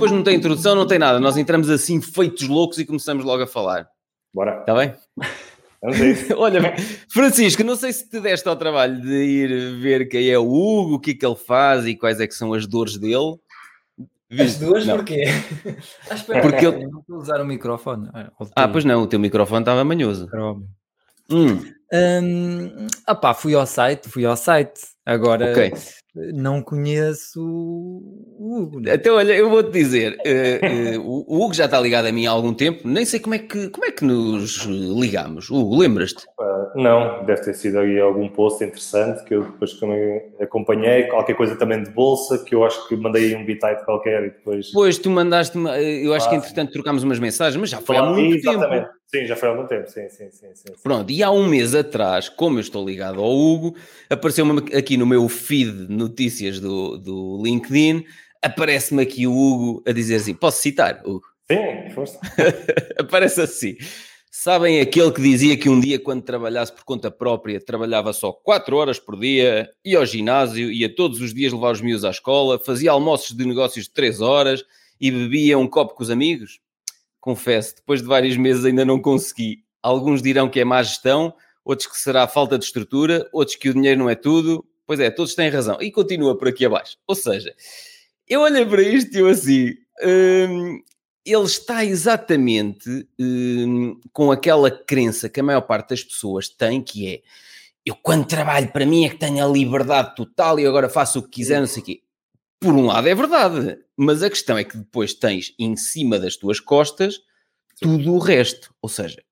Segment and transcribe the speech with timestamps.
[0.00, 1.20] depois não tem introdução, não tem nada.
[1.20, 3.86] Nós entramos assim feitos loucos e começamos logo a falar.
[4.32, 4.60] Bora.
[4.60, 4.94] Está bem?
[6.36, 6.74] Olha,
[7.08, 10.94] Francisco, não sei se te deste ao trabalho de ir ver quem é o Hugo,
[10.94, 13.38] o que é que ele faz e quais é que são as dores dele.
[14.38, 14.96] As duas não.
[14.96, 15.24] porquê?
[16.08, 16.72] Ah, espera, Porque eu...
[16.88, 18.08] não estou a usar o microfone.
[18.54, 20.28] Ah, pois não, o teu microfone estava manhoso.
[21.30, 21.62] Hum.
[21.92, 24.80] Um, opá, fui ao site, fui ao site.
[25.04, 25.72] Agora, okay
[26.14, 28.80] não conheço o Hugo.
[28.80, 28.94] Né?
[28.94, 32.30] Então, olha, eu vou-te dizer, uh, uh, o Hugo já está ligado a mim há
[32.30, 35.50] algum tempo, nem sei como é que, como é que nos ligamos.
[35.50, 36.24] Hugo, lembras-te?
[36.38, 41.34] Uh, não, deve ter sido aí algum post interessante que eu depois também acompanhei, qualquer
[41.34, 44.72] coisa também de bolsa, que eu acho que mandei um bitite qualquer e depois...
[44.72, 45.58] Pois, tu mandaste
[46.02, 48.86] eu acho ah, que entretanto trocámos umas mensagens, mas já foi há muito exatamente.
[48.86, 48.99] tempo.
[49.12, 51.74] Sim, já foi há algum tempo, sim, sim, sim, sim, Pronto, e há um mês
[51.74, 53.74] atrás, como eu estou ligado ao Hugo,
[54.08, 58.04] apareceu-me aqui no meu feed de notícias do, do LinkedIn,
[58.40, 61.26] aparece-me aqui o Hugo a dizer assim, posso citar, Hugo?
[61.50, 62.20] Sim, força.
[62.96, 63.76] Aparece assim.
[64.30, 68.76] Sabem aquele que dizia que um dia, quando trabalhasse por conta própria, trabalhava só 4
[68.76, 72.60] horas por dia, ia ao ginásio, ia todos os dias levar os miúdos à escola,
[72.60, 74.64] fazia almoços de negócios de 3 horas
[75.00, 76.60] e bebia um copo com os amigos?
[77.20, 79.62] Confesso, depois de vários meses ainda não consegui.
[79.82, 83.74] Alguns dirão que é má gestão, outros que será falta de estrutura, outros que o
[83.74, 84.64] dinheiro não é tudo.
[84.86, 85.78] Pois é, todos têm razão.
[85.80, 86.96] E continua por aqui abaixo.
[87.06, 87.54] Ou seja,
[88.26, 90.82] eu olho para isto e eu assim, hum,
[91.24, 97.08] ele está exatamente hum, com aquela crença que a maior parte das pessoas tem, que
[97.08, 97.20] é
[97.84, 101.22] eu quando trabalho para mim é que tenho a liberdade total e agora faço o
[101.22, 102.02] que quiser, não sei o quê
[102.60, 106.36] por um lado é verdade, mas a questão é que depois tens em cima das
[106.36, 107.20] tuas costas
[107.80, 108.72] tudo o resto.
[108.82, 109.22] Ou seja,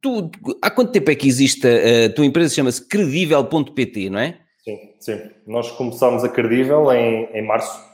[0.00, 0.30] tu,
[0.62, 2.54] há quanto tempo é que existe a, a tua empresa?
[2.54, 4.40] Chama-se credível.pt, não é?
[4.64, 5.30] Sim, sim.
[5.46, 7.86] Nós começámos a Credível em, em março.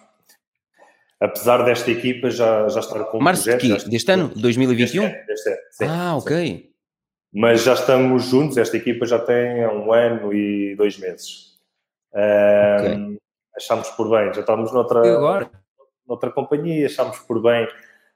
[1.21, 3.91] Apesar desta equipa já, já estar com Março projeto, de quê?
[3.91, 4.29] Deste ano?
[4.35, 5.03] 2021?
[5.03, 6.47] Deste ano, deste ano, sim, ah, ok.
[6.47, 6.71] Sim.
[7.33, 11.55] Mas já estamos juntos, esta equipa já tem um ano e dois meses.
[12.13, 13.19] Okay
[13.57, 15.51] achámos por bem, já estávamos noutra,
[16.07, 17.67] noutra companhia, achámos por bem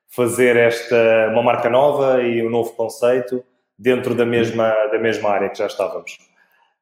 [0.09, 3.45] fazer esta, uma marca nova e um novo conceito
[3.79, 6.19] dentro da mesma, da mesma área que já estávamos.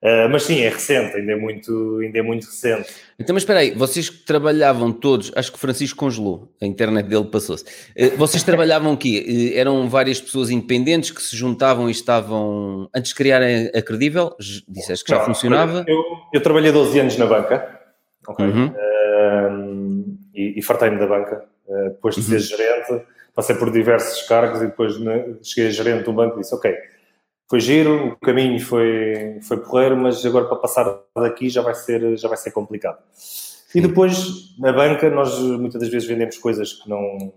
[0.03, 2.89] Uh, mas sim, é recente, ainda é, muito, ainda é muito recente.
[3.19, 7.07] Então, mas espera aí, vocês que trabalhavam todos, acho que o Francisco congelou, a internet
[7.07, 7.65] dele passou-se.
[7.65, 9.53] Uh, vocês trabalhavam aqui?
[9.55, 14.37] Uh, eram várias pessoas independentes que se juntavam e estavam, antes de criarem a Credível,
[14.69, 15.85] disseste que já Não, funcionava?
[15.89, 17.76] Eu, eu trabalhei 12 anos na banca,
[18.27, 18.45] Ok.
[18.45, 18.67] Uhum.
[18.69, 21.45] Uh, e, e fartei-me da banca.
[21.67, 22.41] Uh, depois de ser uhum.
[22.41, 26.55] gerente, passei por diversos cargos e depois né, cheguei a gerente do banco e disse:
[26.55, 26.75] Ok,
[27.49, 32.17] foi giro, o caminho foi, foi porreiro, mas agora para passar daqui já vai ser,
[32.17, 32.99] já vai ser complicado.
[33.75, 37.33] E depois, na banca, nós muitas das vezes vendemos coisas que não.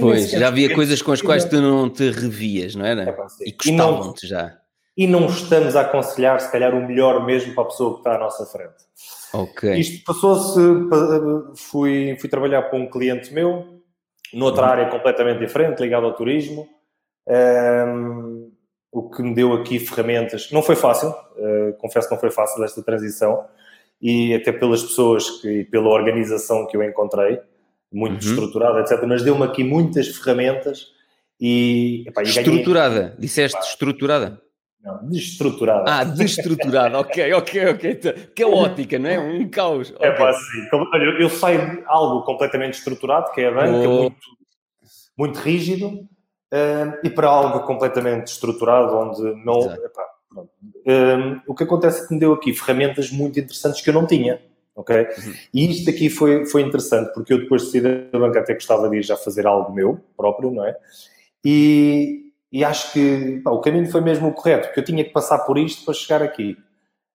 [0.00, 3.02] Pois, já havia coisas com as quais tu não te revias, não era?
[3.02, 3.16] É,
[3.48, 4.58] e custavam-te já.
[4.96, 8.14] E não estamos a aconselhar, se calhar, o melhor mesmo para a pessoa que está
[8.14, 8.74] à nossa frente.
[9.34, 9.74] Ok.
[9.74, 10.60] Isto passou-se,
[11.56, 13.82] fui, fui trabalhar para um cliente meu,
[14.32, 14.70] noutra uhum.
[14.70, 16.68] área completamente diferente, ligado ao turismo,
[17.26, 18.52] um,
[18.92, 20.52] o que me deu aqui ferramentas.
[20.52, 23.44] Não foi fácil, uh, confesso que não foi fácil esta transição,
[24.00, 27.40] e até pelas pessoas que, e pela organização que eu encontrei,
[27.92, 28.30] muito uhum.
[28.30, 29.02] estruturada, etc.
[29.04, 30.92] Mas deu-me aqui muitas ferramentas
[31.40, 32.04] e.
[32.06, 33.16] Epá, e estruturada, ganhei...
[33.18, 34.40] disseste estruturada?
[34.84, 35.84] Não, destruturada.
[35.90, 37.94] Ah, destruturada, ok, ok, ok.
[38.36, 39.18] Caótica, não é?
[39.18, 39.94] Um caos.
[39.98, 40.68] É pá, sim.
[40.92, 44.00] Olha, eu saio de algo completamente estruturado, que é a banca, oh.
[44.02, 44.16] muito,
[45.16, 49.72] muito rígido, uh, e para algo completamente estruturado, onde não.
[49.72, 50.04] Epá,
[50.36, 54.06] uh, o que acontece é que me deu aqui ferramentas muito interessantes que eu não
[54.06, 54.38] tinha.
[54.76, 54.94] Ok?
[54.96, 55.34] Uhum.
[55.54, 58.90] E isto aqui foi, foi interessante, porque eu depois de sair da banca até gostava
[58.90, 60.76] de ir já fazer algo meu próprio, não é?
[61.44, 62.23] E,
[62.54, 65.40] e acho que pá, o caminho foi mesmo o correto, porque eu tinha que passar
[65.40, 66.56] por isto para chegar aqui.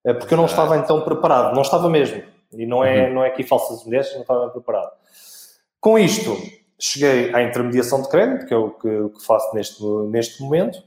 [0.04, 2.22] Eh, porque eu não estava então preparado, não estava mesmo.
[2.52, 3.14] E não é, uhum.
[3.14, 4.90] não é aqui falsas mulheres, não estava preparado.
[5.80, 6.36] Com isto,
[6.78, 10.78] cheguei à intermediação de crédito, que é o que, que faço neste, neste momento.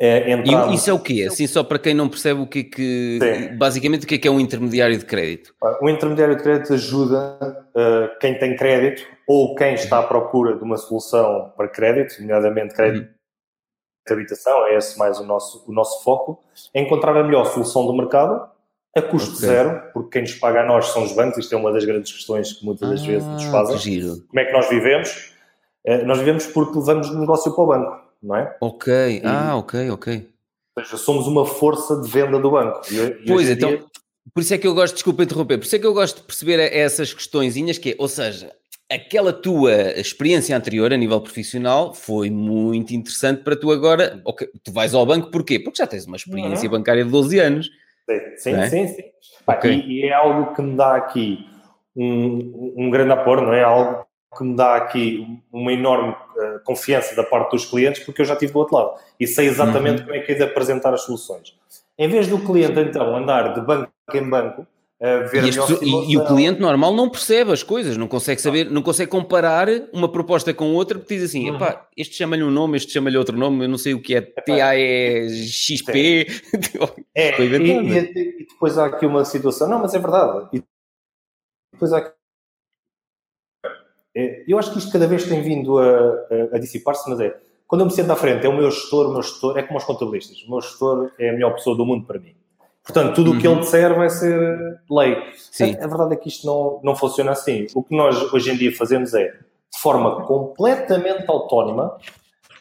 [0.00, 0.68] É entrar...
[0.72, 1.24] E isso é o quê?
[1.28, 3.18] Assim, só para quem não percebe o que é que.
[3.22, 3.56] Sim.
[3.56, 5.54] Basicamente, o que é que é um intermediário de crédito?
[5.80, 10.64] O intermediário de crédito ajuda uh, quem tem crédito ou quem está à procura de
[10.64, 13.15] uma solução para crédito, nomeadamente crédito uhum
[14.14, 16.42] habitação, é esse mais o nosso, o nosso foco,
[16.72, 18.48] é encontrar a melhor solução do mercado
[18.96, 19.48] a custo okay.
[19.48, 22.10] zero, porque quem nos paga a nós são os bancos, isto é uma das grandes
[22.10, 23.76] questões que muitas das ah, vezes nos fazem.
[23.76, 24.24] Giro.
[24.26, 25.34] Como é que nós vivemos?
[25.84, 28.56] Eh, nós vivemos porque levamos o negócio para o banco, não é?
[28.58, 30.28] Ok, e, ah, ok, ok.
[30.76, 32.80] Ou seja, somos uma força de venda do banco.
[32.90, 33.84] E, pois, então,
[34.32, 36.22] por isso é que eu gosto, desculpa interromper, por isso é que eu gosto de
[36.22, 38.50] perceber essas questõezinhas que é, ou seja,
[38.90, 44.20] aquela tua experiência anterior a nível profissional foi muito interessante para tu agora.
[44.24, 45.58] Okay, tu vais ao banco porquê?
[45.58, 46.78] Porque já tens uma experiência uhum.
[46.78, 47.70] bancária de 12 anos.
[48.36, 48.68] Sim, é?
[48.68, 49.02] sim, sim.
[49.46, 49.72] Okay.
[49.72, 51.44] E, e, é algo que me dá aqui
[51.96, 53.62] um, um grande apoio, não é?
[53.62, 54.06] Algo
[54.36, 58.34] que me dá aqui uma enorme uh, confiança da parte dos clientes, porque eu já
[58.34, 60.06] estive do outro lado e sei exatamente uhum.
[60.06, 61.54] como é que é de apresentar as soluções.
[61.98, 64.66] Em vez do cliente, então, andar de banco em banco,
[64.98, 68.80] e, este, e, e, o cliente normal não percebe as coisas, não consegue saber, não
[68.82, 71.58] consegue comparar uma proposta com outra, porque diz assim: uhum.
[71.94, 75.90] este chama-lhe um nome, este chama-lhe outro nome, eu não sei o que é TAEXP.
[77.14, 80.48] é, e, e, e, depois há aqui uma situação, não, mas é verdade.
[80.54, 80.62] E
[81.72, 82.10] depois há
[84.16, 87.38] é, eu acho que isto cada vez tem vindo a, a, a dissipar-se, mas é
[87.66, 89.78] quando eu me sento à frente, é o meu gestor, o meu gestor é como
[89.78, 92.34] os contabilistas, o meu gestor é a melhor pessoa do mundo para mim.
[92.86, 93.60] Portanto, tudo o que ele uhum.
[93.60, 95.16] disser vai ser lei.
[95.50, 95.76] Sim.
[95.80, 97.66] A, a, verdade é que isto não, não funciona assim.
[97.74, 101.96] O que nós hoje em dia fazemos é, de forma completamente autónoma,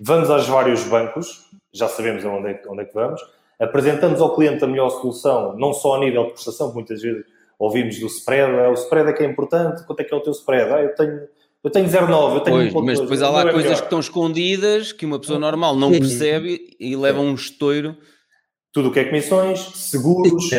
[0.01, 3.21] vamos aos vários bancos, já sabemos onde é, que, onde é que vamos,
[3.59, 7.23] apresentamos ao cliente a melhor solução, não só a nível de prestação, que muitas vezes
[7.59, 10.21] ouvimos do spread, ah, o spread é que é importante, quanto é que é o
[10.21, 10.73] teu spread?
[10.73, 11.27] Ah, eu tenho
[11.63, 13.77] eu tenho 0,9, eu tenho pois, Mas depois há lá é coisas melhor.
[13.77, 17.97] que estão escondidas que uma pessoa normal não percebe e leva um estouro
[18.75, 20.49] tudo o que é comissões, seguros,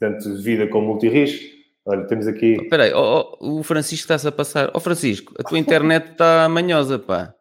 [0.00, 1.56] tanto de vida como multirrisco.
[1.86, 2.54] Olha, temos aqui.
[2.54, 4.70] Espera aí, oh, oh, o Francisco está-se a passar.
[4.70, 7.32] Ó oh, Francisco, a tua internet está manhosa, pá.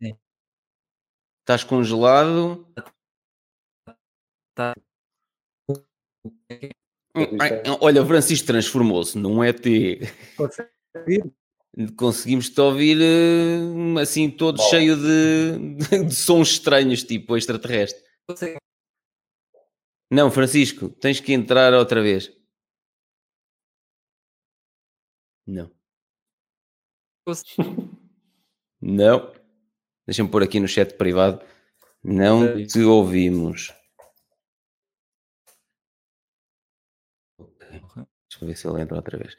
[0.00, 0.16] Sim.
[1.40, 2.72] Estás congelado.
[4.54, 4.74] Tá.
[7.80, 9.60] Olha, o Francisco transformou-se num ET.
[11.96, 14.70] Conseguimos te ouvir eh, assim, todo Bom.
[14.70, 18.06] cheio de, de, de, sons estranhos, tipo extraterrestre.
[20.10, 22.32] Não, Francisco, tens que entrar outra vez.
[25.46, 25.70] Não.
[28.80, 29.32] Não.
[30.06, 31.44] Deixa-me pôr aqui no chat privado.
[32.02, 33.74] Não te ouvimos.
[37.38, 39.36] Deixa eu ver se ele entra outra vez.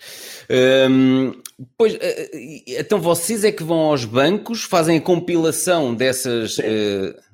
[0.90, 1.32] Um,
[1.78, 6.58] pois, eh, eh, então vocês é que vão aos bancos, fazem a compilação dessas.
[6.58, 7.29] Uh,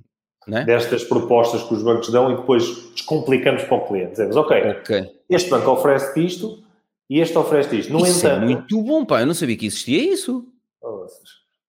[0.51, 0.63] é?
[0.63, 4.11] destas propostas que os bancos dão e depois descomplicamos para o cliente.
[4.11, 5.11] Dizemos, ok, okay.
[5.29, 6.63] este banco oferece isto
[7.09, 7.93] e este oferece isto.
[7.93, 8.43] No isso é entanto...
[8.43, 9.21] é muito bom, pá.
[9.21, 10.45] Eu não sabia que existia isso.
[10.81, 11.05] Oh,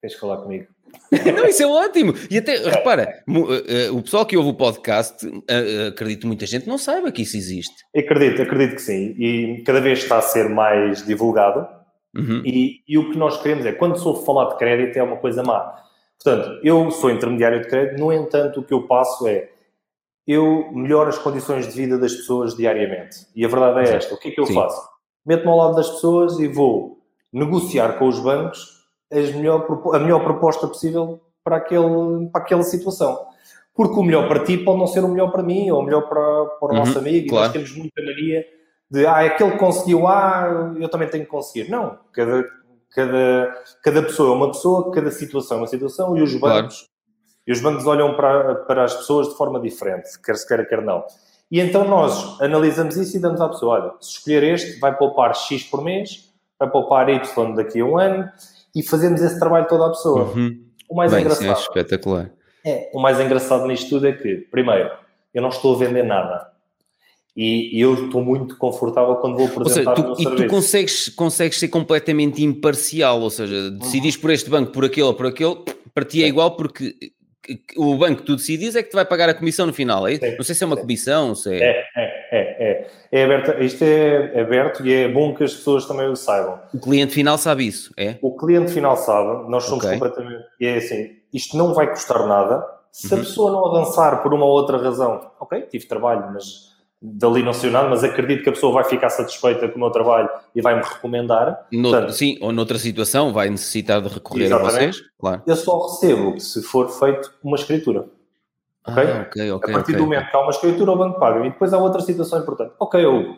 [0.01, 0.67] tens que falar comigo.
[1.37, 2.15] não, isso é ótimo.
[2.31, 2.71] E até, é.
[2.71, 3.23] repara,
[3.69, 7.23] eh, o pessoal que ouve o podcast, eh, acredito que muita gente não saiba que
[7.23, 7.75] isso existe.
[7.97, 9.15] Acredito, acredito que sim.
[9.19, 11.67] E cada vez está a ser mais divulgado.
[12.15, 12.43] Uhum.
[12.45, 15.43] E, e, o que nós queremos é, quando sou falar de crédito, é uma coisa
[15.43, 15.75] má.
[16.23, 19.51] Portanto, eu sou intermediário de crédito, no entanto, o que eu passo é
[20.27, 23.27] eu melhoro as condições de vida das pessoas diariamente.
[23.35, 24.55] E a verdade é esta: o que é que eu Sim.
[24.55, 24.89] faço?
[25.25, 26.99] Meto-me ao lado das pessoas e vou
[27.33, 28.77] negociar com os bancos
[29.11, 33.19] melhor, a melhor proposta possível para, aquele, para aquela situação.
[33.75, 36.09] Porque o melhor para ti pode não ser o melhor para mim ou o melhor
[36.09, 37.29] para, para o uhum, nosso amigo.
[37.29, 37.45] Claro.
[37.45, 38.45] E nós temos muita mania
[38.91, 41.71] de, ah, aquele conseguiu, ah, eu também tenho que conseguir.
[41.71, 42.45] Não, cada,
[42.95, 46.91] Cada, cada pessoa é uma pessoa, cada situação é uma situação e os bancos, claro.
[47.47, 50.81] e os bancos olham para, para as pessoas de forma diferente, quer se queira, quer
[50.81, 51.05] não.
[51.51, 55.35] E então nós analisamos isso e damos à pessoa: olha, se escolher este, vai poupar
[55.35, 58.29] X por mês, vai poupar Y daqui a um ano
[58.75, 60.25] e fazemos esse trabalho toda a pessoa.
[60.25, 60.65] Uhum.
[60.89, 61.49] O mais Bem, é engraçado.
[61.49, 62.31] É espetacular.
[62.65, 64.91] É, o mais engraçado nisto tudo é que, primeiro,
[65.33, 66.51] eu não estou a vender nada.
[67.37, 71.11] E, e, eu estou muito confortável quando vou apresentar ou seja, tu, E tu consegues,
[71.11, 75.57] consegues ser completamente imparcial, ou seja, decidis por este banco, por aquele ou por aquele,
[75.93, 76.95] para ti é igual porque
[77.77, 80.19] o banco que tu decidis é que te vai pagar a comissão no final, é?
[80.37, 81.63] Não sei se é uma comissão, se é...
[81.63, 82.91] É, é, é, é.
[83.13, 86.59] é aberto, isto é aberto e é bom que as pessoas também o saibam.
[86.75, 88.17] O cliente final sabe isso, é?
[88.23, 89.99] O cliente final sabe, nós somos okay.
[89.99, 90.45] completamente...
[90.61, 93.21] E é assim, isto não vai custar nada, se uhum.
[93.21, 97.73] a pessoa não avançar por uma outra razão, ok, tive trabalho, mas dali não saiu
[97.73, 100.83] nada, mas acredito que a pessoa vai ficar satisfeita com o meu trabalho e vai-me
[100.83, 101.67] recomendar.
[101.73, 105.43] No, Portanto, sim, ou noutra situação vai necessitar de recorrer a vocês, claro.
[105.47, 108.07] Eu só recebo se for feito uma escritura.
[108.89, 109.03] Ok?
[109.03, 111.45] Ah, okay, okay a partir okay, do momento que há uma escritura, o banco paga.
[111.45, 112.73] E depois há outra situação importante.
[112.79, 113.37] Ok, eu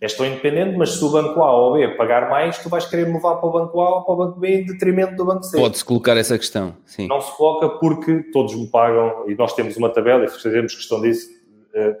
[0.00, 3.36] estou independente, mas se o banco A ou B pagar mais, tu vais querer levar
[3.36, 5.58] para o banco A ou para o banco B em detrimento do banco C.
[5.58, 7.06] Pode-se colocar essa questão, sim.
[7.06, 11.00] Não se coloca porque todos me pagam e nós temos uma tabela e fazemos questão
[11.00, 11.39] disso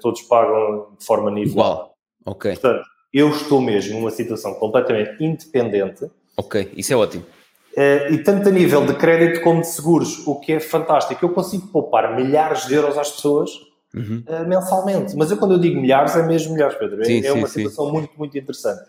[0.00, 1.70] todos pagam de forma nivelada.
[1.70, 1.94] Igual.
[2.26, 2.52] Ok.
[2.52, 6.10] Portanto, eu estou mesmo numa situação completamente independente.
[6.36, 7.24] Ok, isso é ótimo.
[7.72, 11.24] Uh, e tanto a nível de crédito como de seguros, o que é fantástico.
[11.24, 13.50] Eu consigo poupar milhares de euros às pessoas
[13.94, 14.24] uhum.
[14.26, 15.16] uh, mensalmente.
[15.16, 17.00] Mas eu, quando eu digo milhares, é mesmo milhares, Pedro.
[17.00, 17.64] É, sim, é sim, uma sim.
[17.64, 18.82] situação muito, muito interessante.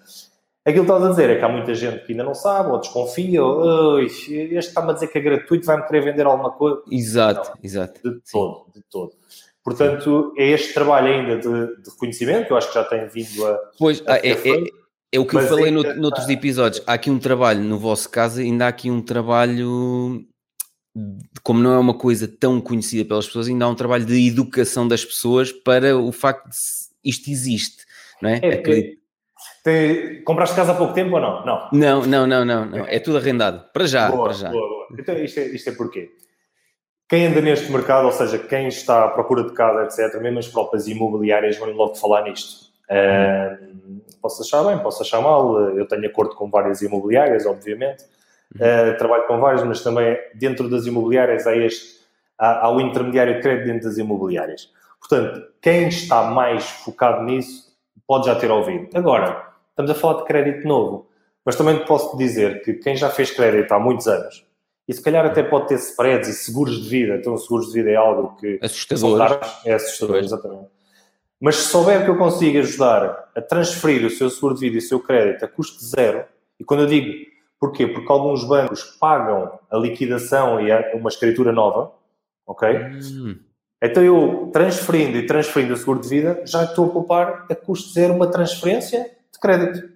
[0.63, 2.79] Aquilo que estás a dizer é que há muita gente que ainda não sabe ou
[2.79, 6.83] desconfia, ou este está-me a dizer que é gratuito, vai-me querer vender alguma coisa.
[6.91, 7.99] Exato, não, exato.
[8.03, 9.11] De todo, de todo.
[9.63, 13.45] Portanto, é este trabalho ainda de, de, reconhecimento, que eu acho que já tem vindo
[13.45, 13.59] a.
[13.77, 14.63] Pois, a é, é,
[15.11, 16.83] é, o que eu falei é, no, noutros episódios.
[16.87, 20.25] Há aqui um trabalho, no vosso caso, ainda há aqui um trabalho.
[21.43, 24.87] Como não é uma coisa tão conhecida pelas pessoas, ainda há um trabalho de educação
[24.87, 26.55] das pessoas para o facto de
[27.03, 27.85] isto existe,
[28.21, 28.39] não é?
[28.43, 29.01] é Acredito
[29.63, 30.23] tem...
[30.23, 31.45] Compraste casa há pouco tempo ou não?
[31.45, 32.85] Não, não, não, não, não, não.
[32.85, 33.71] é tudo arrendado.
[33.71, 34.49] Para já, boa, para já.
[34.49, 34.87] Boa, boa.
[34.97, 36.09] Então isto é, isto é porquê?
[37.11, 40.47] Quem anda neste mercado, ou seja, quem está à procura de casa, etc., mesmo as
[40.47, 42.71] próprias imobiliárias vão logo falar nisto.
[42.89, 45.59] Uh, posso achar bem, posso achar mal.
[45.71, 48.05] Eu tenho acordo com várias imobiliárias, obviamente.
[48.55, 51.99] Uh, trabalho com várias, mas também dentro das imobiliárias há, este,
[52.37, 54.69] há, há o intermediário de crédito dentro das imobiliárias.
[54.97, 57.75] Portanto, quem está mais focado nisso
[58.07, 58.87] pode já ter ouvido.
[58.97, 61.09] Agora, estamos a falar de crédito novo.
[61.43, 64.45] Mas também posso dizer que quem já fez crédito há muitos anos,
[64.91, 67.91] e se calhar até pode ter spreads e seguros de vida, então seguros de vida
[67.91, 68.59] é algo que...
[68.61, 69.39] Assustador.
[69.63, 70.67] É assustador, exatamente.
[71.39, 74.79] Mas se souber que eu consigo ajudar a transferir o seu seguro de vida e
[74.79, 76.25] o seu crédito a custo zero,
[76.59, 77.25] e quando eu digo
[77.57, 77.87] porquê?
[77.87, 81.93] Porque alguns bancos pagam a liquidação e uma escritura nova,
[82.45, 82.69] ok?
[82.69, 83.39] Hum.
[83.81, 87.93] Então eu transferindo e transferindo o seguro de vida, já estou a poupar a custo
[87.93, 89.09] zero uma transferência
[89.41, 89.90] crédito.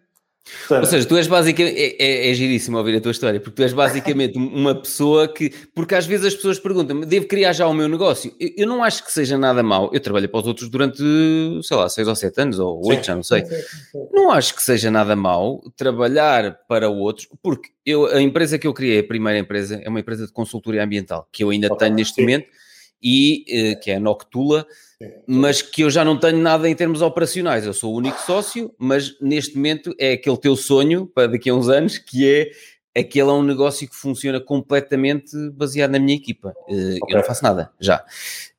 [0.69, 1.75] Ou seja, tu és basicamente.
[1.77, 5.51] É, é, é, giríssimo ouvir a tua história, porque tu és basicamente uma pessoa que.
[5.73, 8.33] Porque às vezes as pessoas perguntam devo criar já o meu negócio?
[8.39, 9.89] Eu, eu, não acho que seja nada mau.
[9.91, 11.01] Eu trabalho para os outros durante,
[11.63, 13.43] sei lá, seis ou sete anos, ou oito, já não sei.
[13.45, 13.61] Sim, sim,
[13.91, 14.07] sim.
[14.13, 18.73] Não acho que seja nada mau trabalhar para outros, porque eu, a empresa que eu
[18.73, 21.95] criei, a primeira empresa, é uma empresa de consultoria ambiental, que eu ainda okay, tenho
[21.95, 22.47] neste momento,
[23.01, 24.65] e eh, que é a Noctula
[25.27, 27.65] mas que eu já não tenho nada em termos operacionais.
[27.65, 31.55] Eu sou o único sócio, mas neste momento é aquele teu sonho para daqui a
[31.55, 32.51] uns anos, que é
[32.99, 36.53] aquele é um negócio que funciona completamente baseado na minha equipa.
[36.63, 36.95] Okay.
[36.95, 38.03] Eh, eu não faço nada, já.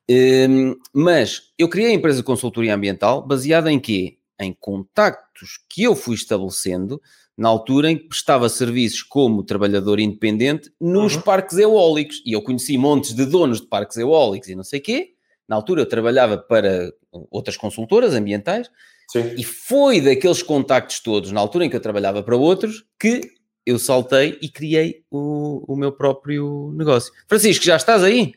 [0.07, 4.17] Ehm, mas eu criei a empresa de consultoria ambiental baseada em quê?
[4.39, 7.01] Em contactos que eu fui estabelecendo
[7.35, 11.21] na altura em que prestava serviços como trabalhador independente nos uhum.
[11.21, 12.21] parques eólicos.
[12.25, 15.13] E eu conheci montes de donos de parques eólicos e não sei quê,
[15.47, 16.91] na altura eu trabalhava para
[17.31, 18.69] outras consultoras ambientais
[19.09, 19.33] Sim.
[19.37, 23.21] e foi daqueles contactos todos, na altura em que eu trabalhava para outros, que
[23.65, 27.13] eu saltei e criei o, o meu próprio negócio.
[27.27, 28.33] Francisco, já estás aí?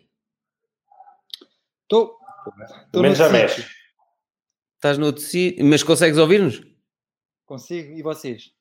[1.83, 2.17] Estou.
[2.95, 3.65] Menos já mexe.
[4.77, 6.63] Estás no outro sítio, mas consegues ouvir-nos?
[7.45, 8.53] Consigo, e vocês?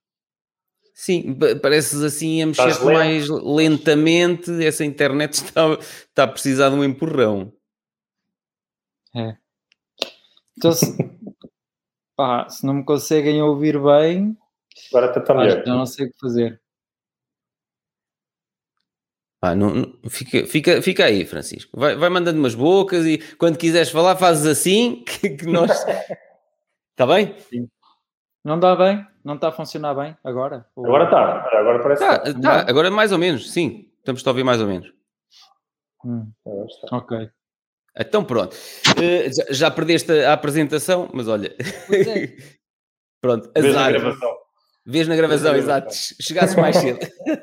[0.94, 4.52] Sim, pareces assim a mexer mais lentamente.
[4.64, 7.54] Essa internet está, está a precisar de um empurrão.
[9.16, 9.38] É.
[10.58, 10.86] Então, se,
[12.16, 14.38] pá, se não me conseguem ouvir bem,
[14.92, 15.66] agora está melhor.
[15.66, 16.62] não sei o que fazer.
[19.42, 21.80] Ah, não, não, fica, fica, fica aí, Francisco.
[21.80, 25.72] Vai, vai mandando umas bocas e quando quiseres falar, fazes assim que, que nós.
[26.92, 27.38] Está bem?
[27.50, 27.70] Sim.
[28.44, 29.06] Não dá bem?
[29.24, 30.66] Não está a funcionar bem agora?
[30.76, 30.86] Ou...
[30.86, 31.58] Agora está.
[31.58, 32.66] Agora parece tá, que está.
[32.66, 32.70] Tá.
[32.70, 33.90] Agora mais ou menos, sim.
[34.00, 34.92] Estamos a ouvir mais ou menos.
[36.04, 36.32] Hum.
[36.92, 37.30] Ok.
[38.00, 41.54] Então pronto, uh, já, já, perdeste a apresentação, mas olha.
[41.92, 42.34] É.
[43.22, 43.64] pronto, azar.
[43.64, 44.38] Vês na gravação.
[44.86, 45.94] Vês na gravação, exato.
[46.20, 47.00] Chegasse mais cedo.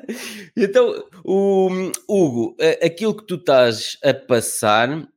[0.57, 1.69] então, o,
[2.09, 5.07] Hugo, aquilo que tu estás a passar,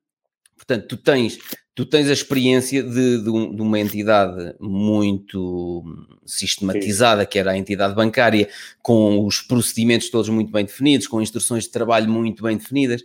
[0.57, 1.39] portanto, tu tens,
[1.75, 5.83] tu tens a experiência de, de, um, de uma entidade muito
[6.25, 7.29] sistematizada, Sim.
[7.29, 8.49] que era a entidade bancária,
[8.83, 13.03] com os procedimentos todos muito bem definidos, com instruções de trabalho muito bem definidas.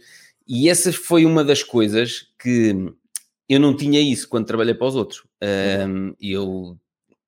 [0.47, 2.75] E essa foi uma das coisas que
[3.49, 5.23] eu não tinha isso quando trabalhei para os outros.
[5.87, 6.77] Um, eu,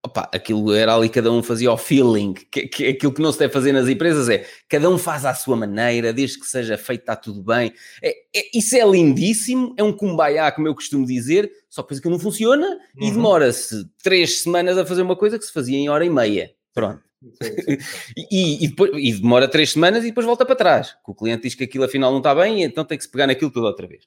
[0.04, 3.38] opa, aquilo era ali, cada um fazia o feeling, que, que aquilo que não se
[3.38, 7.00] deve fazer nas empresas é cada um faz à sua maneira, desde que seja feito
[7.00, 7.72] está tudo bem.
[8.02, 12.12] É, é, isso é lindíssimo, é um kumbaya, como eu costumo dizer, só que aquilo
[12.12, 13.08] não funciona uhum.
[13.08, 16.52] e demora-se três semanas a fazer uma coisa que se fazia em hora e meia.
[16.74, 17.07] Pronto.
[18.30, 20.92] e, e, depois, e, demora três semanas e depois volta para trás.
[21.04, 23.10] Que o cliente diz que aquilo afinal não está bem, e então tem que se
[23.10, 24.04] pegar naquilo tudo outra vez.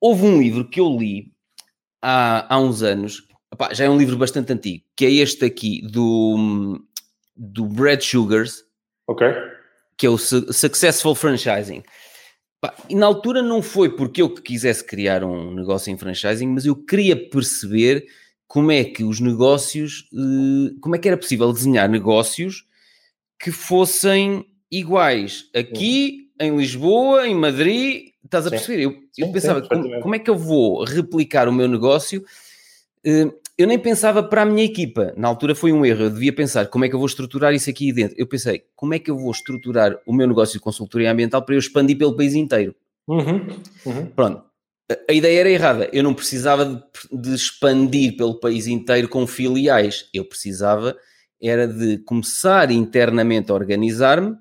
[0.00, 1.32] Houve um livro que eu li
[2.02, 5.82] há, há uns anos, opá, já é um livro bastante antigo, que é este aqui
[5.82, 6.80] do,
[7.36, 8.64] do Brad Sugars,
[9.06, 9.32] okay.
[9.96, 11.82] que é o Successful Franchising.
[12.88, 16.74] E na altura não foi porque eu quisesse criar um negócio em franchising, mas eu
[16.74, 18.04] queria perceber
[18.48, 22.64] como é que os negócios, eh, como é que era possível desenhar negócios
[23.38, 28.82] que fossem iguais aqui, em Lisboa, em Madrid, estás a perceber?
[28.82, 32.24] Eu, eu pensava, como, como, é que eu vou replicar o meu negócio?
[33.04, 35.12] Eh, eu nem pensava para a minha equipa.
[35.16, 36.04] Na altura foi um erro.
[36.04, 38.14] Eu devia pensar como é que eu vou estruturar isso aqui dentro.
[38.16, 41.54] Eu pensei, como é que eu vou estruturar o meu negócio de consultoria ambiental para
[41.54, 42.74] eu expandir pelo país inteiro?
[43.06, 43.46] Uhum,
[43.84, 44.06] uhum.
[44.14, 44.47] Pronto.
[45.08, 45.90] A ideia era errada.
[45.92, 46.82] Eu não precisava de,
[47.20, 50.08] de, expandir pelo país inteiro com filiais.
[50.14, 50.96] Eu precisava
[51.40, 54.36] era de começar internamente a organizar-me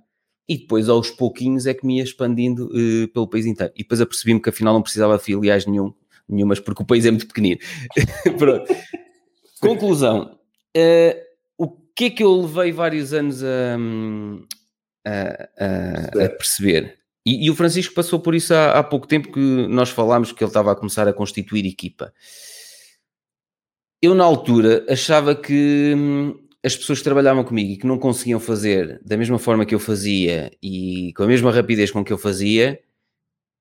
[0.50, 3.74] e depois aos pouquinhos é que me ia expandindo uh, pelo país inteiro.
[3.76, 5.94] E depois apercebi-me que afinal não precisava de filiais nenhum,
[6.28, 7.60] nenhumas porque o país é muito pequenino.
[9.60, 10.40] Conclusão.
[10.76, 11.28] Uh,
[11.58, 13.78] o que é que eu levei vários anos a,
[15.06, 16.98] a, a, a perceber?
[17.28, 20.42] E, e, o Francisco passou por isso há, há pouco tempo que nós falámos que
[20.42, 22.14] ele estava a começar a constituir equipa.
[24.02, 28.40] Eu, na altura, achava que hum, as pessoas que trabalhavam comigo e que não conseguiam
[28.40, 32.18] fazer da mesma forma que eu fazia e com a mesma rapidez com que eu
[32.18, 32.80] fazia,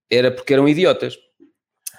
[0.09, 1.19] era porque eram idiotas.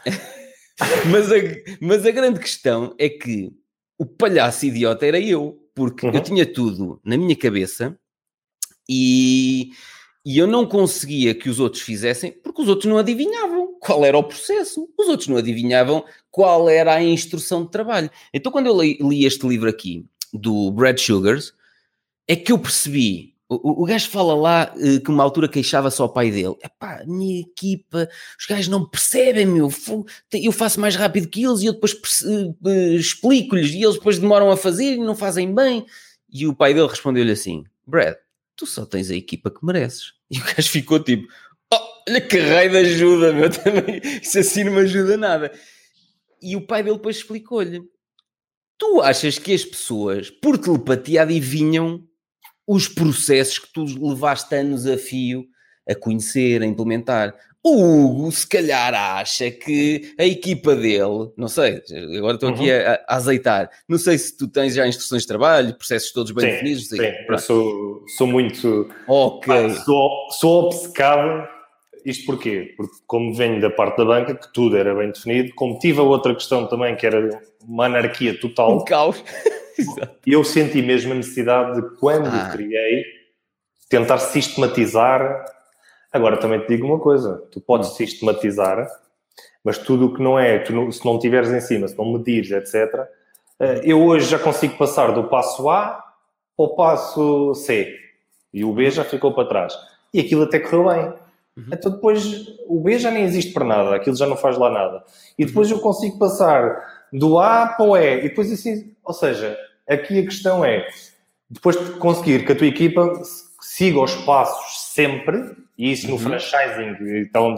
[1.12, 1.36] mas, a,
[1.81, 3.51] mas a grande questão é que
[4.00, 6.13] o palhaço idiota era eu, porque uhum.
[6.13, 8.00] eu tinha tudo na minha cabeça
[8.88, 9.71] e,
[10.29, 14.17] e eu não conseguia que os outros fizessem porque os outros não adivinhavam qual era
[14.17, 18.12] o processo, os outros não adivinhavam qual era a instrução de trabalho.
[18.34, 21.53] Então, quando eu li, li este livro aqui, do Brad Sugars,
[22.27, 23.36] é que eu percebi.
[23.48, 27.39] O, o gajo fala lá uh, que uma altura queixava-se ao pai dele: pá, minha
[27.39, 29.69] equipa, os gajos não percebem, meu.
[30.34, 32.69] Eu faço mais rápido que eles e eu depois uh,
[33.00, 35.86] explico-lhes e eles depois demoram a fazer e não fazem bem.
[36.29, 38.15] E o pai dele respondeu-lhe assim: Brad,
[38.57, 40.16] tu só tens a equipa que mereces.
[40.31, 41.27] E o gajo ficou tipo:
[41.74, 43.50] oh, olha que raio de ajuda, meu.
[43.51, 45.51] Também, isso assim não me ajuda nada.
[46.41, 47.81] E o pai dele depois explicou-lhe:
[48.77, 52.03] Tu achas que as pessoas, por telepatia, adivinham
[52.67, 55.48] os processos que tu levaste anos a fio
[55.89, 57.34] a conhecer, a implementar?
[57.69, 61.81] O Hugo, se calhar, acha que a equipa dele, não sei,
[62.17, 62.77] agora estou aqui uhum.
[62.77, 66.45] a, a, azeitar, não sei se tu tens já instruções de trabalho, processos todos bem
[66.45, 66.88] sim, definidos.
[66.88, 66.97] Sim,
[67.29, 68.89] eu sou, sou muito.
[69.07, 69.53] Ok.
[69.53, 71.47] Ah, sou, sou obcecado
[72.08, 72.73] isto porquê?
[72.77, 76.03] Porque como venho da parte da banca, que tudo era bem definido, como tive a
[76.03, 78.77] outra questão também, que era uma anarquia total.
[78.77, 79.21] Um caos.
[80.25, 82.49] eu senti mesmo a necessidade de, quando ah.
[82.53, 83.03] criei,
[83.89, 85.43] tentar sistematizar.
[86.17, 87.93] Agora também te digo uma coisa: tu podes hum.
[87.93, 88.89] sistematizar,
[89.63, 92.51] mas tudo o que não é, tu, se não tiveres em cima, se não medires,
[92.51, 93.08] etc.,
[93.60, 96.03] eh, eu hoje já consigo passar do passo A
[96.58, 97.95] ao passo C.
[98.53, 99.73] E o B já ficou para trás.
[100.13, 101.06] E aquilo até correu bem.
[101.56, 101.65] Uhum.
[101.71, 105.03] Então depois o B já nem existe para nada, aquilo já não faz lá nada.
[105.38, 108.19] E depois eu consigo passar do A para o E.
[108.19, 110.88] E depois assim, ou seja, aqui a questão é,
[111.49, 113.21] depois de conseguir que a tua equipa
[113.62, 116.19] siga os passos sempre, e isso no uhum.
[116.19, 117.55] franchising, então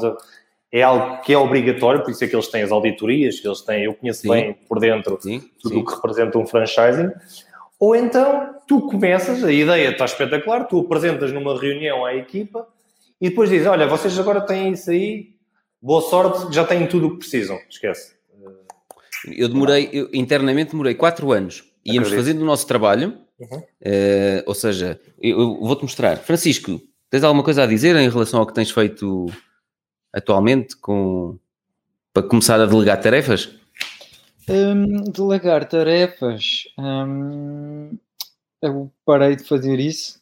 [0.71, 3.61] é algo que é obrigatório, por isso é que eles têm as auditorias, que eles
[3.61, 4.29] têm, eu conheço sim.
[4.29, 7.11] bem por dentro sim, tudo o que representa um franchising.
[7.79, 12.67] Ou então tu começas, a ideia está espetacular, tu apresentas numa reunião à equipa
[13.19, 15.33] e depois dizes: Olha, vocês agora têm isso aí,
[15.81, 17.57] boa sorte, já têm tudo o que precisam.
[17.69, 18.19] Esquece.
[19.25, 21.63] Eu demorei, eu, internamente demorei 4 anos.
[21.85, 22.25] Íamos Acredito.
[22.25, 23.57] fazendo o nosso trabalho, uhum.
[23.57, 26.17] uh, ou seja, eu, eu vou-te mostrar.
[26.17, 29.27] Francisco, tens alguma coisa a dizer em relação ao que tens feito
[30.13, 31.37] atualmente com,
[32.13, 33.49] para começar a delegar tarefas?
[34.47, 36.63] Um, delegar tarefas.
[36.77, 37.97] Um,
[38.61, 40.19] eu parei de fazer isso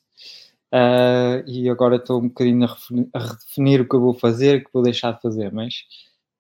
[0.68, 4.58] Uh, e agora estou um bocadinho a, redefinir, a redefinir o que eu vou fazer,
[4.58, 5.86] o que vou deixar de fazer, mas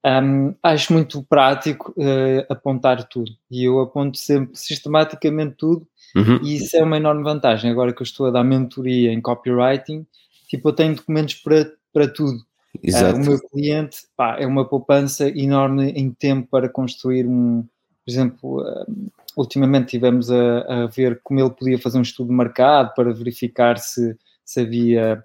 [0.06, 6.40] um, acho muito prático uh, apontar tudo e eu aponto sempre sistematicamente tudo uhum.
[6.44, 7.72] e isso é uma enorme vantagem.
[7.72, 10.06] Agora que eu estou a dar mentoria em copywriting,
[10.48, 12.40] tipo, eu tenho documentos para, para tudo.
[12.78, 18.12] Uh, o meu cliente pá, é uma poupança enorme em tempo para construir um, por
[18.12, 18.64] exemplo,
[19.36, 23.78] ultimamente tivemos a, a, ver como ele podia fazer um estudo de mercado para verificar
[23.78, 25.24] se, se havia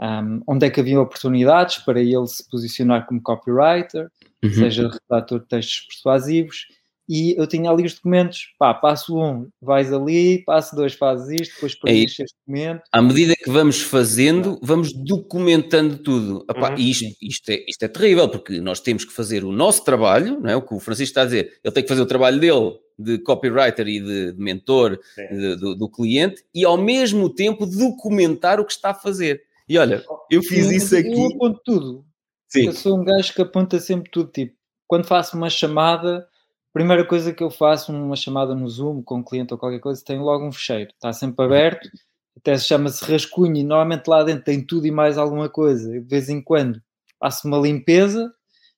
[0.00, 4.10] um, onde é que havia oportunidades para ele se posicionar como copywriter,
[4.42, 4.52] uhum.
[4.52, 6.66] seja redator de textos persuasivos
[7.12, 11.54] e eu tinha ali os documentos, pá, passo um, vais ali, passo dois, fazes isto,
[11.54, 12.82] depois preenches é este documento.
[12.92, 16.46] À medida que vamos fazendo, vamos documentando tudo.
[16.48, 16.78] Epá, uhum.
[16.78, 20.38] E isto, isto, é, isto é terrível, porque nós temos que fazer o nosso trabalho,
[20.38, 20.54] não é?
[20.54, 23.18] o que o Francisco está a dizer, ele tem que fazer o trabalho dele de
[23.18, 28.64] copywriter e de, de mentor de, do, do, cliente e ao mesmo tempo documentar o
[28.64, 29.42] que está a fazer.
[29.68, 31.12] E olha, eu fiz Sim, isso aqui.
[31.12, 32.04] Eu aponto tudo.
[32.46, 32.66] Sim.
[32.66, 34.54] Eu sou um gajo que aponta sempre tudo, tipo,
[34.86, 36.29] quando faço uma chamada
[36.72, 40.02] primeira coisa que eu faço, uma chamada no Zoom com um cliente ou qualquer coisa,
[40.04, 41.88] tem logo um fecheiro, está sempre aberto,
[42.36, 45.90] até se chama-se rascunho e normalmente lá dentro tem tudo e mais alguma coisa.
[45.90, 46.80] De vez em quando
[47.18, 48.32] faço uma limpeza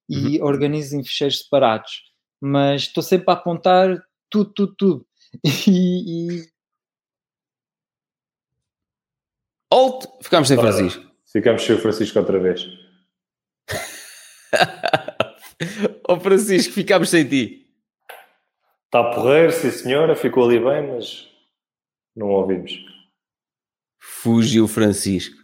[0.08, 0.46] e uhum.
[0.46, 2.02] organizo em fecheiros separados.
[2.40, 5.06] Mas estou sempre a apontar tudo, tudo, tudo.
[5.66, 6.52] E, e...
[9.70, 11.02] Alt, ficámos sem Francisco.
[11.24, 12.66] Ficamos sem o Francisco outra vez.
[16.06, 17.61] Ó oh, Francisco, ficámos sem ti.
[18.92, 21.26] Está porreiro, sim senhora, ficou ali bem, mas
[22.14, 22.72] não ouvimos.
[23.98, 25.34] Fugiu Francisco.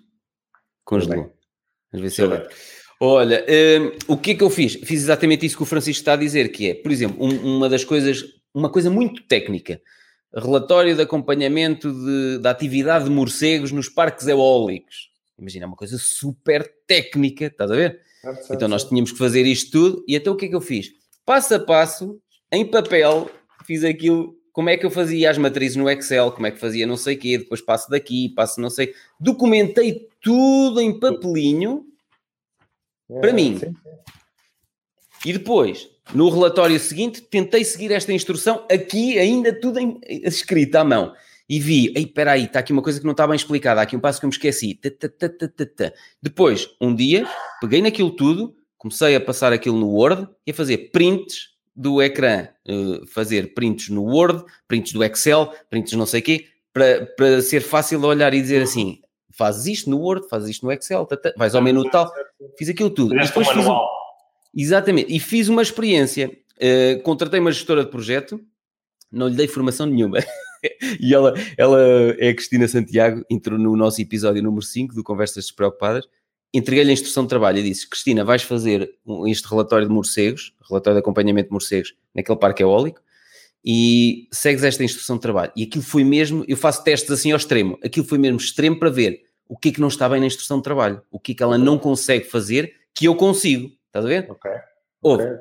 [0.84, 1.32] Congelou.
[1.90, 2.46] Às vezes é
[3.00, 4.74] Olha, um, o que é que eu fiz?
[4.74, 7.70] Fiz exatamente isso que o Francisco está a dizer, que é, por exemplo, um, uma
[7.70, 9.80] das coisas, uma coisa muito técnica,
[10.34, 15.08] relatório de acompanhamento de, da atividade de morcegos nos parques eólicos.
[15.38, 18.02] Imagina, é uma coisa super técnica, estás a ver?
[18.50, 20.90] Então nós tínhamos que fazer isto tudo, e então o que é que eu fiz?
[21.24, 22.20] Passo a passo,
[22.52, 23.30] em papel,
[23.68, 26.86] fiz aquilo, como é que eu fazia as matrizes no Excel, como é que fazia
[26.86, 28.94] não sei o quê, depois passo daqui, passo não sei...
[29.20, 31.84] Documentei tudo em papelinho,
[33.20, 33.58] para mim.
[33.58, 33.76] Sim, sim.
[35.26, 40.84] E depois, no relatório seguinte, tentei seguir esta instrução aqui, ainda tudo em, escrito à
[40.84, 41.12] mão.
[41.46, 43.84] E vi, ei, espera aí, está aqui uma coisa que não está bem explicada, há
[43.84, 44.80] aqui um passo que eu me esqueci.
[46.22, 47.28] Depois, um dia,
[47.60, 52.48] peguei naquilo tudo, comecei a passar aquilo no Word e a fazer prints do ecrã,
[52.68, 57.40] uh, fazer prints no Word, prints do Excel, prints não sei o quê, para, para
[57.40, 61.06] ser fácil de olhar e dizer assim, fazes isto no Word, fazes isto no Excel,
[61.06, 62.12] tata, vais ao menu tal,
[62.58, 63.14] fiz aquilo tudo.
[63.14, 63.78] E depois fiz um,
[64.52, 66.36] exatamente, e fiz uma experiência.
[66.56, 68.40] Uh, contratei uma gestora de projeto,
[69.12, 70.18] não lhe dei formação nenhuma.
[71.00, 71.80] e ela, ela
[72.18, 76.08] é a Cristina Santiago, entrou no nosso episódio número 5 do Conversas Despreocupadas.
[76.52, 78.90] Entreguei-lhe a instrução de trabalho e disse: Cristina, vais fazer
[79.26, 83.00] este relatório de morcegos, relatório de acompanhamento de morcegos, naquele parque eólico,
[83.64, 85.52] e segues esta instrução de trabalho.
[85.54, 88.88] E aquilo foi mesmo, eu faço testes assim ao extremo, aquilo foi mesmo extremo para
[88.88, 91.34] ver o que é que não está bem na instrução de trabalho, o que é
[91.34, 93.70] que ela não consegue fazer que eu consigo.
[93.86, 94.30] Estás a ver?
[94.30, 94.50] Ok.
[95.02, 95.36] Ouve, okay.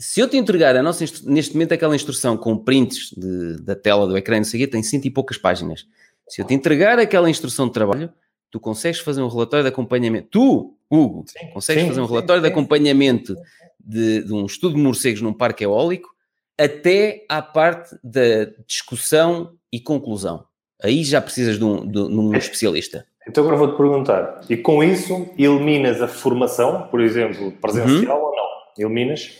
[0.00, 4.06] se eu te entregar a nossa, neste momento aquela instrução com prints de, da tela
[4.06, 5.86] do ecrã, não sei o quê, tem cento e poucas páginas.
[6.28, 8.12] Se eu te entregar aquela instrução de trabalho,
[8.50, 10.28] tu consegues fazer um relatório de acompanhamento.
[10.30, 13.36] Tu, Hugo, sim, consegues sim, fazer um relatório sim, de acompanhamento
[13.78, 16.08] de, de um estudo de morcegos num parque eólico
[16.58, 20.44] até à parte da discussão e conclusão.
[20.82, 23.06] Aí já precisas de um, de, de um especialista.
[23.28, 28.24] Então agora vou-te perguntar, e com isso eliminas a formação, por exemplo, presencial uhum.
[28.24, 28.46] ou não?
[28.78, 29.30] Eliminas?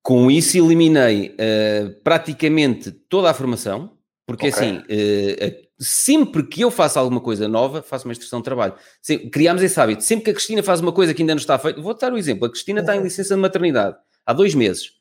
[0.00, 3.90] Com isso eliminei uh, praticamente toda a formação,
[4.26, 4.60] porque okay.
[4.60, 8.74] assim, uh, sempre que eu faço alguma coisa nova, faço uma instrução de trabalho.
[9.00, 10.02] Sim, criámos esse hábito.
[10.02, 12.14] Sempre que a Cristina faz uma coisa que ainda não está feita, vou dar o
[12.14, 12.46] um exemplo.
[12.46, 13.04] A Cristina está em uhum.
[13.04, 14.92] licença de maternidade há dois meses.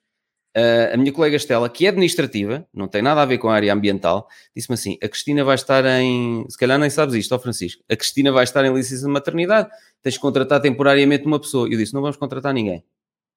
[0.55, 3.55] Uh, a minha colega Estela, que é administrativa, não tem nada a ver com a
[3.55, 6.45] área ambiental, disse-me assim: a Cristina vai estar em.
[6.49, 7.81] Se calhar nem sabes isto, ó Francisco.
[7.89, 9.69] A Cristina vai estar em licença de maternidade,
[10.01, 11.69] tens de contratar temporariamente uma pessoa.
[11.69, 12.83] Eu disse: não vamos contratar ninguém.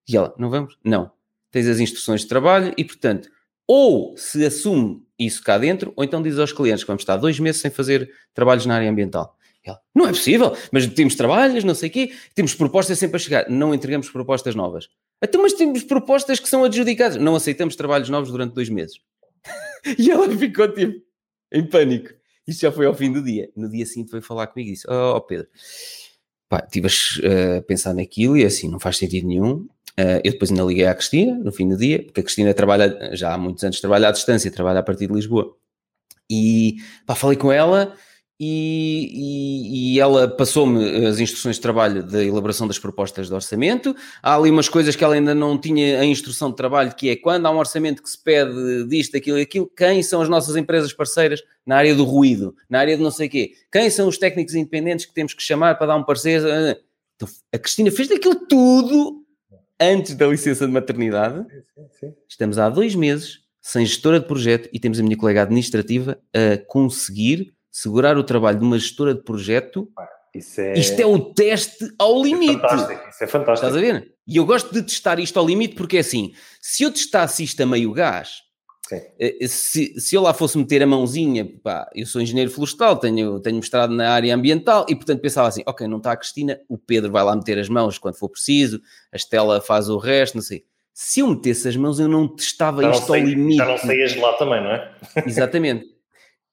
[0.08, 0.76] E ela: não vamos?
[0.84, 1.12] Não.
[1.52, 3.28] Tens as instruções de trabalho e, portanto,
[3.64, 7.38] ou se assume isso cá dentro, ou então diz aos clientes que vamos estar dois
[7.38, 9.36] meses sem fazer trabalhos na área ambiental.
[9.64, 13.18] Ela, não é possível, mas temos trabalhos, não sei o quê, temos propostas sempre a
[13.18, 13.48] chegar.
[13.48, 14.88] Não entregamos propostas novas.
[15.20, 17.16] Até mas temos propostas que são adjudicadas.
[17.16, 18.98] Não aceitamos trabalhos novos durante dois meses.
[19.98, 21.02] e ela ficou tipo
[21.50, 22.10] em pânico.
[22.46, 23.50] Isso já foi ao fim do dia.
[23.56, 25.46] No dia seguinte veio falar comigo e disse: Oh, Pedro,
[26.48, 26.88] pá, estive
[27.58, 29.66] a pensar naquilo e assim, não faz sentido nenhum.
[29.98, 33.14] Uh, eu depois ainda liguei à Cristina no fim do dia, porque a Cristina trabalha,
[33.14, 35.56] já há muitos anos trabalha à distância, trabalha a partir de Lisboa.
[36.28, 36.76] E
[37.06, 37.94] pá, falei com ela
[38.38, 43.94] e, e, e, ela passou-me as instruções de trabalho da elaboração das propostas de orçamento.
[44.20, 47.16] Há ali umas coisas que ela ainda não tinha a instrução de trabalho, que é
[47.16, 50.56] quando há um orçamento que se pede disto, aquilo e aquilo, quem são as nossas
[50.56, 53.52] empresas parceiras na área do ruído, na área de não sei o quê?
[53.70, 56.42] Quem são os técnicos independentes que temos que chamar para dar um parecer?
[57.14, 59.23] Então, a Cristina fez daquilo tudo
[59.80, 61.44] antes da licença de maternidade.
[62.28, 66.58] Estamos há dois meses sem gestora de projeto e temos a minha colega administrativa a
[66.66, 69.90] conseguir segurar o trabalho de uma gestora de projeto,
[70.58, 70.78] é...
[70.78, 72.56] isto é o teste ao limite.
[72.56, 73.66] Isso é fantástico, isso é fantástico.
[73.66, 74.14] Estás a ver?
[74.26, 77.60] E eu gosto de testar isto ao limite porque é assim, se eu testasse isto
[77.62, 78.42] a meio gás,
[78.92, 83.40] eh, se, se eu lá fosse meter a mãozinha, pá, eu sou engenheiro florestal, tenho,
[83.40, 86.76] tenho mestrado na área ambiental e portanto pensava assim, ok, não está a Cristina, o
[86.76, 88.80] Pedro vai lá meter as mãos quando for preciso,
[89.12, 90.64] a Estela faz o resto, não sei.
[90.92, 93.56] Se eu metesse as mãos, eu não testava já isto não sei, ao limite.
[93.56, 94.94] Já não saías lá também, não é?
[95.26, 95.86] Exatamente.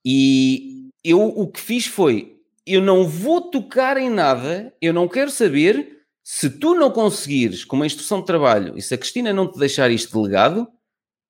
[0.03, 5.29] E, eu o que fiz foi: eu não vou tocar em nada, eu não quero
[5.29, 9.51] saber se tu não conseguires, com uma instrução de trabalho, e se a Cristina não
[9.51, 10.67] te deixar isto delegado,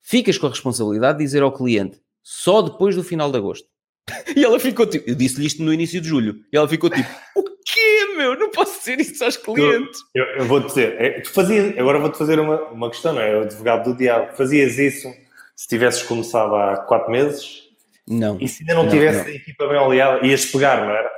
[0.02, 3.68] ficas com a responsabilidade de dizer ao cliente só depois do final de agosto.
[4.36, 7.10] e ela ficou tipo, eu disse-lhe isto no início de julho, e ela ficou tipo,
[7.36, 8.38] o quê, meu?
[8.38, 10.02] Não posso dizer isso aos clientes.
[10.14, 13.38] Eu, eu, vou-te dizer, é, fazias, agora vou-te fazer uma, uma questão, não é?
[13.38, 15.12] O advogado do diabo, fazias isso
[15.56, 17.70] se tivesses começado há quatro meses?
[18.08, 18.38] Não.
[18.40, 19.28] E se ainda não, não tivesse não.
[19.28, 21.12] a equipa bem oleada, ias pegar, não era?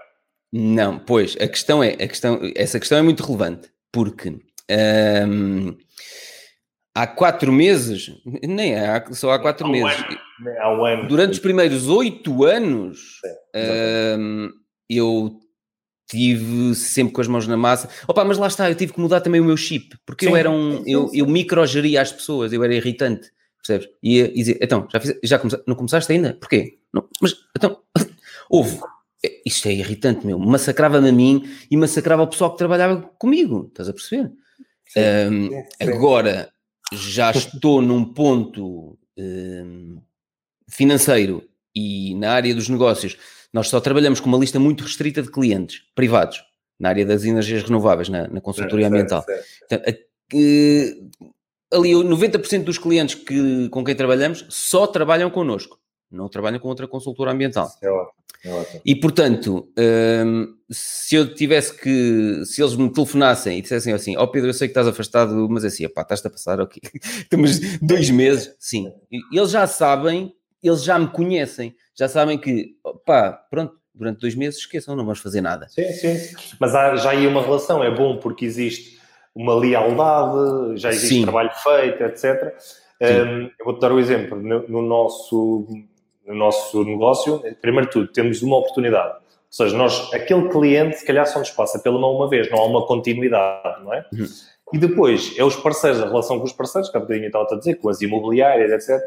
[0.51, 5.75] Não, pois, a questão é, a questão, essa questão é muito relevante, porque hum,
[6.93, 8.11] há quatro meses,
[8.43, 9.99] nem há, só há quatro há um meses.
[9.99, 10.57] Ano.
[10.59, 11.07] Há um ano.
[11.07, 13.19] Durante os primeiros oito anos,
[14.17, 14.49] hum,
[14.89, 15.39] eu
[16.07, 17.89] tive sempre com as mãos na massa.
[18.07, 20.37] Opa, mas lá está, eu tive que mudar também o meu chip, porque sim, eu
[20.37, 23.89] era um, sim, sim, eu, eu microgeria as pessoas, eu era irritante, percebes?
[24.01, 26.33] E ia dizer, então, já, fiz, já come, não começaste ainda?
[26.33, 26.77] Porquê?
[26.93, 27.79] Não, mas, então,
[28.49, 28.79] houve.
[29.45, 30.37] Isto é irritante, meu.
[30.37, 34.29] Massacrava-me a mim e massacrava o pessoal que trabalhava comigo, estás a perceber?
[34.97, 36.52] Um, agora,
[36.93, 40.01] já estou num ponto um,
[40.69, 41.43] financeiro
[41.75, 43.17] e na área dos negócios
[43.51, 46.43] nós só trabalhamos com uma lista muito restrita de clientes privados
[46.79, 49.23] na área das energias renováveis, na, na consultoria ambiental.
[49.23, 50.03] Certo, certo.
[51.71, 55.79] ali 90% dos clientes que, com quem trabalhamos só trabalham connosco,
[56.15, 57.69] não trabalham com outra consultora ambiental.
[57.81, 58.13] É ótimo,
[58.45, 58.81] é ótimo.
[58.85, 59.67] E portanto,
[60.25, 64.49] hum, se eu tivesse que, se eles me telefonassem e dissessem assim, ó oh Pedro,
[64.49, 66.99] eu sei que estás afastado, mas é assim, pá, estás-te a passar aqui, okay.
[67.21, 68.91] estamos dois meses, sim.
[69.31, 74.59] Eles já sabem, eles já me conhecem já sabem que, pá, pronto, durante dois meses
[74.59, 75.67] esqueçam, não vamos fazer nada.
[75.69, 76.35] Sim, sim.
[76.59, 78.99] Mas há já aí uma relação, é bom porque existe
[79.35, 81.23] uma lealdade, já existe sim.
[81.23, 82.55] trabalho feito, etc.
[83.01, 84.41] Um, eu vou-te dar o um exemplo.
[84.41, 85.67] No, no, nosso,
[86.25, 89.15] no nosso negócio, primeiro de tudo, temos uma oportunidade.
[89.15, 92.59] Ou seja, nós, aquele cliente, se calhar só nos passa pela mão uma vez, não
[92.59, 94.05] há uma continuidade, não é?
[94.13, 94.25] Uhum.
[94.73, 97.57] E depois, é os parceiros, a relação com os parceiros, que há bocadinho estava a
[97.57, 98.99] dizer, com as imobiliárias, etc.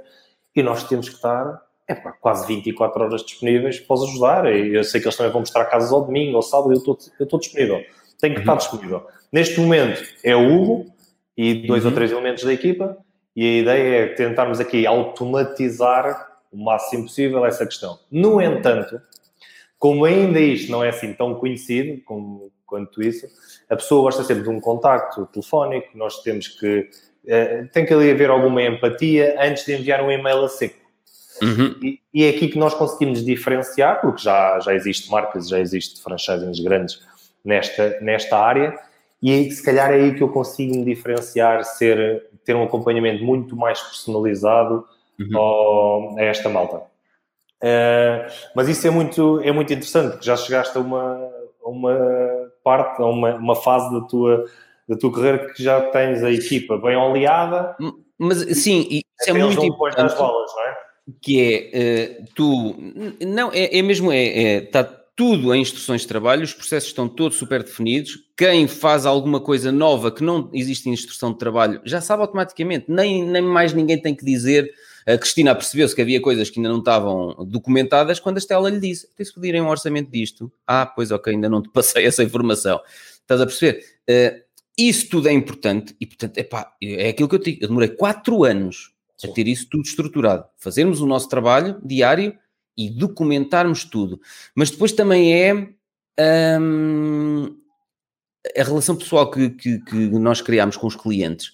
[0.54, 4.46] E nós temos que estar é pá, quase 24 horas disponíveis para os ajudar.
[4.52, 6.98] E eu sei que eles também vão mostrar casas ao domingo, ao sábado, eu estou,
[7.18, 7.82] eu estou disponível.
[8.20, 8.44] Tenho que uhum.
[8.44, 9.06] estar disponível.
[9.32, 10.86] Neste momento é o Hugo
[11.36, 11.90] e dois uhum.
[11.90, 12.96] ou três elementos da equipa,
[13.34, 17.98] e a ideia é tentarmos aqui automatizar o máximo possível essa questão.
[18.10, 19.00] No entanto,
[19.78, 23.26] como ainda isto não é assim tão conhecido como, quanto isso,
[23.68, 26.88] a pessoa gosta sempre de um contacto telefónico, nós temos que.
[27.24, 30.86] Uh, tem que ali haver alguma empatia antes de enviar um e-mail a seco.
[31.42, 31.74] Uhum.
[31.82, 36.00] E, e, é aqui que nós conseguimos diferenciar, porque já, já existe marcas, já existe
[36.00, 37.00] franchisings grandes
[37.44, 38.78] nesta, nesta área,
[39.20, 43.24] e aí, se calhar é aí que eu consigo me diferenciar, ser, ter um acompanhamento
[43.24, 44.86] muito mais personalizado
[45.18, 45.38] uhum.
[45.38, 46.76] ao, a esta malta.
[47.62, 51.30] Uh, mas isso é muito, é muito interessante, porque já chegaste a uma,
[51.64, 51.96] a uma
[52.62, 54.44] parte, a uma, uma fase da tua,
[54.88, 57.76] da tua carreira que já tens a equipa bem oleada.
[58.18, 60.14] Mas sim, isso é muito importante.
[60.16, 60.86] Bolas, não é?
[61.22, 62.76] que é uh, tu
[63.20, 67.08] não é, é mesmo é, está é, tudo em instruções de trabalho, os processos estão
[67.08, 68.18] todos super definidos.
[68.36, 72.84] Quem faz alguma coisa nova que não existe em instrução de trabalho já sabe automaticamente,
[72.88, 74.70] nem, nem mais ninguém tem que dizer.
[75.06, 78.80] A Cristina percebeu-se que havia coisas que ainda não estavam documentadas quando a Estela lhe
[78.80, 80.52] disse: tem-se pedirem um orçamento disto.
[80.66, 82.80] Ah, pois ok, ainda não te passei essa informação.
[83.20, 83.84] Estás a perceber?
[84.08, 84.44] Uh,
[84.76, 87.58] isso tudo é importante e, portanto, epá, é aquilo que eu digo.
[87.62, 88.92] Eu demorei quatro anos
[89.24, 90.44] a ter isso tudo estruturado.
[90.58, 92.36] Fazermos o nosso trabalho diário
[92.76, 94.20] e documentarmos tudo.
[94.54, 95.54] Mas depois também é
[96.60, 97.56] hum,
[98.56, 101.52] a relação pessoal que, que, que, nós criamos com os clientes.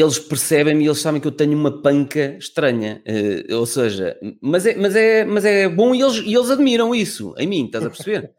[0.00, 3.02] Eles percebem e eles sabem que eu tenho uma panca estranha.
[3.06, 6.94] Uh, ou seja, mas é, mas, é, mas é bom e eles, e eles admiram
[6.94, 8.32] isso em mim, estás a perceber?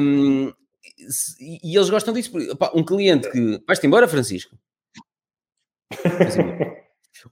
[0.00, 0.52] um,
[1.40, 2.32] e eles gostam disso.
[2.74, 3.62] Um cliente que.
[3.66, 4.56] Vais-te embora, Francisco?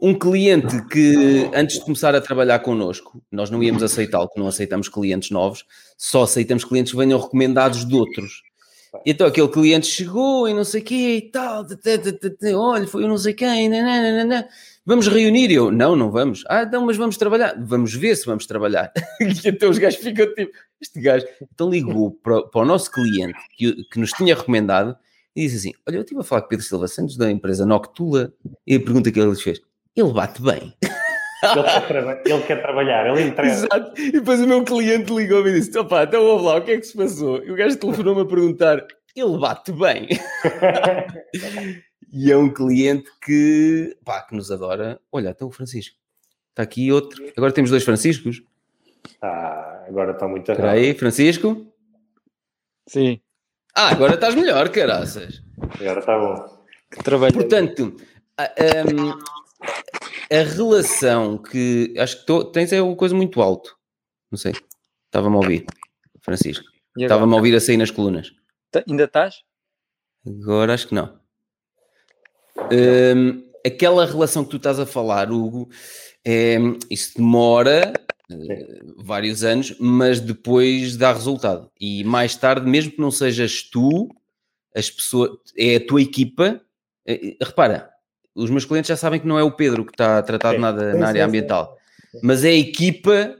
[0.00, 4.48] Um cliente que, antes de começar a trabalhar connosco, nós não íamos aceitá-lo, que não
[4.48, 5.64] aceitamos clientes novos,
[5.96, 8.42] só aceitamos clientes que venham recomendados de outros.
[9.04, 11.66] Então aquele cliente chegou e não sei o quê e tal,
[12.54, 14.48] olha, foi eu não sei quem, nananana.
[14.84, 15.50] vamos reunir.
[15.50, 16.44] Eu, não, não vamos.
[16.48, 17.54] Ah, então, mas vamos trabalhar.
[17.58, 18.92] Vamos ver se vamos trabalhar.
[19.20, 21.26] e então os gajos ficam tipo, este gajo.
[21.52, 24.96] Então ligou para, para o nosso cliente que, que nos tinha recomendado
[25.34, 28.32] e disse assim: Olha, eu estive a falar com Pedro Silva Santos da empresa Noctula
[28.66, 29.60] e a pergunta que ele lhes fez:
[29.94, 30.74] ele bate bem.
[31.52, 33.52] Ele quer, ele quer trabalhar, ele entrega.
[33.52, 34.00] Exato.
[34.00, 36.78] E depois o meu cliente ligou-me e disse: opá, então vamos lá, o que é
[36.78, 37.42] que se passou?
[37.44, 40.08] E o gajo telefonou-me a perguntar: ele bate bem.
[42.12, 45.00] e é um cliente que, pá, que nos adora.
[45.10, 45.96] Olha, então o Francisco.
[46.50, 47.22] Está aqui outro.
[47.36, 48.42] Agora temos dois Franciscos.
[49.20, 51.66] Ah, agora está muito Espera aí, Francisco?
[52.86, 53.20] Sim.
[53.74, 55.42] Ah, agora estás melhor, caraças.
[55.80, 56.64] Agora está bom.
[56.90, 57.34] Que trabalho.
[57.34, 57.94] Portanto,
[58.38, 59.18] um,
[60.30, 63.76] a relação que acho que tô, tens é uma coisa muito alto.
[64.30, 64.52] Não sei.
[65.06, 65.66] Estava-me a ouvir,
[66.20, 66.64] Francisco.
[66.96, 68.32] Estava-me a ouvir a sair nas colunas.
[68.70, 69.42] Tá, ainda estás?
[70.26, 71.18] Agora acho que não.
[72.72, 75.68] Um, aquela relação que tu estás a falar, Hugo,
[76.24, 76.56] é,
[76.90, 77.92] isso demora
[78.30, 81.70] uh, vários anos, mas depois dá resultado.
[81.80, 84.08] E mais tarde, mesmo que não sejas tu,
[84.74, 86.60] as pessoas, é a tua equipa.
[87.08, 87.90] Uh, repara,
[88.36, 90.58] os meus clientes já sabem que não é o Pedro que está a tratar de
[90.58, 91.76] nada na área ambiental,
[92.22, 93.34] mas é a equipa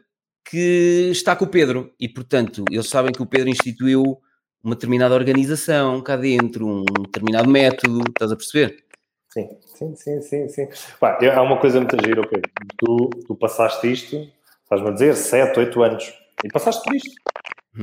[0.48, 4.20] que está com o Pedro e, portanto, eles sabem que o Pedro instituiu
[4.64, 8.85] uma determinada organização cá dentro, um determinado método, estás a perceber?
[9.28, 10.68] Sim, sim, sim, sim, sim.
[10.98, 12.40] Pá, há uma coisa muito gira, ok?
[12.78, 14.26] Tu, tu passaste isto,
[14.62, 17.11] estás-me a dizer, 7, 8 anos, e passaste por isto.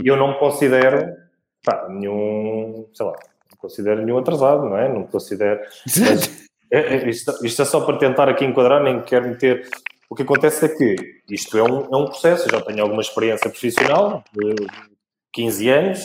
[0.04, 1.15] E eu não me considero,
[1.63, 3.13] pá, nenhum, sei lá,
[3.52, 4.91] não considero nenhum atrasado, não é?
[4.91, 5.60] Não considero...
[5.86, 6.43] Mas,
[6.77, 9.67] é, é, isto, isto, é só para tentar aqui enquadrar, nem quero meter...
[10.09, 10.95] O que acontece é que
[11.29, 14.55] isto é um, é um processo, eu já tenho alguma experiência profissional, de
[15.33, 15.99] 15 anos,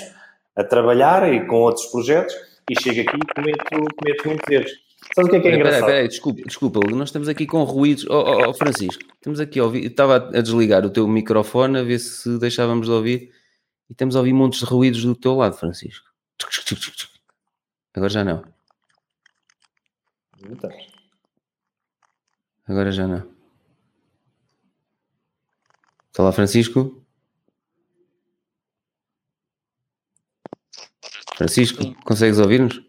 [0.57, 2.35] a trabalhar e com outros projetos,
[2.71, 5.57] e chego aqui e cometo, cometo muitos erros Sabe o que é que é pera,
[5.57, 5.87] engraçado?
[5.87, 8.05] Peraí, desculpa, desculpa, nós estamos aqui com ruídos.
[8.09, 9.87] Oh, oh, oh, Francisco, estamos aqui a ouvir.
[9.87, 13.33] Estava a desligar o teu microfone a ver se deixávamos de ouvir
[13.89, 16.07] e estamos a ouvir montes de ruídos do teu lado, Francisco.
[17.95, 18.58] Agora já não.
[22.67, 23.29] Agora já não.
[26.09, 27.05] Está lá, Francisco?
[31.37, 32.83] Francisco, consegues ouvir-nos?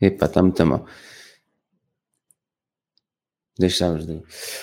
[0.00, 0.86] Epá, está muito mal.
[3.58, 4.22] Deixámos de.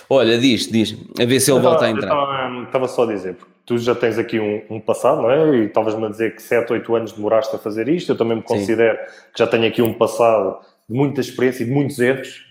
[0.10, 2.64] Olha, diz, diz, a ver se ele volta a entrar.
[2.64, 5.58] Estava só a dizer, porque tu já tens aqui um, um passado, não é?
[5.58, 8.12] E estavas-me a dizer que 7, 8 anos demoraste a fazer isto.
[8.12, 9.14] Eu também me considero Sim.
[9.34, 12.46] que já tenho aqui um passado de muita experiência e de muitos erros.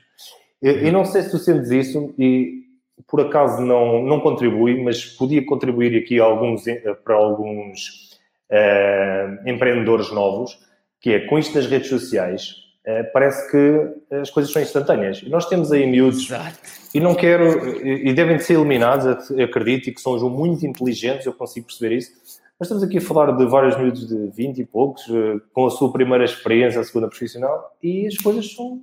[0.60, 2.64] E, não sei se tu sentes isso e
[3.06, 6.64] por acaso não, não contribui, mas podia contribuir aqui alguns,
[7.04, 8.18] para alguns
[8.50, 10.58] uh, empreendedores novos,
[11.00, 12.63] que é com isto das redes sociais eh,
[13.12, 15.22] parece que as coisas são instantâneas.
[15.22, 16.58] E nós temos aí miúdos Exato.
[16.94, 21.32] e não quero, e devem de ser eliminados, acredito, e que são muito inteligentes, eu
[21.32, 22.12] consigo perceber isso.
[22.58, 25.70] Mas estamos aqui a falar de vários miúdos de 20 e poucos, eh, com a
[25.70, 28.80] sua primeira experiência, a segunda profissional, e as coisas são.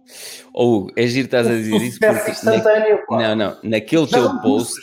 [0.53, 2.31] Ou é giro estás a dizer isso porque.
[2.31, 3.17] Instantâneo, na...
[3.17, 4.81] Não, não, naquele teu post,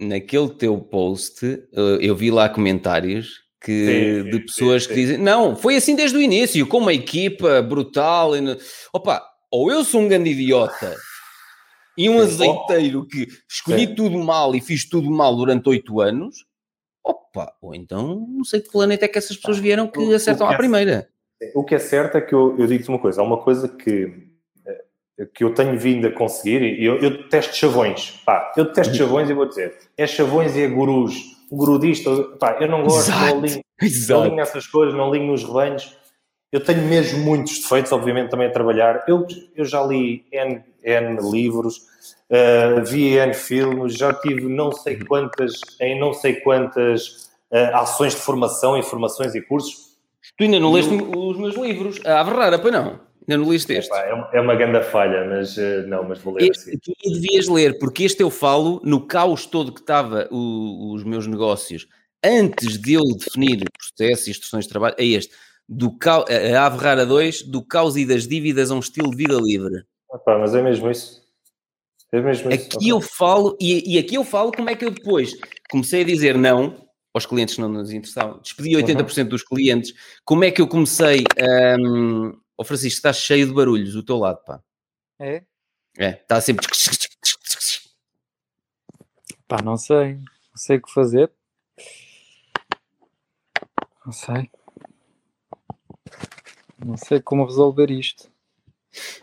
[0.00, 4.94] naquele teu post, eh, eu vi lá comentários que, sim, de pessoas sim, sim.
[4.94, 8.36] que dizem não, foi assim desde o início, com uma equipa brutal.
[8.36, 8.58] E,
[8.92, 10.94] opa, ou eu sou um grande idiota
[11.96, 16.44] e um azeiteiro que escolhi tudo mal e fiz tudo mal durante oito anos,
[17.02, 20.46] opa, ou então não sei que planeta é que essas pessoas vieram que o, acertam
[20.46, 21.08] o que à é, primeira.
[21.54, 24.12] O que é certo é que eu, eu digo-te uma coisa, há uma coisa que,
[24.66, 28.92] eh, que eu tenho vindo a conseguir, e eu, eu testo chavões, pá, eu testo
[28.92, 28.98] uhum.
[28.98, 33.20] chavões e vou dizer, é chavões e é gurus, grudista, pá, eu não gosto, Exato.
[33.20, 33.62] não alinho,
[34.08, 35.96] não alinho nessas coisas, não alinho nos rebanhos.
[36.52, 39.04] Eu tenho mesmo muitos defeitos, obviamente, também a trabalhar.
[39.08, 41.78] Eu, eu já li N, N livros,
[42.30, 45.06] uh, vi N filmes, já tive não sei uhum.
[45.06, 49.94] quantas, em não sei quantas uh, ações de formação, informações e cursos.
[50.36, 52.00] Tu ainda não leste os meus livros?
[52.06, 53.00] A Ave Rara, pois não?
[53.26, 53.92] Ainda não leste este?
[53.92, 56.78] É uma, é uma grande falha, mas uh, não, mas vou ler este, assim.
[56.78, 61.26] Tu devias ler, porque este eu falo no caos todo que estava o, os meus
[61.26, 61.88] negócios
[62.22, 65.34] antes de eu definir processos e instruções de trabalho, é este.
[65.68, 69.16] Do caos, a Ave Rara 2, do caos e das dívidas a um estilo de
[69.16, 69.84] vida livre.
[70.12, 71.22] Epá, mas é mesmo isso.
[72.12, 72.66] É mesmo isso.
[72.66, 72.92] Aqui okay.
[72.92, 75.32] eu falo, e, e aqui eu falo como é que eu depois
[75.70, 76.84] comecei a dizer não
[77.14, 79.28] aos clientes que não nos interessavam, despedi 80% uhum.
[79.28, 81.22] dos clientes, como é que eu comecei
[81.78, 84.62] um, Ó oh, Francisco, está cheio de barulhos do teu lado, pá.
[85.18, 85.44] É?
[85.98, 86.66] É, está sempre.
[89.46, 90.14] Pá, não sei.
[90.14, 91.32] Não sei o que fazer.
[94.04, 94.50] Não sei.
[96.84, 98.30] Não sei como resolver isto.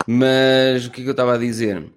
[0.07, 1.91] Mas o que é que eu estava a dizer?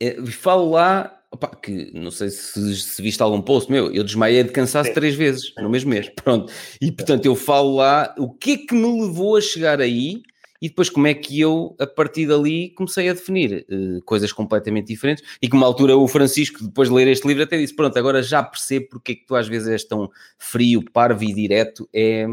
[0.00, 4.42] É, falo lá Opa, que não sei se, se viste algum post meu, eu desmaiei
[4.42, 4.94] de cansaço Sim.
[4.94, 6.08] três vezes no mesmo mês.
[6.16, 6.52] Pronto.
[6.80, 10.22] E portanto eu falo lá o que é que me levou a chegar aí
[10.66, 14.88] e depois como é que eu, a partir dali, comecei a definir uh, coisas completamente
[14.88, 17.96] diferentes e que uma altura o Francisco, depois de ler este livro, até disse, pronto,
[17.96, 21.88] agora já percebo porque é que tu às vezes és tão frio, parvo e direto,
[21.94, 22.26] é,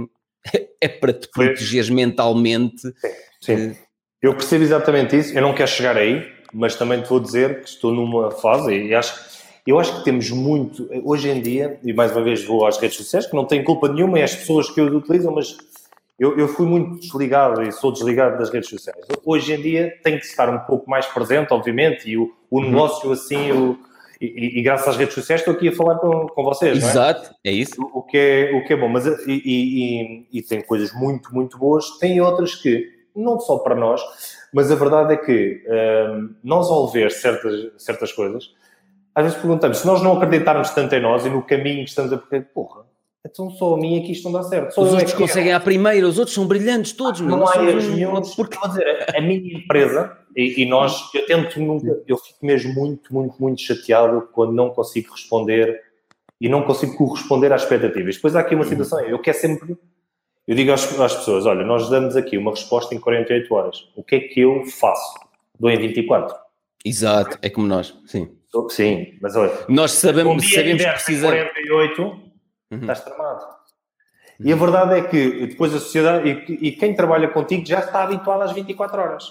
[0.82, 2.82] é para te protegeres mentalmente.
[3.40, 3.68] Sim, sim.
[3.68, 3.78] Uh,
[4.20, 7.70] eu percebo exatamente isso, eu não quero chegar aí, mas também te vou dizer que
[7.70, 9.32] estou numa fase e acho
[9.66, 12.98] eu acho que temos muito, hoje em dia, e mais uma vez vou às redes
[12.98, 15.56] sociais, que não têm culpa nenhuma, é as pessoas que o utilizam, mas
[16.24, 19.06] eu, eu, fui muito desligado e sou desligado das redes sociais.
[19.26, 22.70] Hoje em dia tenho que estar um pouco mais presente, obviamente, e o, o uhum.
[22.70, 23.78] negócio assim, o,
[24.22, 26.82] e, e, graças às redes sociais estou aqui a falar com, com vocês.
[26.82, 26.88] É?
[26.88, 27.50] Exato, é?
[27.50, 27.52] é?
[27.52, 27.82] isso.
[27.82, 31.34] O, o, que é, o que é bom, mas e, e, e, tem coisas muito,
[31.36, 34.02] muito boas, tem outras que não só para nós,
[34.54, 38.52] mas a verdade é que um, nós ao ver certas, certas coisas,
[39.14, 42.14] às vezes perguntamos, se nós não acreditarmos tanto em nós e no caminho que estamos
[42.14, 42.93] a percorrer, porra,
[43.26, 44.74] então só a mim aqui isto não dá certo.
[44.74, 47.22] Só os é outros é conseguem à primeira, os outros são brilhantes todos.
[47.22, 48.22] Ah, não há erros nenhum.
[48.36, 53.14] Porque, dizer, a minha empresa, e, e, nós, eu tento nunca, eu fico mesmo muito,
[53.14, 55.82] muito, muito chateado quando não consigo responder
[56.40, 58.16] e não consigo corresponder às expectativas.
[58.16, 59.78] Depois há aqui uma situação, eu quero sempre,
[60.46, 63.88] eu digo às, às pessoas, olha, nós damos aqui uma resposta em 48 horas.
[63.96, 65.16] O que é que eu faço?
[65.58, 66.36] Dou em 24.
[66.84, 68.30] Exato, é como nós, sim.
[68.70, 69.52] Sim, mas olha.
[69.68, 71.36] Nós sabemos, um sabemos que precisamos.
[71.36, 72.33] 48,
[72.74, 72.82] uhum.
[72.82, 73.46] estás tramado.
[74.40, 78.04] E a verdade é que depois a sociedade e, e, quem trabalha contigo já está
[78.04, 79.24] habituado às 24 horas.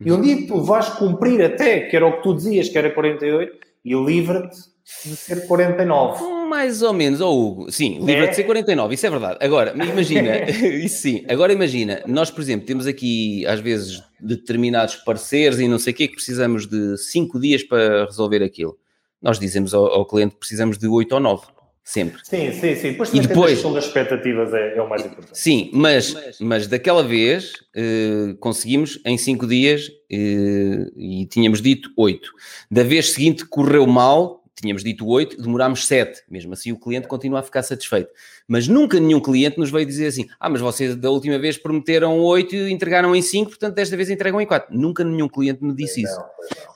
[0.00, 2.76] E um dia que tu vais cumprir até, que era o que tu dizias, que
[2.76, 3.52] era 48,
[3.84, 4.56] e livra-te
[5.04, 6.24] de ser 49.
[6.48, 8.30] Mais ou menos, ou oh, Hugo, sim, livra-te é?
[8.30, 9.38] de ser 49, isso é verdade.
[9.40, 15.58] Agora, imagina, isso sim, agora imagina, nós, por exemplo, temos aqui às vezes determinados parceiros
[15.60, 18.76] e não sei o quê, que precisamos de 5 dias para resolver aquilo.
[19.20, 21.46] Nós dizemos ao, ao cliente que precisamos de 8 ou 9
[21.86, 22.20] sempre.
[22.24, 22.90] Sim, sim, sim.
[22.90, 25.38] Depois e depois, a questão das expectativas é, é, o mais importante.
[25.38, 31.88] Sim, mas, mas, mas daquela vez uh, conseguimos em 5 dias uh, e tínhamos dito
[31.96, 32.28] 8.
[32.68, 36.24] Da vez seguinte correu mal, tínhamos dito 8, demorámos 7.
[36.28, 38.10] Mesmo assim o cliente continua a ficar satisfeito.
[38.48, 42.18] Mas nunca nenhum cliente nos veio dizer assim, ah, mas vocês da última vez prometeram
[42.18, 44.76] 8 e entregaram em 5, portanto desta vez entregam em 4.
[44.76, 46.20] Nunca nenhum cliente me disse isso.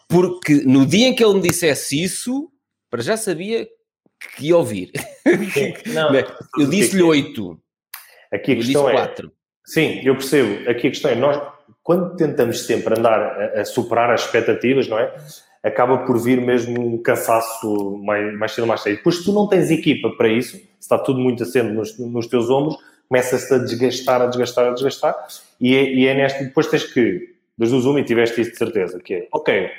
[0.08, 2.48] Porque no dia em que ele me dissesse isso,
[2.88, 3.68] para já sabia
[4.36, 4.92] que ouvir.
[5.86, 6.10] Não,
[6.58, 7.60] eu disse-lhe oito.
[8.32, 9.14] Aqui a questão é.
[9.64, 10.68] Sim, eu percebo.
[10.68, 11.40] Aqui a questão é: nós,
[11.82, 15.14] quando tentamos sempre andar a, a superar as expectativas, não é?
[15.62, 18.96] Acaba por vir mesmo um cansaço mais, mais cedo ou mais cedo.
[18.96, 22.48] Depois, se tu não tens equipa para isso, está tudo muito acendo nos, nos teus
[22.48, 22.76] ombros,
[23.08, 25.26] começa-se a desgastar, a desgastar, a desgastar,
[25.60, 26.44] e é, e é neste.
[26.44, 29.70] Depois tens que, das duas uma, e tiveste isso de certeza, que é, ok,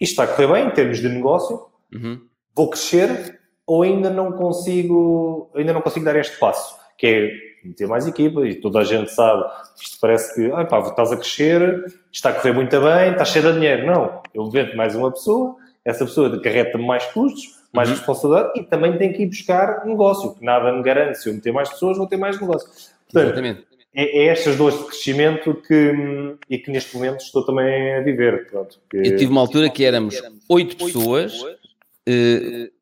[0.00, 2.20] isto está a correr bem em termos de negócio, uhum.
[2.56, 3.39] vou crescer,
[3.70, 7.30] ou ainda não consigo, ainda não consigo dar este passo, que é
[7.64, 9.44] meter mais equipa e toda a gente sabe,
[9.80, 13.44] isto parece que, ah, pá, estás a crescer, está a correr muito bem, está cheio
[13.44, 13.86] de dinheiro.
[13.86, 15.54] Não, eu levanto mais uma pessoa,
[15.84, 17.94] essa pessoa acarreta-me mais custos, mais uhum.
[17.94, 21.52] responsabilidade e também tem que ir buscar negócio, que nada me garante, se eu meter
[21.52, 22.68] mais pessoas, vou ter mais negócio.
[22.68, 23.64] Portanto, Exatamente.
[23.94, 28.50] É, é estas duas de crescimento que, e que neste momento estou também a viver.
[28.50, 28.96] Pronto, que...
[28.96, 32.79] Eu tive uma altura que éramos oito pessoas, uh,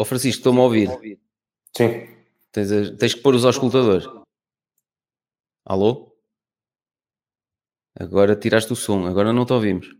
[0.00, 0.88] Ó oh, Francisco, estou-me a ouvir.
[1.76, 2.08] Sim.
[2.50, 4.06] Tens, a, tens que pôr os auscultadores.
[5.62, 6.18] Alô?
[7.94, 9.94] Agora tiraste o som, agora não te ouvimos.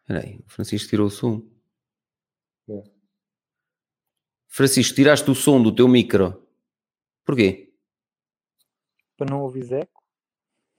[0.00, 1.46] Espera aí, o Francisco tirou o som.
[2.70, 2.82] É.
[4.48, 6.48] Francisco, tiraste o som do teu micro.
[7.26, 7.74] Porquê?
[9.18, 10.02] Para não ouvir eco?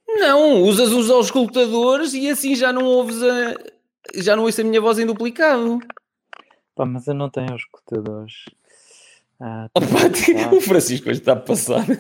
[0.07, 3.76] Não, usas os auscultadores e assim já não ouves a,
[4.15, 5.79] já não ouço a minha voz em duplicado.
[6.75, 8.33] Pá, mas eu não tenho escutadores.
[9.39, 9.85] Ah, Opa,
[10.55, 11.83] o Francisco hoje está a passar.
[11.83, 11.93] uh,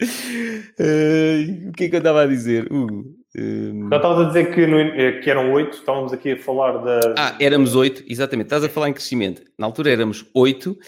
[1.68, 2.70] o que é que eu estava a dizer?
[2.72, 3.88] Uh, um...
[3.90, 7.00] Já estavas a dizer que, no, eh, que eram oito, estávamos aqui a falar da.
[7.16, 8.46] Ah, éramos oito, exatamente.
[8.46, 9.42] Estás a falar em crescimento.
[9.58, 10.78] Na altura éramos oito,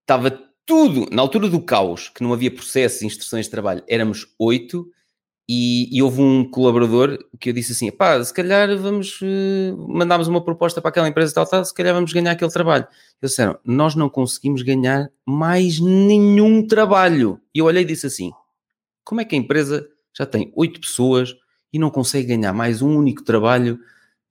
[0.00, 0.30] estava
[0.66, 4.90] tudo, na altura do caos, que não havia processos e instruções de trabalho, éramos oito
[5.48, 10.26] e, e, houve um colaborador que eu disse assim: pá, se calhar vamos uh, mandámos
[10.26, 12.84] uma proposta para aquela empresa tal, tal, se calhar vamos ganhar aquele trabalho.
[13.22, 17.40] Eles disseram: nós não conseguimos ganhar mais nenhum trabalho.
[17.54, 18.32] E eu olhei e disse assim:
[19.04, 21.32] como é que a empresa já tem oito pessoas
[21.72, 23.78] e não consegue ganhar mais um único trabalho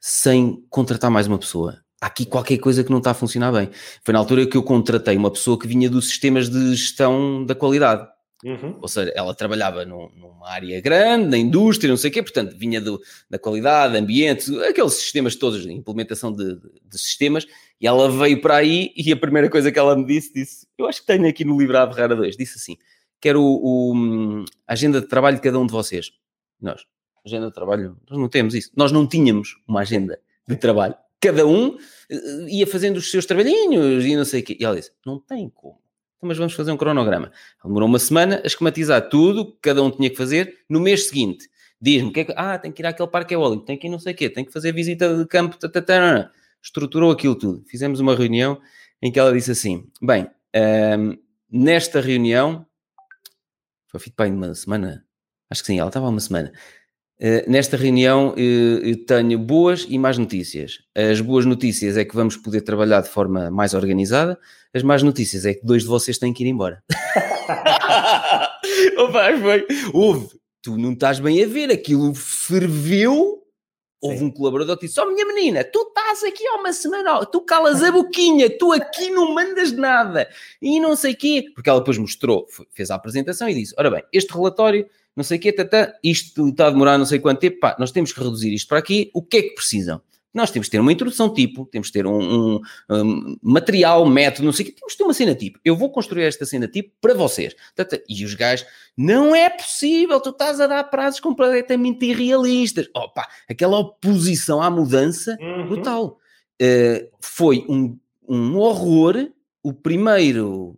[0.01, 1.80] sem contratar mais uma pessoa?
[2.01, 3.70] Há aqui qualquer coisa que não está a funcionar bem.
[4.03, 7.55] Foi na altura que eu contratei uma pessoa que vinha dos sistemas de gestão da
[7.55, 8.05] qualidade
[8.46, 8.78] Uhum.
[8.80, 12.56] Ou seja, ela trabalhava num, numa área grande, na indústria, não sei o quê, portanto,
[12.56, 17.48] vinha do, da qualidade, ambiente, aqueles sistemas todos, implementação de, de, sistemas,
[17.82, 20.86] e ela veio para aí e a primeira coisa que ela me disse, disse, eu
[20.86, 22.78] acho que tenho aqui no livro A Ferrara 2, disse assim,
[23.20, 26.12] quero o, a agenda de trabalho de cada um de vocês.
[26.62, 26.86] Nós,
[27.26, 28.70] agenda de trabalho, nós não temos isso.
[28.76, 30.93] Nós não tínhamos uma agenda de trabalho.
[31.20, 31.76] Cada um
[32.12, 34.56] eh, ia fazendo os seus trabalhinhos e não sei o quê.
[34.60, 35.80] E ela disse, não tem como
[36.26, 37.32] mas vamos fazer um cronograma.
[37.63, 40.59] Demorou uma semana a esquematizar tudo que cada um tinha que fazer.
[40.69, 41.47] No mês seguinte,
[41.80, 43.99] diz-me que é que, ah, tem que ir àquele parque eólico, tem que ir não
[43.99, 46.32] sei o quê, tem que fazer visita de campo, tatatana.
[46.61, 47.63] estruturou aquilo tudo.
[47.67, 48.59] Fizemos uma reunião
[49.01, 50.28] em que ela disse assim: bem,
[50.97, 51.17] um,
[51.51, 52.65] nesta reunião,
[53.88, 55.05] foi feito bem uma semana,
[55.49, 56.51] acho que sim, ela estava uma semana.
[57.18, 60.80] Uh, nesta reunião uh, eu tenho boas e más notícias.
[60.93, 64.38] As boas notícias é que vamos poder trabalhar de forma mais organizada,
[64.74, 66.84] as más notícias é que dois de vocês têm que ir embora.
[68.97, 69.66] Opa, foi.
[69.93, 70.28] Houve.
[70.61, 73.41] Tu não estás bem a ver, aquilo ferveu.
[74.01, 74.26] Houve Sim.
[74.26, 77.41] um colaborador que disse: Ó oh, minha menina, tu estás aqui há uma semana, tu
[77.41, 80.28] calas a boquinha, tu aqui não mandas nada.
[80.61, 81.45] E não sei o quê.
[81.53, 85.38] Porque ela depois mostrou, fez a apresentação e disse: Ora bem, este relatório, não sei
[85.38, 88.20] o quê, tata, isto está a demorar não sei quanto tempo, pá, nós temos que
[88.20, 89.09] reduzir isto para aqui.
[89.13, 90.01] O que é que precisam?
[90.34, 92.20] Nós temos que ter uma introdução tipo, temos que ter um,
[92.57, 95.57] um, um, material, método, não sei o quê, temos que ter uma cena tipo.
[95.63, 97.55] Eu vou construir esta cena tipo para vocês.
[98.09, 102.89] E os gajos, não é possível, tu estás a dar prazos completamente irrealistas.
[102.93, 105.70] Opa, aquela oposição à mudança uhum.
[105.70, 106.20] brutal.
[106.61, 107.97] Uh, foi um,
[108.28, 109.30] um horror.
[109.63, 110.78] O primeiro,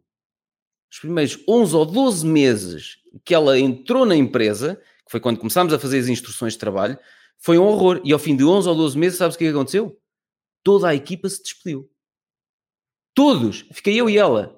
[0.89, 5.73] os primeiros 11 ou 12 meses que ela entrou na empresa, que foi quando começámos
[5.73, 6.97] a fazer as instruções de trabalho,
[7.37, 8.01] foi um horror.
[8.03, 9.97] E ao fim de 11 ou 12 meses, sabes o que é aconteceu?
[10.63, 11.89] Toda a equipa se despediu.
[13.13, 13.65] Todos.
[13.71, 14.57] Fiquei eu e ela.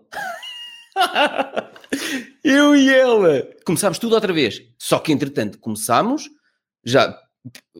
[2.44, 3.48] eu e ela.
[3.66, 4.62] Começámos tudo outra vez.
[4.78, 6.30] Só que, entretanto, começámos,
[6.84, 7.18] já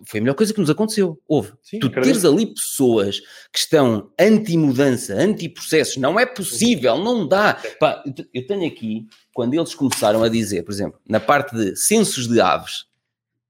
[0.06, 1.22] foi a melhor coisa que nos aconteceu.
[1.28, 1.54] Houve.
[1.62, 3.20] Sim, tu teres ali pessoas
[3.52, 7.62] que estão anti-mudança, anti-processos, não é possível, não dá.
[7.80, 8.04] Pá,
[8.34, 12.40] eu tenho aqui, quando eles começaram a dizer, por exemplo, na parte de censos de
[12.40, 12.86] aves,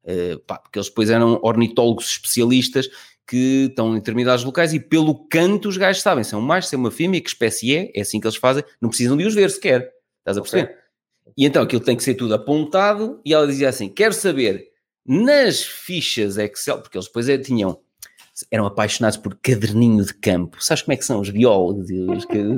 [0.03, 2.89] uh, pá, porque eles depois eram ornitólogos especialistas
[3.27, 6.67] que estão em determinados locais e pelo canto os gajos sabem se é um macho,
[6.67, 9.23] se é uma fêmea, que espécie é, é assim que eles fazem, não precisam de
[9.23, 9.93] os ver sequer.
[10.17, 10.63] Estás a perceber?
[10.63, 10.75] Okay.
[11.37, 14.68] E então aquilo tem que ser tudo apontado e ela dizia assim: quero saber
[15.09, 17.79] nas fichas Excel, porque eles depois é, tinham
[18.51, 20.63] eram apaixonados por caderninho de campo.
[20.63, 21.87] Sabes como é que são os biólogos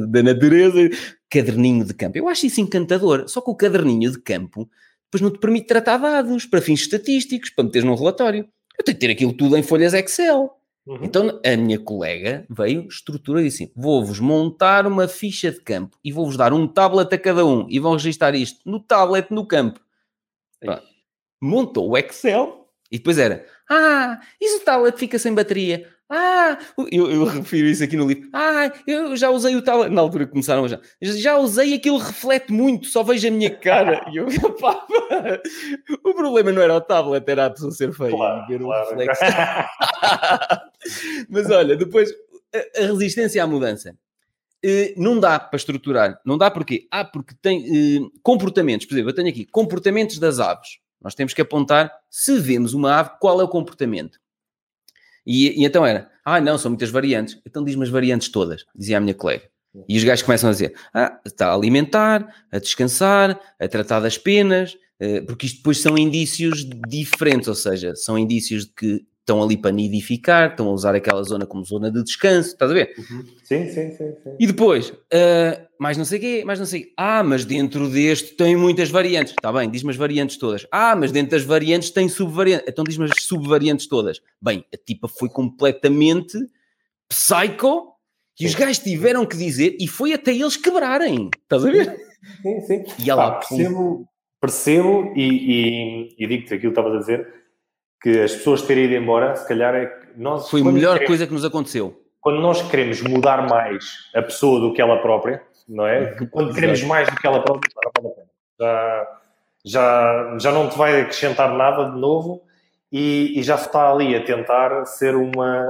[0.10, 0.90] da natureza?
[1.30, 2.18] Caderninho de campo.
[2.18, 3.28] Eu acho isso encantador.
[3.28, 4.70] Só que o caderninho de campo
[5.06, 8.48] depois não te permite tratar dados para fins estatísticos, para meteres num relatório.
[8.78, 10.52] Eu tenho que ter aquilo tudo em folhas Excel.
[10.86, 11.00] Uhum.
[11.04, 15.98] Então a minha colega veio, estrutura e disse: assim, vou-vos montar uma ficha de campo
[16.04, 19.46] e vou-vos dar um tablet a cada um e vão registrar isto no tablet no
[19.46, 19.80] campo.
[21.42, 25.88] Montou o Excel e depois era: ah, isso o tablet fica sem bateria.
[26.14, 26.58] Ah,
[26.92, 28.28] eu, eu, refiro isso aqui no livro.
[28.34, 29.90] Ah, eu já usei o tal.
[29.90, 30.78] Na altura começaram já.
[31.02, 34.04] Já usei aquilo, reflete muito, só vejo a minha cara.
[34.12, 34.28] e eu,
[34.60, 34.86] pá,
[36.04, 38.88] o problema não era o tablet, era a pessoa ser feia claro, ver claro.
[38.88, 39.24] o reflexo.
[41.32, 42.12] Mas olha, depois
[42.54, 43.96] a, resistência à mudança.
[44.64, 46.20] Uh, não dá para estruturar.
[46.26, 48.86] Não dá porque Ah, porque tem uh, comportamentos.
[48.86, 50.82] Por exemplo, eu tenho aqui comportamentos das aves.
[51.02, 54.20] Nós temos que apontar, se vemos uma ave, qual é o comportamento.
[55.26, 57.40] E, e, então era, ah, não, são muitas variantes.
[57.46, 59.50] Então diz-me as variantes todas, dizia a minha colega.
[59.88, 64.18] E os gajos começam a dizer, ah, está a alimentar, a descansar, a tratar das
[64.18, 69.42] penas, eh, porque isto depois são indícios diferentes, ou seja, são indícios de que estão
[69.42, 72.94] ali para nidificar, estão a usar aquela zona como zona de descanso, estás a ver?
[72.98, 73.24] Uhum.
[73.44, 76.92] Sim, sim, sim, sim, E depois, uh, mais não sei o quê, mais não sei
[76.98, 79.34] Ah, mas dentro deste tem muitas variantes.
[79.34, 80.68] Está bem, diz-me as variantes todas.
[80.72, 82.68] Ah, mas dentro das variantes tem subvariantes.
[82.68, 84.20] Então diz-me as subvariantes todas.
[84.42, 86.38] Bem, a tipa foi completamente
[87.08, 87.92] psycho
[88.40, 91.30] e os gajos tiveram que dizer e foi até eles quebrarem.
[91.44, 91.96] Estás a ver?
[92.42, 92.84] Sim, sim.
[93.04, 93.32] E ela...
[93.32, 94.08] Pá, percebo,
[94.40, 97.41] percebo e, e, e digo-te aquilo que estavas a dizer
[98.02, 100.50] que as pessoas terem ido embora, se calhar é que nós.
[100.50, 102.02] Foi a melhor queremos, coisa que nos aconteceu.
[102.20, 106.14] Quando nós queremos mudar mais a pessoa do que ela própria, não é?
[106.16, 107.72] Que quando queremos mais do que ela própria.
[108.60, 109.08] Já,
[109.66, 112.44] já, já não te vai acrescentar nada de novo
[112.92, 115.66] e, e já está ali a tentar ser uma,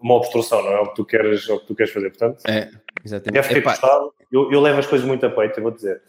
[0.00, 0.80] uma obstrução, não é?
[0.80, 2.10] O que tu queres, o que tu queres fazer.
[2.10, 2.70] Portanto, é,
[3.04, 3.32] exatamente.
[3.32, 4.12] deve ter gostado.
[4.32, 6.02] Eu, eu levo as coisas muito a peito, eu vou dizer.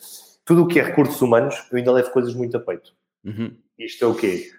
[0.46, 2.94] Tudo o que é recursos humanos, eu ainda levo coisas muito a peito.
[3.26, 3.56] Uhum.
[3.78, 4.50] Isto é o quê?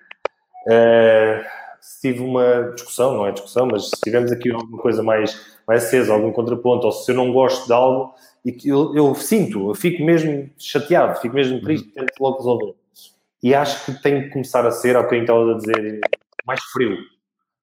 [0.69, 1.43] Uh,
[1.81, 5.85] se tive uma discussão, não é discussão, mas se tivermos aqui alguma coisa mais, mais
[5.85, 8.15] acesa, algum contraponto, ou se eu não gosto de algo,
[8.45, 11.93] e eu, eu sinto, eu fico mesmo chateado, fico mesmo triste, uhum.
[11.95, 12.75] tento logo resolver.
[13.43, 16.01] E acho que tem que começar a ser, ao que estava a dizer,
[16.47, 16.99] mais frio.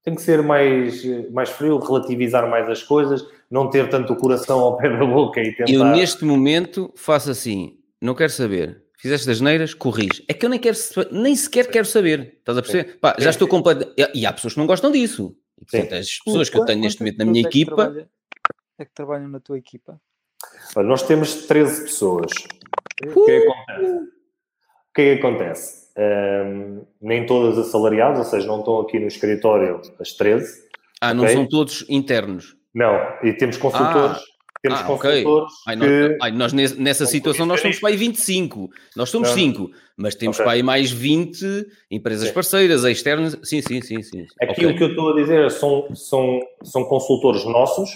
[0.02, 4.60] Tem que ser mais, mais frio, relativizar mais as coisas, não ter tanto o coração
[4.60, 5.70] ao pé da boca e tentar...
[5.70, 10.24] Eu, neste momento, faço assim, não quero saber fizeste as neiras, corrige.
[10.28, 10.76] É que eu nem, quero,
[11.12, 12.36] nem sequer quero saber.
[12.38, 12.98] Estás a perceber?
[12.98, 13.92] Pá, já estou completo.
[14.14, 15.36] E há pessoas que não gostam disso.
[15.60, 18.08] E, portanto, as pessoas que eu tenho neste momento na minha equipa.
[18.78, 20.00] É que trabalham na tua equipa?
[20.74, 22.30] Olha, nós temos 13 pessoas.
[23.04, 23.20] Uh!
[23.20, 23.92] O que é que acontece?
[23.94, 25.86] O que é que acontece?
[25.98, 30.66] Um, nem todas assalariadas, ou seja, não estão aqui no escritório as 13.
[31.00, 31.16] Ah, okay?
[31.16, 32.56] não são todos internos?
[32.74, 34.18] Não, e temos consultores.
[34.18, 34.98] Ah temos ah,
[35.66, 36.18] ai, que...
[36.20, 40.44] ai, nós nessa situação nós somos para aí 25, nós somos 5, mas temos okay.
[40.44, 42.34] para aí mais 20 empresas sim.
[42.34, 44.02] parceiras, externas, sim, sim, sim.
[44.02, 44.26] sim.
[44.40, 44.66] Aqui okay.
[44.66, 47.90] o que eu estou a dizer é são, são, são consultores nossos,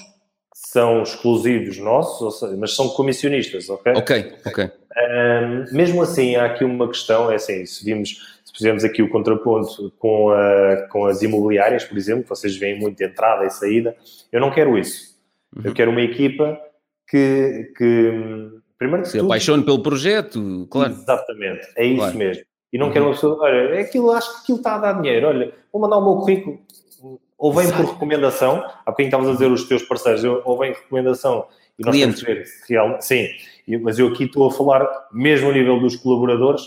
[0.55, 3.93] são exclusivos nossos, seja, mas são comissionistas, ok?
[3.95, 4.65] Ok, ok.
[4.65, 9.09] Um, mesmo assim, há aqui uma questão, é assim, se vimos, se fizermos aqui o
[9.09, 13.97] contraponto com, a, com as imobiliárias, por exemplo, vocês veem muito entrada e saída,
[14.31, 15.10] eu não quero isso.
[15.57, 15.63] Uhum.
[15.65, 16.61] Eu quero uma equipa
[17.09, 20.93] que, que primeiro que se tudo, apaixone pelo projeto, claro.
[20.93, 22.19] Exatamente, é isso claro.
[22.19, 22.45] mesmo.
[22.73, 22.93] E não uhum.
[22.93, 25.83] quero uma pessoa, olha, é aquilo, acho que aquilo está a dar dinheiro, olha, vou
[25.83, 26.61] mandar o meu currículo,
[27.37, 27.83] ou vem Exato.
[27.83, 31.47] por recomendação, há bocadinho estavas a dizer os teus parceiros, ou vem recomendação
[31.79, 32.23] e nós Clientes.
[32.23, 33.05] temos ver se realmente.
[33.05, 33.29] Sim,
[33.83, 36.63] mas eu aqui estou a falar, mesmo a nível dos colaboradores,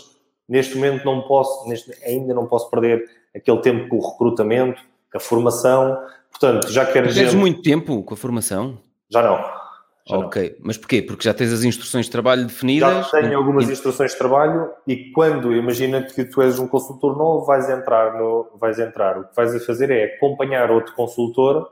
[0.48, 4.82] neste momento não posso, neste, ainda não posso perder aquele tempo com o recrutamento,
[5.14, 5.96] a formação.
[6.38, 7.22] Portanto, já dizer.
[7.22, 8.78] Tens muito tempo com a formação?
[9.10, 9.64] Já não.
[10.06, 10.66] Já ok, não.
[10.66, 11.00] mas porquê?
[11.00, 13.10] Porque já tens as instruções de trabalho definidas?
[13.10, 17.46] Já tenho algumas instruções de trabalho e quando, imagina que tu és um consultor novo,
[17.46, 21.70] vais entrar no, vais entrar, o que vais a fazer é acompanhar outro consultor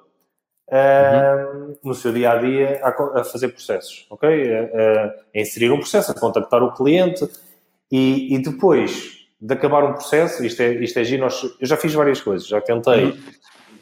[0.69, 1.77] uh, uhum.
[1.85, 4.29] no seu dia a dia a, a fazer processos, ok?
[4.29, 5.05] A,
[5.37, 7.29] a, inserir um processo, a contactar o cliente
[7.91, 11.77] e, e, depois de acabar um processo, isto é, isto é giro, nós, eu já
[11.77, 13.19] fiz várias coisas, já tentei uhum.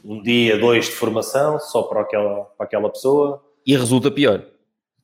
[0.05, 4.44] Um dia, dois de formação só para aquela, para aquela pessoa e resulta pior.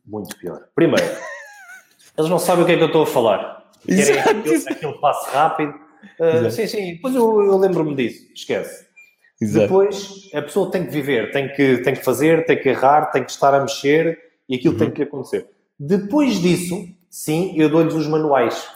[0.04, 0.68] Muito pior.
[0.74, 1.04] Primeiro,
[2.16, 3.70] eles não sabem o que é que eu estou a falar.
[3.86, 5.74] Querem aquele, aquele passo rápido.
[6.18, 8.26] Uh, sim, sim, depois eu, eu lembro-me disso.
[8.34, 8.86] Esquece.
[9.40, 9.66] Exato.
[9.66, 13.22] Depois, a pessoa tem que viver, tem que, tem que fazer, tem que errar, tem
[13.22, 14.18] que estar a mexer
[14.48, 14.78] e aquilo uhum.
[14.78, 15.48] tem que acontecer.
[15.78, 18.66] Depois disso, sim, eu dou-lhes os manuais.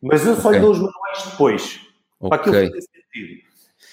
[0.00, 0.60] Mas eu só okay.
[0.60, 1.80] lhe dou os manuais depois.
[2.20, 2.28] Okay.
[2.28, 3.47] Para aquilo que tem sentido.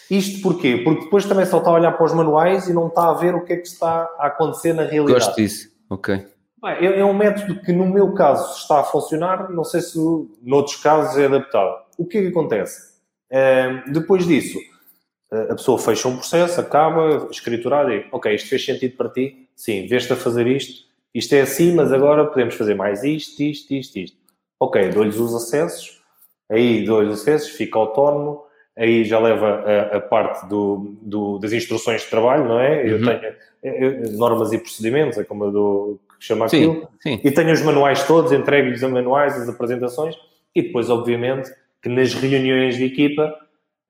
[0.09, 0.81] Isto porquê?
[0.83, 3.33] Porque depois também só está a olhar para os manuais e não está a ver
[3.33, 5.25] o que é que está a acontecer na realidade.
[5.25, 6.25] Gosto disso, ok.
[6.63, 9.99] É, é um método que, no meu caso, está a funcionar, não sei se
[10.41, 11.75] noutros casos é adaptável.
[11.97, 12.95] O que é que acontece?
[13.31, 14.59] Uh, depois disso,
[15.49, 19.47] a pessoa fecha um processo, acaba, escriturado e, ok, isto fez sentido para ti?
[19.55, 23.73] Sim, veste a fazer isto, isto é assim, mas agora podemos fazer mais isto, isto,
[23.73, 24.17] isto, isto.
[24.59, 26.01] Ok, dou-lhes os acessos,
[26.49, 28.44] aí dou-lhes os acessos, fica autónomo,
[28.77, 32.89] aí já leva a, a parte do, do, das instruções de trabalho, não é?
[32.89, 33.05] Eu uhum.
[33.05, 37.19] tenho eu, normas e procedimentos, é como eu dou, que chama sim, aquilo, sim.
[37.23, 40.15] e tenho os manuais todos, entrego-lhes os manuais, as apresentações,
[40.53, 41.49] e depois, obviamente,
[41.81, 43.33] que nas reuniões de equipa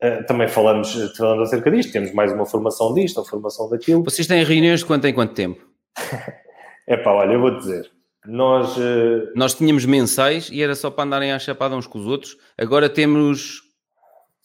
[0.03, 4.03] uh, também falamos, falando acerca disto, temos mais uma formação disto, a formação daquilo.
[4.03, 5.61] Vocês têm reuniões de quanto em quanto tempo?
[6.87, 7.89] é pá, olha, eu vou dizer,
[8.25, 8.77] nós...
[8.77, 9.31] Uh...
[9.35, 12.87] Nós tínhamos mensais e era só para andarem à chapada uns com os outros, agora
[12.87, 13.64] temos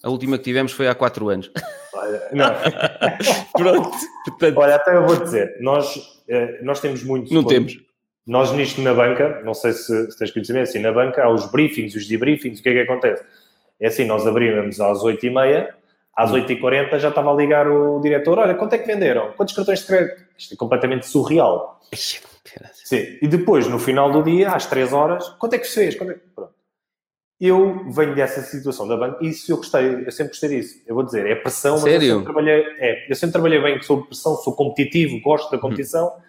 [0.02, 1.50] a última que tivemos foi há 4 anos.
[1.92, 2.50] Olha, não.
[3.52, 3.90] Pronto.
[4.24, 4.58] Portanto...
[4.58, 7.32] Olha, até eu vou dizer, nós, eh, nós temos muito.
[7.32, 7.78] Não temos.
[8.26, 11.50] Nós nisto na banca, não sei se, se tens conhecimento, assim, na banca há os
[11.50, 13.24] briefings, os debriefings, o que é que acontece?
[13.80, 15.68] É assim, nós abrimos às 8h30,
[16.14, 19.32] às 8h40 já estava a ligar o diretor, olha, quanto é que venderam?
[19.32, 20.22] Quantos cartões de crédito?
[20.36, 21.80] Isto é completamente surreal.
[22.84, 23.18] Sim.
[23.22, 25.94] E depois, no final do dia, às 3 horas, quanto é que fez?
[25.94, 26.20] Quanto é que...
[26.34, 26.52] Pronto.
[27.40, 30.82] Eu venho dessa situação da banca e isso eu gostei, eu sempre gostei disso.
[30.86, 32.06] Eu vou dizer, é pressão, mas Sério?
[32.06, 35.62] eu sempre trabalhei, é, eu sempre trabalhei bem sob pressão, sou competitivo, gosto da uhum.
[35.62, 36.20] competição uhum.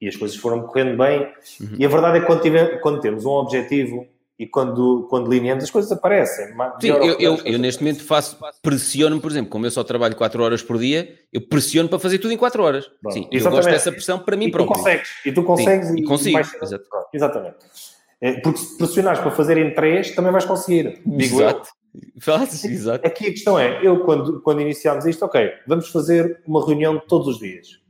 [0.00, 1.22] e as coisas foram correndo bem.
[1.60, 1.76] Uhum.
[1.76, 4.06] E a verdade é que quando, tiver, quando, temos um objetivo
[4.38, 6.46] e quando, quando lineamos, as coisas aparecem.
[6.80, 10.40] Sim, eu, eu, eu, neste momento faço, pressiono, por exemplo, como eu só trabalho 4
[10.40, 12.88] horas por dia, eu pressiono para fazer tudo em 4 horas.
[13.10, 14.72] Sim, eu gosto dessa pressão para mim e próprio.
[14.72, 16.38] Tu consegues, e tu consegues Sim, e, e consigo.
[17.12, 17.56] Exatamente.
[18.20, 21.00] É, porque se pressionares para fazer em três, também vais conseguir.
[21.06, 21.70] Digo exato.
[22.26, 22.70] Eu.
[22.70, 23.06] exato.
[23.06, 27.28] Aqui a questão é, eu quando, quando iniciámos isto, ok, vamos fazer uma reunião todos
[27.28, 27.80] os dias.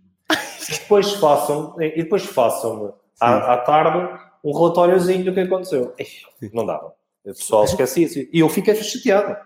[0.69, 5.95] E depois façam, e depois façam à, à, tarde um relatóriozinho do que aconteceu.
[6.53, 6.95] Não dava.
[7.25, 8.19] O pessoal esquecia isso.
[8.33, 9.37] E eu fiquei chateado.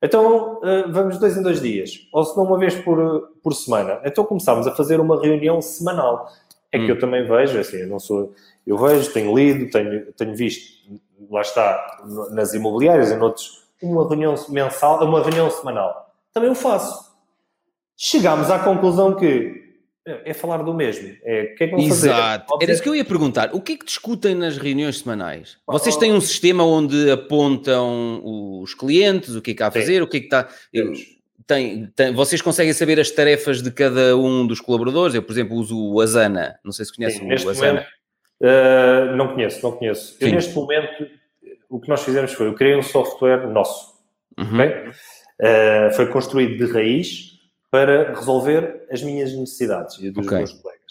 [0.00, 2.08] Então, eh, vamos dois em dois dias.
[2.12, 4.00] Ou se não uma vez por, por semana.
[4.04, 6.28] Então começámos a fazer uma reunião semanal.
[6.70, 6.88] É que hum.
[6.88, 8.34] eu também vejo, assim, eu não sou
[8.66, 11.00] eu vejo, tenho lido, tenho, tenho visto,
[11.30, 16.14] lá está, nas imobiliárias, em outros, uma reunião mensal, uma reunião semanal.
[16.32, 17.12] Também o faço.
[17.96, 19.62] Chegámos à conclusão que
[20.04, 21.14] é, falar do mesmo.
[21.22, 22.08] É, o que é que vão fazer?
[22.08, 22.58] Exato.
[22.60, 23.54] Era isso que eu ia perguntar.
[23.54, 25.58] O que é que discutem nas reuniões semanais?
[25.66, 28.20] Vocês têm um sistema onde apontam
[28.62, 30.00] os clientes, o que é que há a fazer, Sim.
[30.00, 30.48] o que é que está...
[31.44, 35.14] Tem, tem, vocês conseguem saber as tarefas de cada um dos colaboradores?
[35.14, 36.58] Eu, por exemplo, uso o Asana.
[36.64, 37.72] Não sei se conhecem Sim, o Asana.
[37.72, 37.86] Momento,
[38.42, 40.16] Uh, não conheço, não conheço.
[40.20, 41.06] Eu, neste momento,
[41.70, 43.94] o que nós fizemos foi, eu criei um software nosso.
[44.36, 44.54] Uhum.
[44.54, 44.88] Okay?
[45.40, 47.40] Uh, foi construído de raiz
[47.70, 50.38] para resolver as minhas necessidades e dos okay.
[50.38, 50.82] meus colegas.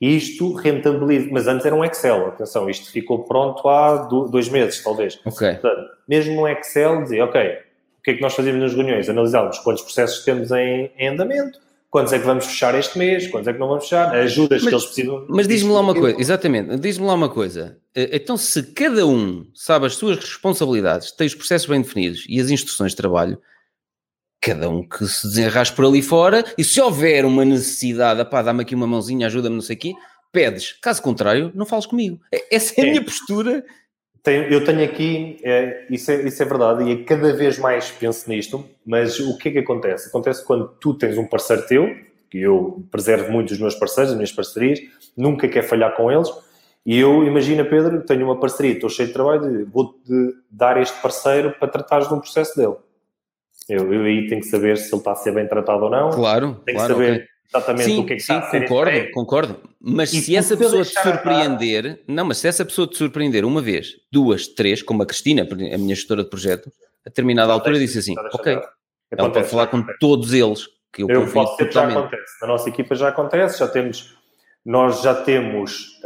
[0.00, 5.18] Isto rentabiliza, mas antes era um Excel, atenção, isto ficou pronto há dois meses, talvez.
[5.24, 5.52] Okay.
[5.52, 9.08] Portanto, mesmo no Excel, dizia, ok, o que é que nós fazíamos nas reuniões?
[9.08, 11.60] Analisávamos quantos processos temos em, em andamento,
[11.92, 14.70] quantos é que vamos fechar este mês, quantos é que não vamos fechar, ajudas mas,
[14.70, 15.26] que eles precisam.
[15.28, 17.78] Mas diz-me lá uma coisa, exatamente, diz-me lá uma coisa.
[17.94, 22.40] Eh, então, se cada um sabe as suas responsabilidades, tem os processos bem definidos e
[22.40, 23.38] as instruções de trabalho,
[24.40, 28.62] cada um que se desenrasque por ali fora, e se houver uma necessidade, pá, dá-me
[28.62, 29.92] aqui uma mãozinha, ajuda-me, não sei o quê,
[30.32, 30.72] pedes.
[30.80, 32.18] Caso contrário, não fales comigo.
[32.50, 33.62] Essa é a minha postura
[34.22, 38.28] tenho, eu tenho aqui, é, isso, é, isso é verdade, e cada vez mais penso
[38.28, 40.08] nisto, mas o que é que acontece?
[40.08, 41.94] Acontece quando tu tens um parceiro teu,
[42.30, 44.80] que eu preservo muito os meus parceiros, as minhas parcerias,
[45.16, 46.28] nunca quer falhar com eles,
[46.84, 51.52] e eu, imagina Pedro, tenho uma parceria, estou cheio de trabalho, vou-te dar este parceiro
[51.58, 52.74] para tratares de um processo dele.
[53.68, 56.10] Eu, eu aí tenho que saber se ele está a ser bem tratado ou não.
[56.10, 58.50] Claro, tenho claro, que saber okay exatamente sim, o que é que sim, está a
[58.50, 59.12] ser concordo, entregue.
[59.12, 59.56] concordo.
[59.80, 63.60] Mas E se essa pessoa te surpreender, não, mas se essa pessoa te surpreender uma
[63.60, 66.70] vez, duas, três, como a Cristina, a minha gestora de projeto,
[67.04, 68.60] a determinada altura disse assim, ok,
[69.10, 72.06] ela pode falar com todos eles, que eu, Eu confio posso dizer que já totalmente.
[72.14, 72.40] acontece.
[72.42, 74.16] Na nossa equipa já acontece, já temos,
[74.64, 76.00] nós já temos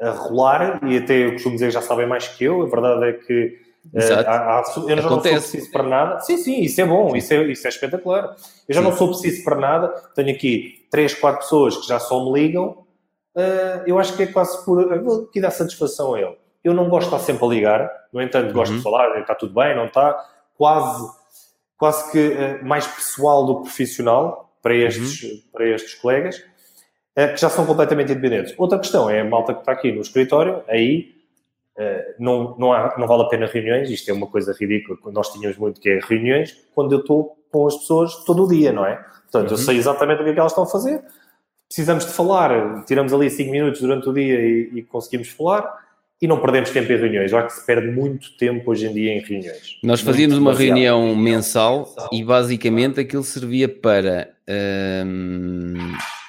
[0.00, 2.62] a, a rolar e até eu costumo dizer que já sabem mais que eu.
[2.62, 4.28] A verdade é que eh, Exato.
[4.28, 5.50] há- há- eu já não sou Acontece.
[5.52, 6.20] preciso para nada.
[6.20, 8.34] Sim, sim, isso é bom, isso é, isso é espetacular.
[8.68, 8.88] Eu já Sim.
[8.88, 9.88] não sou preciso para nada.
[10.14, 12.84] Tenho aqui três, quatro pessoas que já só me ligam.
[13.36, 15.02] Eh, eu acho que é quase por.
[15.02, 16.36] Vou aqui dar satisfação a ele.
[16.64, 18.78] Eu não gosto de estar sempre a ligar, no entanto, gosto Uhum.
[18.78, 20.18] de falar, está tudo bem, não está.
[20.56, 21.08] Quase,
[21.78, 25.38] quase que eh, mais pessoal do que profissional para estes, Uhum.
[25.52, 26.42] para estes colegas,
[27.14, 28.54] eh, que já são completamente independentes.
[28.58, 31.14] Outra questão é a malta que está aqui no escritório, aí
[32.18, 35.56] não, não, há, não vale a pena reuniões, isto é uma coisa ridícula, nós tínhamos
[35.58, 38.96] muito que é reuniões, quando eu estou com as pessoas todo o dia, não é?
[39.30, 39.62] Portanto, eu Uhum.
[39.64, 41.02] sei exatamente o que é que elas estão a fazer,
[41.68, 45.86] precisamos de falar, tiramos ali 5 minutos durante o dia e, e conseguimos falar,
[46.20, 47.30] e não perdemos tempo em reuniões.
[47.30, 49.78] Eu acho que se perde muito tempo hoje em dia em reuniões.
[49.84, 50.66] Nós Muito, fazíamos uma demasiado.
[50.66, 54.28] reunião mensal e basicamente aquilo servia para
[55.06, 55.74] hum,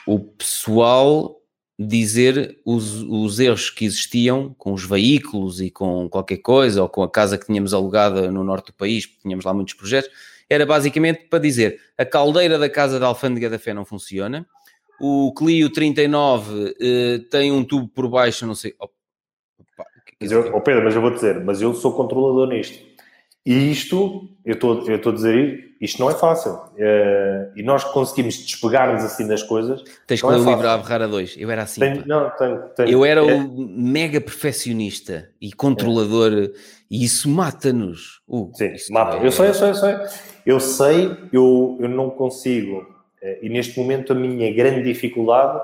[0.06, 1.39] o pessoal
[1.80, 7.02] dizer os, os erros que existiam com os veículos e com qualquer coisa, ou com
[7.02, 10.12] a casa que tínhamos alugada no norte do país, porque tínhamos lá muitos projetos,
[10.50, 14.46] era basicamente para dizer a caldeira da casa da Alfândega da Fé não funciona,
[15.00, 18.76] o Clio 39 eh, tem um tubo por baixo, não sei.
[18.78, 18.94] Opa,
[20.06, 20.52] que é que Mas é eu, isso?
[20.54, 22.90] oh Pedro, mas eu vou dizer, mas eu sou controlador nisto.
[23.46, 26.60] E isto, eu estou eu estou a dizer, isto não é fácil.
[26.78, 29.82] Eh, e nós conseguimos despegar-nos assim das coisas.
[30.06, 31.36] Tens que não é ler o livro a berrar a dois.
[31.38, 31.80] Eu era assim.
[31.80, 36.52] Tenho- não, tenho, tenho- Eu era é, o mega perfeccionista e controlador
[36.92, 38.22] e isso mata-nos.
[38.28, 39.18] Uh, Sim, isso mata.
[39.18, 39.96] é- Eu sei, eu sei, eu sei.
[40.46, 42.86] Eu sei, eu, eu não consigo.
[43.22, 45.62] eh, E neste momento a minha grande dificuldade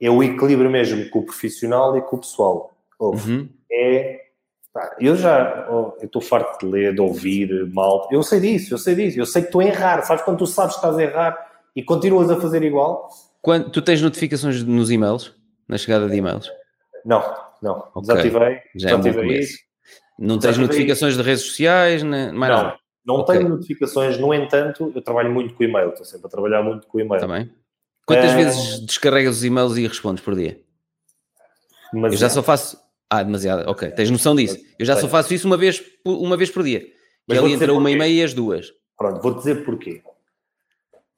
[0.00, 2.72] é o equilíbrio mesmo com o profissional e com o pessoal.
[3.00, 3.48] Uhum.
[3.70, 4.24] é.
[5.00, 8.08] Eu já oh, estou farto de ler, de ouvir mal.
[8.10, 9.18] Eu sei disso, eu sei disso.
[9.20, 10.02] Eu sei que estou a errar.
[10.02, 13.08] Sabes quando tu sabes que estás a errar e continuas a fazer igual?
[13.42, 15.34] Quando, tu tens notificações nos e-mails?
[15.68, 16.50] Na chegada de e-mails?
[17.04, 17.22] Não,
[17.62, 17.88] não.
[17.94, 18.02] Ok.
[18.14, 18.58] Desativei.
[18.74, 19.52] Já é desativei começo.
[19.52, 19.58] isso.
[20.18, 22.02] Não tens notificações de redes sociais?
[22.02, 22.78] Nem, mais Não, nada?
[23.06, 23.36] não Ok.
[23.36, 24.18] tenho notificações.
[24.18, 25.90] No entanto, eu trabalho muito com e-mail.
[25.90, 27.26] Estou sempre a trabalhar muito com e-mail.
[27.28, 27.50] Bem.
[28.06, 30.58] Quantas Eh, vezes descarregas os e-mails e respondes por dia?
[31.92, 32.78] Mas Eu já só faço.
[33.10, 33.68] Ah, demasiado.
[33.68, 34.58] Ok, tens noção disso.
[34.78, 36.86] Eu já só faço isso uma vez, por- uma vez por dia.
[37.26, 38.72] Mas vou ali entre uma e meia e as duas.
[38.96, 40.02] Pronto, vou dizer porquê.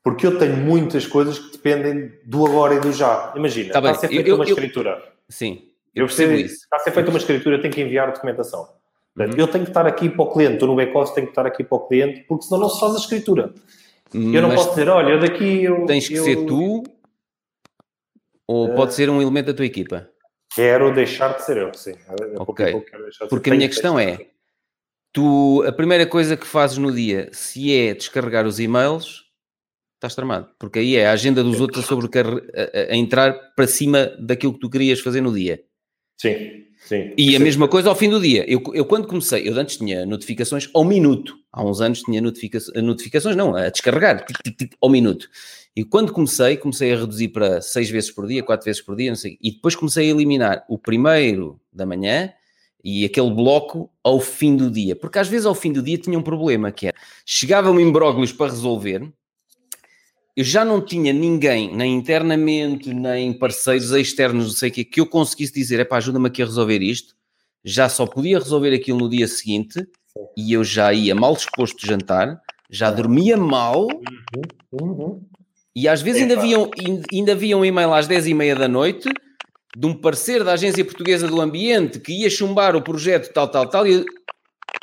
[0.03, 3.33] Porque eu tenho muitas coisas que dependem do agora e do já.
[3.37, 5.13] Imagina, Tá está bem, a ser eu- feita eu- uma eu- escritura.
[5.29, 5.63] Sim,
[5.95, 6.55] Eu eu percebo isso.
[6.55, 8.69] Está a ser feita uma escritura, eu tenho que enviar documentação.
[9.15, 9.41] Portanto, Uhum.
[9.41, 11.65] Eu tenho que estar aqui para o cliente, estou no back-office, tenho que estar aqui
[11.65, 13.53] para o cliente, porque senão não se faz a escritura.
[14.15, 15.85] Eu não Mas posso dizer, olha, eu daqui eu.
[15.87, 16.83] tens que eu ser tu
[18.47, 20.09] ou Eh, pode ser um elemento da tua equipa?
[20.55, 21.93] Quero deixar de ser eu, sim.
[21.93, 22.73] É Ok.
[22.73, 22.87] pouco.
[23.29, 24.27] Porque a minha que questão é-.
[25.13, 29.25] Tu, a primeira coisa que fazes no dia, se é descarregar os e-mails,
[29.97, 30.49] estás tramado.
[30.59, 34.07] Porque aí é a agenda dos outros a, sobrecar- a, a- a entrar para cima
[34.21, 35.63] daquilo que tu querias fazer no dia.
[36.21, 37.15] Sim, sim.
[37.17, 37.45] E a Sim.
[37.45, 38.45] mesma coisa ao fim do dia.
[38.49, 41.37] Eu, eu quando comecei, eu antes tinha notificações ao minuto.
[41.53, 45.29] Há uns anos tinha notifica notificações, não, a descarregar, tic, tic, tic, ao minuto.
[45.75, 49.11] E quando comecei, comecei a reduzir para seis vezes por dia, quatro vezes por dia,
[49.11, 49.39] não sei.
[49.41, 52.33] E depois comecei a eliminar o primeiro da manhã
[52.83, 54.97] e aquele bloco ao fim do dia.
[54.97, 58.51] Porque às vezes ao fim do dia tinha um problema, que era, chegava-me imbróglios para
[58.51, 59.11] resolver,
[60.37, 65.01] eu já não tinha ninguém, nem internamente, nem parceiros externos, não sei o quê, que
[65.01, 67.15] eu conseguisse dizer, epá, ajuda-me aqui a resolver isto.
[67.63, 69.87] Já só podia resolver aquilo no dia seguinte
[70.37, 72.41] e eu já ia mal disposto de jantar,
[72.71, 73.87] já dormia mal
[74.73, 75.21] Uhum.
[75.81, 76.71] E às vezes ainda havia, um-
[77.13, 79.09] ainda havia um e-mail às 10 e meia da noite
[79.77, 83.69] de um parceiro da Agência Portuguesa do Ambiente que ia chumbar o projeto tal, tal,
[83.69, 84.05] tal e eu...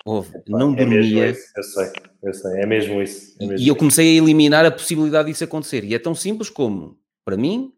[0.06, 1.86] Ouve, não É dormia, isso, eu sei.
[2.24, 3.36] eu sei, é mesmo isso.
[3.42, 5.84] É mesmo e eu comecei a eliminar a possibilidade disso acontecer.
[5.84, 7.74] E é tão simples como, para mim,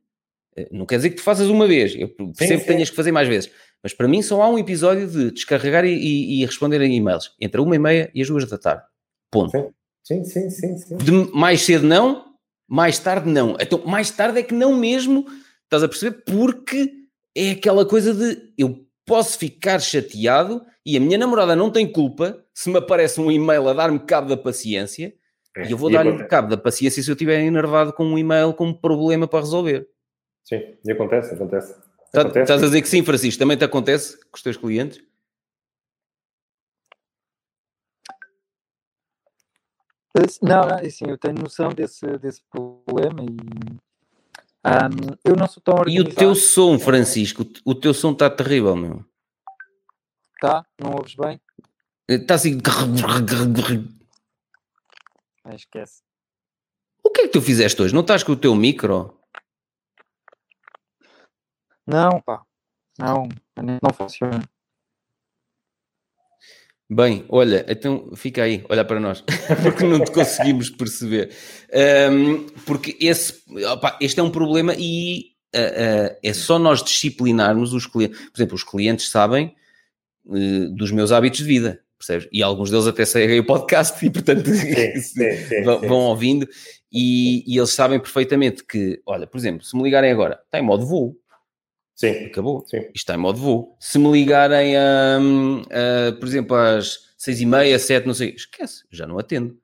[0.56, 2.08] eh, não quer dizer que tu faças uma vez, eu
[2.38, 3.50] percebo que tenhas que fazer mais vezes,
[3.82, 7.32] mas para mim só há um episódio de descarregar e, e, e responder a e-mails
[7.42, 8.84] entre uma e meia e as duas da tarde.
[9.32, 9.74] Ponto.
[10.04, 10.78] Sim, sim, sim.
[10.78, 12.26] sim, De mais cedo não,
[12.70, 13.58] mais tarde não.
[13.60, 15.26] Então, mais tarde é que não mesmo,
[15.64, 16.24] estás a perceber?
[16.24, 16.94] Porque
[17.36, 22.44] é aquela coisa de eu posso ficar chateado e a minha namorada não tem culpa
[22.54, 25.14] se me aparece um e-mail a dar-me cabo da paciência
[25.58, 28.54] é, e eu vou dar-lhe cabo da paciência se eu estiver enervado com um e-mail
[28.54, 29.88] com um problema para resolver.
[30.44, 31.74] Sim, e acontece, acontece.
[32.12, 32.40] Tá, acontece.
[32.42, 35.02] Estás a dizer que sim, Francisco, também te acontece com os teus clientes?
[40.42, 43.80] Não, não, assim, eu tenho noção desse, desse problema e
[44.66, 46.10] um, eu não sou tão organizado.
[46.10, 49.06] E o teu som, Francisco, o teu som está terrível, meu.
[50.42, 50.66] Tá?
[50.80, 51.40] Não ouves bem?
[52.08, 52.58] Está assim.
[55.44, 56.02] Ah, esquece.
[57.04, 57.94] O que é que tu fizeste hoje?
[57.94, 59.18] Não estás com o teu micro?
[61.88, 62.44] Não, pá.
[62.98, 64.44] Não, não funciona.
[66.92, 69.24] Bem, olha, então fica aí, olha para nós,
[69.62, 71.30] porque não te conseguimos perceber.
[72.12, 77.74] Um, porque esse, opa, este é um problema e uh, uh, é só nós disciplinarmos
[77.74, 78.20] os clientes.
[78.20, 79.54] Por exemplo, os clientes sabem
[80.26, 82.28] uh, dos meus hábitos de vida, percebes?
[82.32, 86.50] E alguns deles até seguem o podcast e, portanto, sim, sim, sim, vão, ouvindo
[86.92, 90.64] e, e, eles sabem perfeitamente que, olha, por exemplo, se me ligarem agora, está em
[90.64, 91.16] modo voo,
[92.00, 92.28] Sim.
[92.28, 92.66] Acabou.
[92.66, 92.78] Sim.
[92.78, 93.76] Isto está em modo voo.
[93.78, 98.86] Se me ligarem, a, a, por exemplo, às seis e meia, sete, não sei, esquece,
[98.90, 99.58] já não atendo.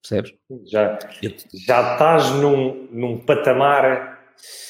[0.00, 0.32] Percebes?
[0.64, 0.98] Já,
[1.52, 4.22] já estás num, num patamar.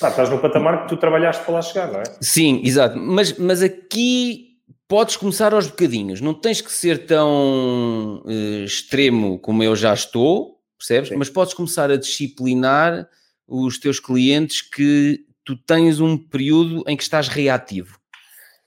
[0.03, 2.03] Ah, estás num patamar que tu trabalhaste para lá chegar, não é?
[2.21, 2.99] Sim, exato.
[2.99, 4.57] Mas, mas aqui
[4.89, 6.21] podes começar aos bocadinhos.
[6.21, 11.11] Não tens que ser tão uh, extremo como eu já estou, percebes?
[11.11, 11.17] Sim.
[11.17, 13.09] Mas podes começar a disciplinar
[13.47, 17.99] os teus clientes que tu tens um período em que estás reativo.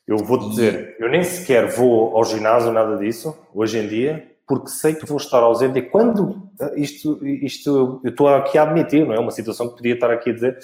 [0.05, 4.67] Eu vou-te dizer, eu nem sequer vou ao ginásio, nada disso, hoje em dia, porque
[4.67, 5.79] sei que vou estar ausente.
[5.79, 9.93] E quando isto, isto eu estou aqui a admitir, não é uma situação que podia
[9.93, 10.57] estar aqui a dizer,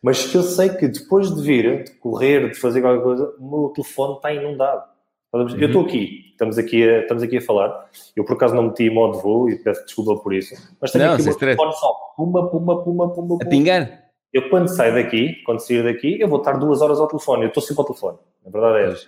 [0.00, 3.50] mas que eu sei que depois de vir, de correr, de fazer qualquer coisa, o
[3.50, 4.84] meu telefone está inundado.
[5.32, 5.48] Uhum.
[5.58, 7.90] Eu estou aqui, estamos aqui, a, estamos aqui a falar.
[8.14, 11.14] Eu por acaso não meti modo voo e peço desculpa por isso, mas tenho não,
[11.14, 13.44] aqui o telefone só, pumba, pumba, pumba, pumba, pumba.
[13.44, 14.03] A pingar?
[14.34, 17.44] Eu, quando saio daqui, quando sair daqui, eu vou estar duas horas ao telefone.
[17.44, 18.18] Eu estou sempre ao telefone.
[18.44, 19.06] A verdade é essa.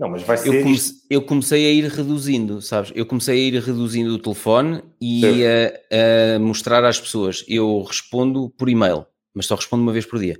[0.00, 0.52] Não, mas vai ser.
[0.52, 2.90] Eu comecei, eu comecei, a ir reduzindo, sabes?
[2.92, 7.44] Eu comecei a ir reduzindo o telefone e a, a, mostrar às pessoas.
[7.48, 10.36] Eu respondo por e-mail, mas só respondo uma vez por dia.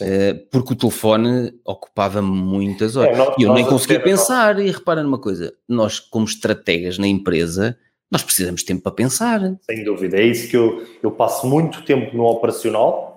[0.00, 3.16] Uh, porque o telefone ocupava muitas horas.
[3.16, 4.58] É, e eu nem conseguia pensar.
[4.58, 7.78] E repara numa coisa: nós, como estrategas na empresa,
[8.10, 9.40] nós precisamos de tempo para pensar.
[9.62, 10.16] Sem dúvida.
[10.16, 13.09] É isso que eu, eu passo muito tempo no operacional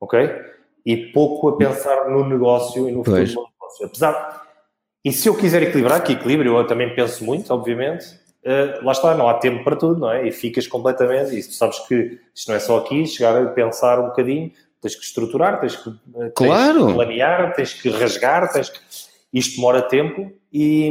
[0.00, 0.30] ok?
[0.84, 3.86] E pouco a pensar no negócio e no futuro do negócio.
[3.86, 4.42] Apesar,
[5.04, 8.06] e se eu quiser equilibrar, que equilíbrio eu também penso muito, obviamente,
[8.44, 10.26] uh, lá está, não há tempo para tudo, não é?
[10.26, 14.00] E ficas completamente, e tu sabes que isto não é só aqui, chegar a pensar
[14.00, 16.78] um bocadinho, tens que estruturar, tens que, uh, claro.
[16.78, 18.78] tens que planear, tens que rasgar, tens que...
[19.30, 20.88] Isto demora tempo e,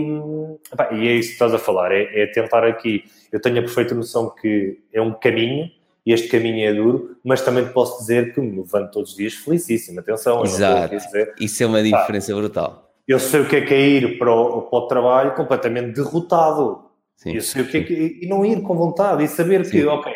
[0.71, 3.61] epá, e é isso que estás a falar, é, é tentar aqui, eu tenho a
[3.61, 5.71] perfeita noção que é um caminho,
[6.13, 9.33] este caminho é duro, mas também te posso dizer que me levanto todos os dias
[9.33, 9.99] felicíssimo.
[9.99, 10.95] Atenção, Exato.
[10.95, 12.91] Dizer, Isso é uma diferença brutal.
[13.07, 16.85] Eu sei o que é que é ir para o, para o trabalho completamente derrotado.
[17.15, 19.71] Sim, eu sei o que é que, e não ir com vontade e saber sim.
[19.71, 20.13] que, ok,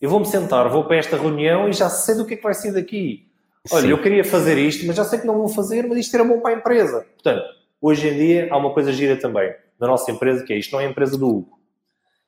[0.00, 2.54] eu vou-me sentar, vou para esta reunião e já sei do que é que vai
[2.54, 3.28] ser daqui.
[3.70, 3.90] Olha, sim.
[3.90, 6.40] eu queria fazer isto, mas já sei que não vou fazer, mas isto era bom
[6.40, 7.06] para a empresa.
[7.14, 7.44] Portanto,
[7.80, 10.80] hoje em dia há uma coisa gira também na nossa empresa, que é isto não
[10.80, 11.61] é a empresa do Hugo.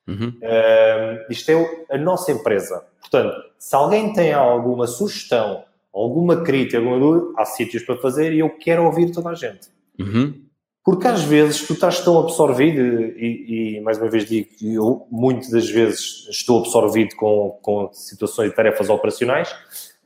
[0.07, 0.29] Uhum.
[0.29, 2.85] Uh, isto é a nossa empresa.
[3.01, 8.41] Portanto, se alguém tem alguma sugestão, alguma crítica, alguma dúvida, há sítios para fazer e
[8.41, 9.69] eu quero ouvir toda a gente.
[9.99, 10.45] Uhum.
[10.85, 15.07] Porque às vezes tu estás tão absorvido, e, e, mais uma vez digo que eu
[15.11, 19.51] muitas das vezes estou absorvido com, com situações e tarefas operacionais,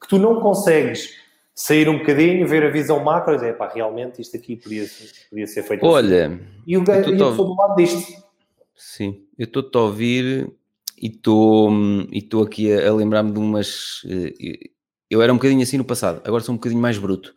[0.01, 1.17] que tu não consegues
[1.53, 4.87] sair um bocadinho, ver a visão macro e dizer, pá, realmente isto aqui podia,
[5.29, 6.41] podia ser feito Olha, assim.
[6.65, 8.13] E o gajo, eu estou do lado disto.
[8.77, 10.51] Sim, eu estou-te a ouvir
[11.01, 14.03] e estou aqui a, a lembrar-me de umas.
[14.09, 14.71] Eh,
[15.09, 17.35] eu era um bocadinho assim no passado, agora sou um bocadinho mais bruto.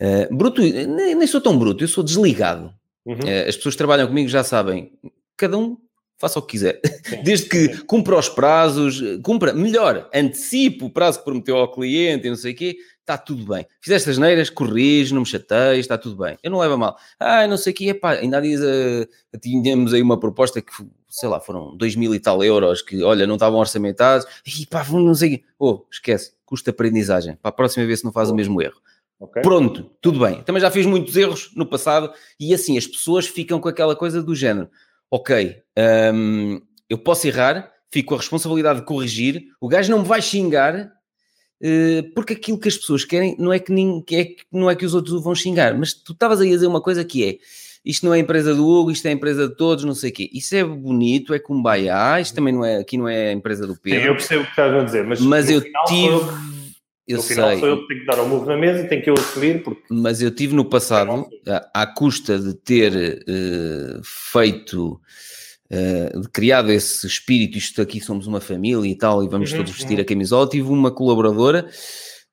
[0.00, 2.74] Uh, bruto, nem, nem, sou tão bruto, eu sou desligado.
[3.04, 3.14] Uhum.
[3.14, 4.92] Uh, as pessoas que trabalham comigo já sabem,
[5.36, 5.76] cada um
[6.18, 7.22] faça o que quiser, Sim.
[7.22, 12.30] desde que cumpra os prazos, cumpra, melhor, antecipe o prazo que prometeu ao cliente e
[12.30, 13.66] não sei o quê, está tudo bem.
[13.80, 16.38] Fizeste as neiras, corrige, não me chateias, está tudo bem.
[16.42, 16.96] Eu não levo a mal.
[17.18, 20.72] Ah, não sei o que, epá, ainda há dias uh, tínhamos aí uma proposta que,
[21.12, 24.82] sei lá, foram dois mil e tal euros, que, olha, não estavam orçamentados, e pá,
[24.90, 25.44] não sei.
[25.58, 27.36] Oh, esquece, custa aprendizagem.
[27.36, 28.32] Para a próxima vez não faz oh.
[28.32, 28.80] o mesmo erro.
[29.20, 29.42] Okay.
[29.42, 30.42] Pronto, tudo bem.
[30.42, 34.22] Também já fiz muitos erros no passado e assim as pessoas ficam com aquela coisa
[34.22, 34.68] do género.
[35.10, 35.62] Ok,
[36.14, 40.22] um, eu posso errar, fico com a responsabilidade de corrigir, o gajo não me vai
[40.22, 44.74] xingar, uh, porque aquilo que as pessoas querem não é que, nem, é, não é
[44.74, 47.22] que os outros o vão xingar, mas tu estavas aí a dizer uma coisa que
[47.22, 47.38] é
[47.84, 50.10] isto não é a empresa do Hugo, isto é a empresa de todos, não sei
[50.10, 50.30] o quê.
[50.32, 53.76] Isso é bonito, é cumbaiá, isto também não é, aqui não é a empresa do
[53.76, 54.00] Pedro.
[54.00, 56.52] Sim, eu percebo o que estás a dizer, mas, mas eu tive
[57.06, 57.58] eu no final sei.
[57.58, 59.62] sou eu que tenho que dar o murro na mesa e tenho que eu assumir.
[59.62, 59.82] Porque...
[59.90, 65.00] Mas eu tive no passado, à, à custa de ter uh, feito,
[65.70, 69.58] uh, de criado esse espírito, isto aqui somos uma família e tal, e vamos uhum,
[69.58, 70.02] todos vestir uhum.
[70.02, 71.68] a camisola, tive uma colaboradora,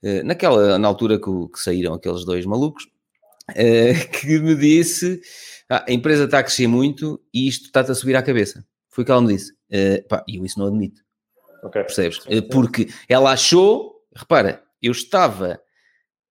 [0.03, 2.87] uh, naquela, na altura que, que, saíram aqueles dois malucos,
[4.11, 5.21] que me disse,
[5.69, 8.65] ah, a empresa está a crescer muito e isto está-te a subir à cabeça.
[8.89, 9.53] Foi o que ela me disse.
[9.71, 11.01] e eu isso não admito.
[11.63, 11.83] Okay.
[11.83, 12.19] Percebes?
[12.49, 15.59] Porque ela achou repara, eu estava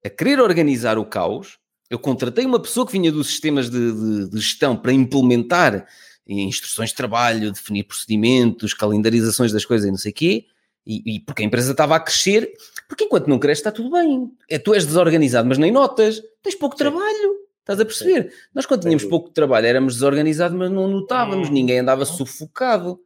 [0.04, 1.58] a querer organizar o caos,
[1.90, 5.86] eu contratei uma pessoa que vinha dos sistemas de, de, de gestão para implementar
[6.26, 10.46] instruções de trabalho, definir procedimentos, calendarizações das coisas e não sei o quê,
[10.86, 12.52] e, e, porque a empresa estava a crescer,
[12.88, 14.32] porque enquanto não cresce está tudo bem.
[14.48, 16.84] É, tu és desorganizado, mas nem notas, tens pouco Sim.
[16.84, 18.30] trabalho, estás a perceber?
[18.30, 18.36] Sim.
[18.54, 19.10] Nós quando tínhamos Sim.
[19.10, 21.52] pouco trabalho éramos desorganizados, mas não notávamos, hum.
[21.52, 22.98] ninguém andava sufocado.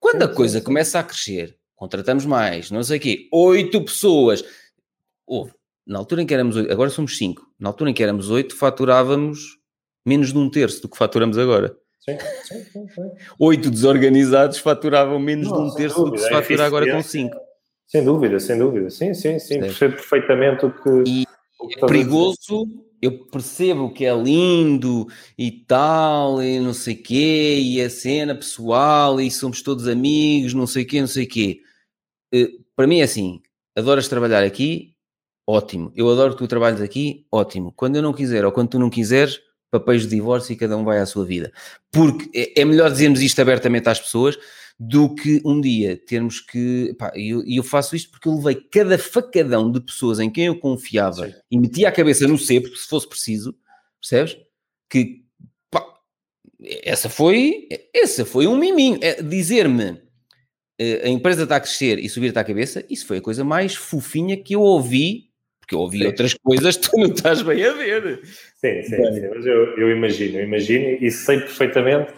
[0.00, 4.44] Quando a coisa começa a crescer, contratamos mais, não sei o quê, oito pessoas.
[5.24, 5.52] Houve,
[5.86, 8.56] na altura em que éramos oito, agora somos cinco, na altura em que éramos oito,
[8.56, 9.58] faturávamos
[10.04, 11.76] menos de um terço do que faturamos agora.
[12.00, 16.16] Sim, sim, sim, Oito desorganizados faturavam menos não, de um terço dúvida.
[16.16, 17.36] do que se é fatura é agora com cinco.
[17.92, 18.88] Sem dúvida, sem dúvida.
[18.88, 19.60] Sim, sim, sim.
[19.60, 21.04] Percebo perfeitamente o que.
[21.06, 21.26] E
[21.76, 22.66] é perigoso
[23.02, 29.20] eu percebo que é lindo e tal, e não sei quê, e a cena pessoal,
[29.20, 31.60] e somos todos amigos, não sei quê, não sei quê.
[32.32, 33.42] Eh, para mim é assim,
[33.76, 34.94] adoras trabalhar aqui,
[35.46, 35.92] ótimo.
[35.94, 37.72] Eu adoro que tu trabalhes aqui, ótimo.
[37.72, 40.84] Quando eu não quiser ou quando tu não quiseres, papéis de divórcio e cada um
[40.84, 41.52] vai à sua vida.
[41.90, 44.38] Porque é, é melhor dizermos isto abertamente às pessoas
[44.78, 46.96] do que um dia termos que.
[47.14, 50.58] E eu, eu, faço isto porque eu levei cada facadão de pessoas em quem eu
[50.58, 51.34] confiava Sim.
[51.50, 53.54] e metia a cabeça no cepo, se fosse preciso,
[54.00, 54.36] percebes?
[54.90, 55.22] Que
[55.70, 55.84] pá,
[56.82, 58.98] essa foi, essa foi um miminho.
[59.00, 60.00] É, Dizer-me
[61.04, 64.36] a empresa está a crescer e subir-te à cabeça, isso foi a coisa mais fofinha
[64.36, 65.28] que eu ouvi,
[65.60, 66.06] porque eu ouvi sim.
[66.06, 68.20] outras coisas que tu não estás bem a ver.
[68.56, 69.28] Sim, sim, sim.
[69.34, 72.12] mas eu, eu imagino, eu imagino e sei perfeitamente,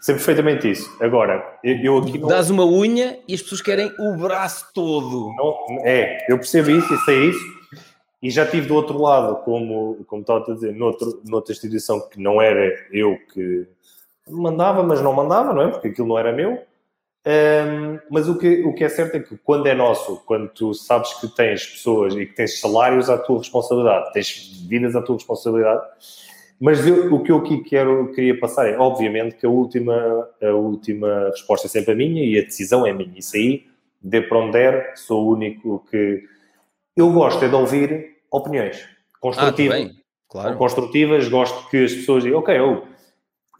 [0.00, 0.96] sei perfeitamente isso.
[1.00, 2.28] Agora, eu, eu aqui não...
[2.28, 5.32] Dás uma unha e as pessoas querem o braço todo.
[5.36, 7.58] Não, é, eu percebo isso e sei isso.
[8.20, 12.20] E já tive do outro lado, como, como estava a dizer, noutro, noutra instituição que
[12.20, 13.66] não era eu que
[14.28, 15.68] mandava, mas não mandava, não é?
[15.68, 16.60] Porque aquilo não era meu.
[17.26, 20.72] Um, mas o que, o que é certo é que quando é nosso, quando tu
[20.72, 25.16] sabes que tens pessoas e que tens salários à tua responsabilidade, tens vidas à tua
[25.16, 25.82] responsabilidade,
[26.60, 30.52] mas eu, o que eu aqui quero, queria passar é, obviamente, que a última, a
[30.52, 33.16] última resposta é sempre a minha e a decisão é minha.
[33.16, 33.66] Isso aí,
[34.02, 36.24] de para onde der, sou o único que...
[36.96, 38.84] Eu gosto é de ouvir opiniões
[39.20, 39.90] construtivas.
[39.90, 40.56] Ah, claro.
[40.56, 42.88] Construtivas, gosto que as pessoas digam, ok, eu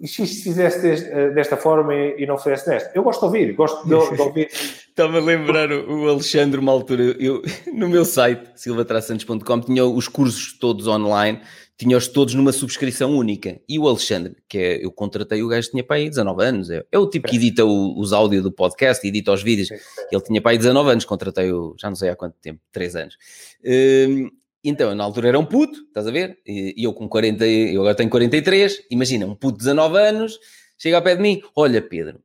[0.00, 2.92] e se fizesse eh, desta forma e, não fizesse desta?
[2.94, 4.48] Eu gosto de ouvir, gosto de, de ouvir.
[4.88, 7.42] Estava a lembrar o Alexandre, uma altura, eu,
[7.72, 11.40] no meu site, silvatrasantos.com, tinha os cursos todos online,
[11.78, 13.60] tinha-os todos numa subscrição única.
[13.68, 16.84] E o Alexandre, que é, eu contratei o gajo, tinha para aí 19 anos, é,
[16.90, 19.70] é o tipo que edita o, os áudios do podcast, edita os vídeos.
[20.10, 23.16] Ele tinha para aí 19 anos, contratei-o, já não sei há quanto tempo, 3 anos.
[23.64, 24.28] Um,
[24.64, 26.40] então, na altura era um puto, estás a ver?
[26.44, 30.40] E eu com 40, eu agora tenho 43, imagina, um puto de 19 anos,
[30.76, 32.20] chega ao pé de mim, olha Pedro,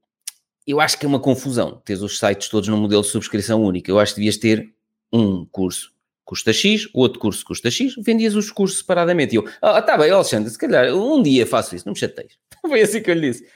[0.65, 3.91] eu acho que é uma confusão ter os sites todos num modelo de subscrição única,
[3.91, 4.73] eu acho que devias ter
[5.11, 5.93] um curso
[6.25, 9.33] custa X, o outro curso custa X, vendias os cursos separadamente.
[9.33, 12.37] E eu, ah, tá bem, Alexandre, se calhar um dia faço isso, não me chateis.
[12.61, 13.47] Foi assim que eu lhe disse.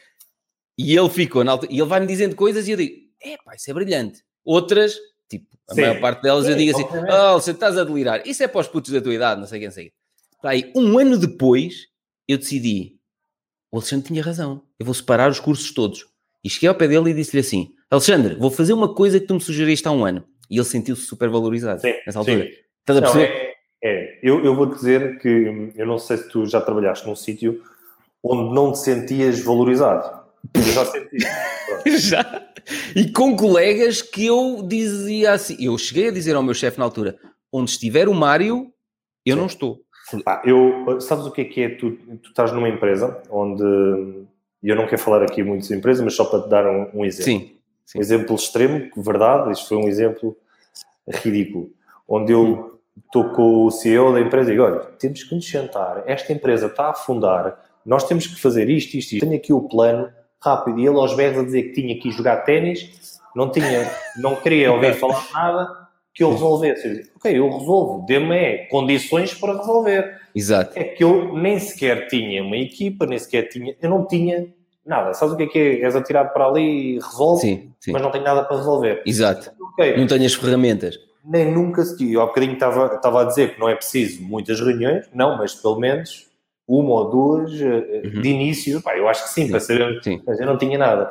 [0.78, 3.56] E ele ficou, na altura, e ele vai-me dizendo coisas e eu digo, é pá,
[3.56, 4.24] isso é brilhante.
[4.46, 4.98] Outras,
[5.30, 5.82] Tipo, a Sim.
[5.82, 8.62] maior parte delas Sim, eu digo assim: oh, você estás a delirar, isso é para
[8.62, 9.92] os putos da tua idade, não sei quem sei.
[10.42, 11.88] Para aí, um ano depois,
[12.28, 12.96] eu decidi:
[13.72, 16.06] o Alexandre tinha razão, eu vou separar os cursos todos.
[16.44, 19.34] E cheguei ao pé dele e disse-lhe assim: Alexandre, vou fazer uma coisa que tu
[19.34, 20.24] me sugeriste há um ano.
[20.50, 21.94] E ele sentiu-se super valorizado Sim.
[22.06, 22.46] nessa altura.
[22.46, 22.52] Sim.
[22.80, 23.30] Estás a perceber?
[23.30, 24.20] Não, é, é.
[24.24, 27.62] Eu, eu vou dizer que eu não sei se tu já trabalhaste num sítio
[28.24, 30.26] onde não te sentias valorizado.
[30.54, 31.18] Eu já senti.
[32.00, 32.48] já.
[32.96, 36.86] E com colegas que eu dizia assim, eu cheguei a dizer ao meu chefe na
[36.86, 37.18] altura,
[37.52, 38.72] onde estiver o Mário,
[39.26, 39.40] eu Sim.
[39.40, 39.82] não estou.
[40.24, 41.70] Pá, eu, sabes o que é que é?
[41.70, 43.64] Tu, tu estás numa empresa onde,
[44.64, 47.26] eu não quero falar aqui muitas empresas, mas só para te dar um, um exemplo.
[47.26, 47.57] Sim,
[47.88, 47.98] sim.
[47.98, 50.38] Um exemplo extremo, verdade, isto foi um exemplo
[51.08, 51.72] ridículo,
[52.08, 56.04] onde eu estou com o CEO da empresa e digo, olha, temos que nos sentar,
[56.06, 59.26] esta empresa está a afundar, nós temos que fazer isto, isto, isto.
[59.26, 60.12] Tenho aqui o plano,
[60.44, 63.90] rápido, e ele aos berros a dizer que tinha que ir jogar ténis, não tinha,
[64.18, 66.88] não queria ouvir falar nada, que eu resolvesse.
[66.88, 70.20] Eu disse, ok, eu resolvo, dê-me é, condições para resolver.
[70.34, 70.78] Exato.
[70.78, 74.48] É que eu nem sequer tinha uma equipa, nem sequer tinha, eu não tinha
[74.88, 75.14] nada.
[75.14, 75.82] Sabes o que é que é?
[75.82, 77.92] És atirado para ali e resolve, sim, sim.
[77.92, 79.02] mas não tenho nada para resolver.
[79.06, 79.52] Exato.
[79.74, 79.98] Okay.
[79.98, 80.98] Não tenho as ferramentas.
[81.24, 82.14] Nem nunca se.
[82.14, 85.54] Eu há bocadinho estava, estava a dizer que não é preciso muitas reuniões, não, mas
[85.54, 86.28] pelo menos
[86.68, 88.22] uma ou duas eh, uhum.
[88.22, 88.82] de início.
[88.82, 89.52] Pá, eu acho que sim, sim.
[89.52, 90.22] para saber, sim.
[90.26, 91.08] mas eu não tinha nada.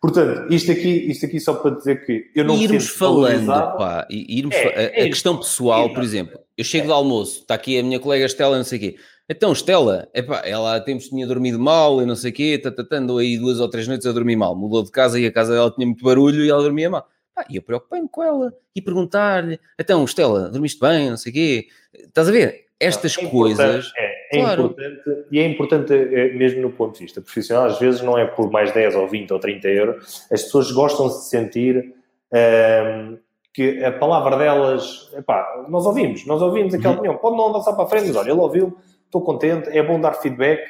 [0.00, 4.54] Portanto, isto aqui, isto aqui só para dizer que eu não irmos falando, pá, irmos
[4.54, 6.86] é, fa é, a, questão pessoal, é, por exemplo, eu chego é.
[6.88, 8.96] do almoço, está aqui a minha colega Estela, não sei o quê.
[9.28, 12.62] Então, Estela, epá, ela há tempos tinha dormido mal e não sei o quê,
[12.92, 14.56] andou aí duas ou três noites a dormir mal.
[14.56, 17.06] Mudou de casa e a casa dela tinha muito barulho e ela dormia mal.
[17.36, 21.34] Ah, e eu preocupei-me com ela e perguntar-lhe: então, Estela, dormiste bem, não sei o
[21.34, 21.66] quê.
[21.94, 22.68] Estás a ver?
[22.80, 23.92] Estas é coisas.
[23.96, 24.66] É, é claro.
[24.66, 28.24] importante, e é importante é, mesmo no ponto de vista profissional, às vezes não é
[28.24, 31.94] por mais 10 ou 20 ou 30 euros, as pessoas gostam de se sentir
[32.32, 33.18] um,
[33.52, 36.98] que a palavra delas, epá, nós ouvimos, nós ouvimos aquela uhum.
[37.00, 38.76] opinião, pode não avançar para a frente, mas olha, ele ouviu,
[39.08, 40.60] estou contente, é bom dar feedback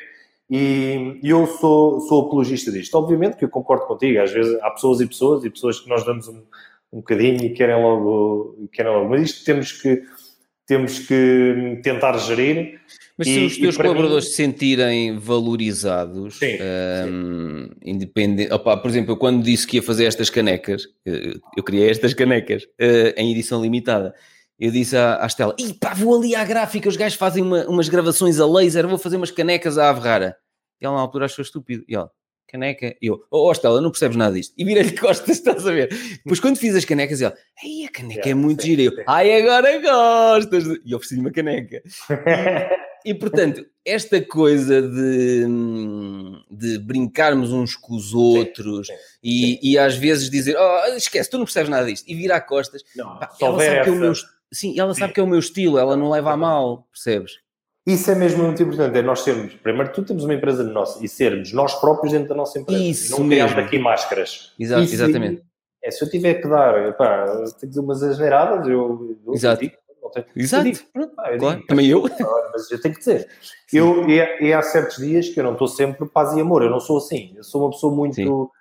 [0.50, 2.94] e eu sou, sou apologista disto.
[2.96, 6.04] Obviamente que eu concordo contigo, às vezes há pessoas e pessoas e pessoas que nós
[6.04, 6.42] damos um,
[6.92, 10.02] um bocadinho e querem logo, querem logo, mas isto temos que
[10.66, 12.78] temos que tentar gerir.
[13.16, 14.30] Mas se os teus colaboradores mim...
[14.30, 16.56] se sentirem valorizados, sim,
[17.10, 17.70] um, sim.
[17.84, 18.52] independente.
[18.52, 22.64] Opa, por exemplo, eu quando disse que ia fazer estas canecas, eu criei estas canecas
[22.64, 24.14] uh, em edição limitada.
[24.58, 27.64] Eu disse à, à Estela: e pá, vou ali à gráfica, os gajos fazem uma,
[27.66, 30.36] umas gravações a laser, vou fazer umas canecas à Averrara.
[30.80, 31.84] E ela na altura achou estúpido.
[31.88, 32.10] E ela,
[32.48, 32.96] caneca.
[33.00, 34.54] E eu, oh, oh Estela, não percebes nada disto.
[34.56, 35.88] E virei-lhe costas, estás a ver?
[35.88, 37.32] Depois quando fiz as canecas, ele,
[37.62, 38.82] ai, a caneca é, é muito gira.
[38.82, 40.64] Eu, ai, agora gostas.
[40.84, 41.82] E ofereci-lhe uma caneca.
[43.04, 45.46] E, portanto, esta coisa de,
[46.50, 49.58] de brincarmos uns com os outros sim, sim, e, sim.
[49.62, 53.18] e às vezes dizer, oh, esquece, tu não percebes nada disto, e virar costas, não,
[53.18, 54.12] pá, ela sabe que é o meu,
[54.52, 57.32] sim, ela sabe que é o meu estilo, ela não leva a mal, percebes?
[57.86, 61.08] Isso é mesmo muito importante, é nós sermos, primeiro tu temos uma empresa nossa e
[61.08, 62.82] sermos nós próprios dentro da nossa empresa.
[62.82, 64.52] Isso e não criarmos aqui máscaras.
[64.58, 65.42] Exato, Isso, exatamente.
[65.82, 69.62] É, se eu tiver que dar, pá, tenho que dizer umas asneiradas, eu, eu Exato.
[69.62, 69.74] Digo,
[70.12, 70.68] tenho, Exato.
[70.68, 72.02] Eu digo, pá, eu claro, digo, também eu.
[72.52, 73.26] Mas eu tenho que dizer.
[73.72, 76.70] Eu, e, e, há certos dias que eu não estou sempre paz e amor, eu
[76.70, 77.32] não sou assim.
[77.36, 78.52] Eu sou uma pessoa muito...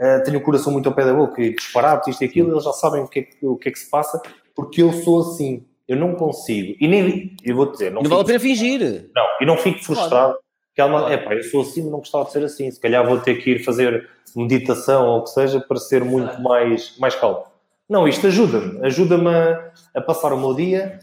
[0.00, 2.64] Uh, tenho o coração muito ao pé da boca e disparado, isto e aquilo, eles
[2.64, 4.18] já sabem o que, é, o que é que se passa,
[4.54, 8.22] porque eu sou assim eu não consigo, e nem, eu vou dizer, não, não vale
[8.22, 9.10] a pena fingir.
[9.12, 10.36] Não, e não fico frustrado,
[10.72, 13.04] que ela, é pá, eu sou assim, mas não gostava de ser assim, se calhar
[13.04, 17.16] vou ter que ir fazer meditação ou o que seja para ser muito mais, mais
[17.16, 17.42] calmo.
[17.88, 21.00] Não, isto ajuda-me, ajuda-me a, a, passar o meu dia,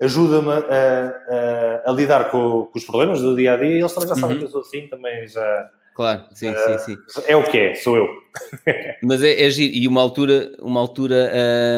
[0.00, 3.92] ajuda-me a, a, a, lidar com, com, os problemas do dia a dia, e eles
[3.92, 4.38] também já sabem uhum.
[4.38, 5.70] que eu sou assim, também já.
[5.98, 7.22] Claro, sim, uh, sim, sim.
[7.26, 8.06] É o que é, sou eu.
[9.02, 9.74] Mas é, é giro.
[9.74, 11.28] E uma altura, uma altura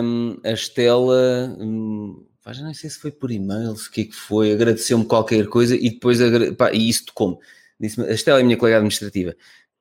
[0.04, 4.02] um, a Estela, um, pá, já não sei se foi por e-mail, se o que
[4.02, 6.18] é que foi, agradeceu-me qualquer coisa e depois,
[6.58, 7.40] pá, e isso como?
[7.80, 9.34] Disse a Estela é a minha colega administrativa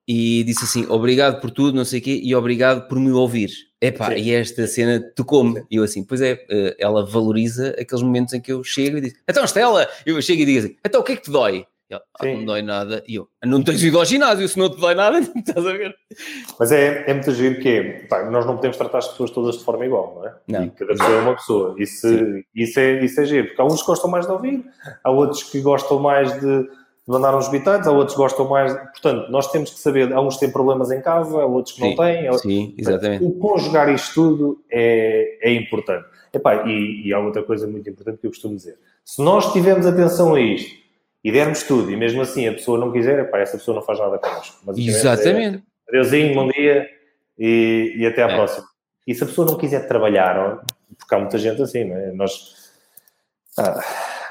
[0.08, 3.52] e disse assim, obrigado por tudo, não sei o quê, e obrigado por me ouvir.
[3.82, 4.22] Epá, Sim.
[4.22, 5.66] e esta cena tocou-me.
[5.70, 9.02] E eu assim, pois é, eh, ela valoriza aqueles momentos em que eu chego e
[9.02, 11.66] digo, então Estela, eu chego e digo assim, então o que é que te dói?
[11.90, 13.04] Ele, ah, não dói nada.
[13.08, 15.72] E eu, não tens ido ao ginásio, se não te dói nada, não estás a
[15.72, 15.96] ver.
[16.60, 19.58] Mas é, é muito giro que é, pá, nós não podemos tratar as pessoas todas
[19.58, 20.34] de forma igual, não é?
[20.48, 20.66] Não.
[20.66, 21.76] E cada pessoa é uma pessoa.
[21.80, 22.08] Isso,
[22.54, 24.64] isso, é, isso é giro, porque há uns que gostam mais de ouvir,
[25.04, 26.70] há outros que gostam mais de
[27.08, 28.72] mandar uns bitados, há outros que gostam mais.
[28.72, 31.82] Portanto, nós temos que saber, há uns que têm problemas em casa, há outros que
[31.82, 32.26] sim, não têm.
[32.26, 32.42] Outros...
[32.44, 33.24] Sim, exatamente.
[33.24, 36.06] O conjugar isto tudo é, é importante.
[36.32, 38.78] Epá, e, e há outra coisa muito importante que eu costumo dizer.
[39.04, 40.80] Se nós tivermos atenção a isto,
[41.24, 44.00] e dermos tudo, e mesmo assim a pessoa não quiser, pá, essa pessoa não faz
[44.00, 44.74] nada connosco.
[44.78, 45.64] Exatamente.
[45.92, 46.88] É, adeusinho, bom dia
[47.38, 48.36] e, e até à é.
[48.36, 48.68] próxima.
[49.06, 50.64] E se a pessoa não quiser trabalhar,
[50.98, 52.12] porque há muita gente assim, não é?
[52.12, 52.72] Nós,
[53.58, 53.82] ah,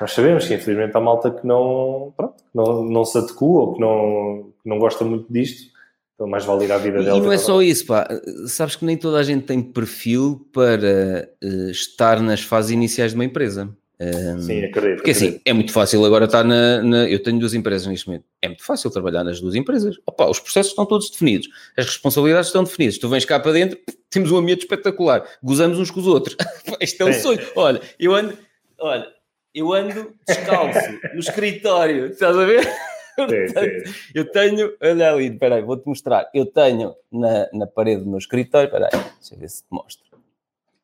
[0.00, 3.80] nós sabemos que infelizmente há malta que não, pronto, não, não se adequa ou que
[3.80, 5.76] não, que não gosta muito disto.
[6.14, 7.16] Então mais vale ir à vida dela.
[7.16, 8.08] E não é só isso, pá.
[8.46, 13.16] Sabes que nem toda a gente tem perfil para uh, estar nas fases iniciais de
[13.16, 13.68] uma empresa.
[14.00, 14.96] Um, Sim, acredito.
[14.96, 15.46] Porque assim, acredito.
[15.46, 18.24] é muito fácil agora estar na, na, Eu tenho duas empresas neste momento.
[18.40, 19.96] É muito fácil trabalhar nas duas empresas.
[20.06, 22.98] Opa, os processos estão todos definidos, as responsabilidades estão definidas.
[22.98, 26.36] Tu vens cá para dentro, temos um ambiente espetacular, gozamos uns com os outros.
[26.80, 27.40] Isto é um sonho.
[27.56, 28.38] Olha, eu ando.
[28.78, 29.06] olha,
[29.52, 32.68] eu ando descalço no escritório, estás a ver?
[33.16, 36.30] Portanto, eu tenho, olha ali, peraí, vou-te mostrar.
[36.32, 40.06] Eu tenho na, na parede do meu escritório, peraí, deixa eu ver se te mostro.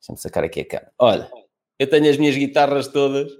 [0.00, 0.92] Deixa-me sacar aqui a cara.
[0.98, 1.30] Olha,
[1.78, 3.30] eu tenho as minhas guitarras todas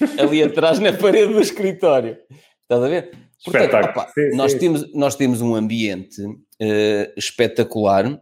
[0.18, 2.16] ali atrás na parede do escritório.
[2.62, 3.10] Estás a ver?
[3.44, 4.58] Portanto, opa, sim, nós, sim.
[4.58, 8.20] Temos, nós temos um ambiente uh, espetacular,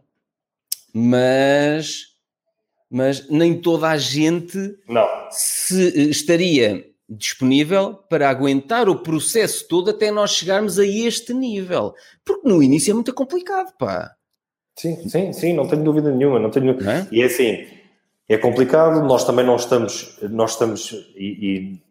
[0.93, 2.07] mas,
[2.91, 4.57] mas nem toda a gente
[4.87, 5.07] Não.
[5.31, 11.93] se estaria disponível para aguentar o processo todo até nós chegarmos a este nível.
[12.25, 14.11] Porque no início é muito complicado, pá.
[14.77, 16.39] Sim, sim, sim, não tenho dúvida nenhuma.
[16.39, 16.71] Não tenho...
[16.89, 17.07] É?
[17.11, 17.65] E é assim,
[18.33, 21.81] é complicado, nós também não estamos, nós estamos, e, e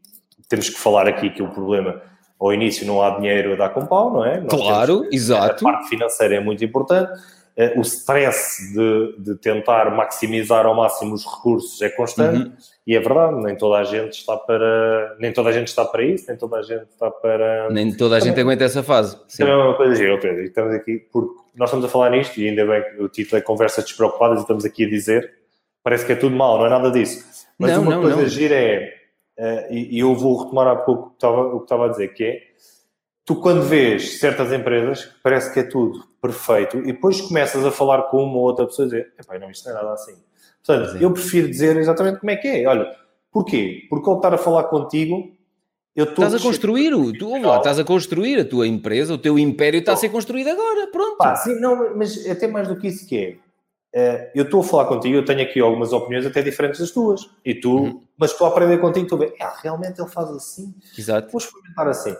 [0.49, 2.01] temos que falar aqui que o problema
[2.39, 4.41] ao início não há dinheiro a dar com pau, não é?
[4.41, 5.67] Nós claro, temos, exato.
[5.67, 7.13] A parte financeira é muito importante.
[7.57, 12.53] Eh, o stress de, de, tentar maximizar ao máximo os recursos é constante uhum.
[12.87, 16.03] e é verdade, nem toda a gente está para nem toda a gente está para
[16.03, 19.19] isso, nem toda a gente está para nem toda a gente também, aguenta essa fase.
[19.29, 19.45] Sim.
[19.45, 22.49] Também é uma coisa gira, Pedro, estamos aqui porque nós estamos a falar nisto e
[22.49, 25.42] ainda bem que o título é Conversas Despreocupadas e estamos aqui a dizer
[25.83, 27.25] parece que é tudo mal, não é nada disso.
[27.59, 28.29] Mas não, uma não, coisa não.
[28.29, 28.95] gira é,
[29.39, 31.89] uh, e, e, eu vou retomar há pouco o que, estava, o que estava a
[31.89, 32.43] dizer, que é,
[33.25, 38.03] tu quando vês certas empresas, parece que é tudo perfeito, e depois começas a falar
[38.05, 40.15] com uma ou outra pessoa e dizer, epá, não, isto não é nada assim.
[40.65, 42.67] Portanto, eu prefiro dizer exatamente como é que é.
[42.67, 42.89] Olha,
[43.33, 43.87] porquê?
[43.91, 45.33] Porque ao estar a falar contigo,
[45.95, 46.25] eu estou...
[46.25, 49.81] Estás a construir, o, tu, lá, estás a construir a tua empresa, o teu império
[49.81, 51.17] está a ser construído agora, pronto.
[51.17, 53.37] Pá, sim, não, mas até mais do que isso que é,
[53.95, 57.29] Uh, eu estou a falar contigo, eu tenho aqui algumas opiniões até diferentes das tuas.
[57.45, 58.03] E tu, uhum.
[58.17, 60.75] mas estou a aprender contigo, estou a ver, ah, realmente ele faz assim.
[60.97, 61.31] Exato.
[61.31, 62.17] Vou experimentar assim.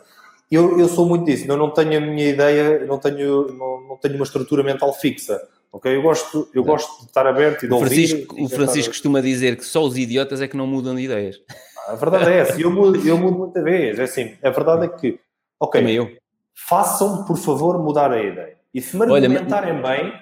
[0.51, 3.97] Eu, eu sou muito disso, eu não tenho a minha ideia, não tenho, não, não
[3.97, 5.41] tenho uma estrutura mental fixa.
[5.73, 5.97] Ok?
[5.97, 7.89] Eu gosto, eu gosto de estar aberto e de o ouvir.
[7.89, 11.41] Francisco, o Francisco costuma dizer que só os idiotas é que não mudam de ideias.
[11.89, 13.99] A verdade é essa, eu mudo, eu mudo muita vez.
[13.99, 15.19] É assim, a verdade é que,
[15.59, 16.19] ok,
[16.55, 18.57] façam, por favor, mudar a ideia.
[18.75, 20.13] E se me argumentarem Olha, bem,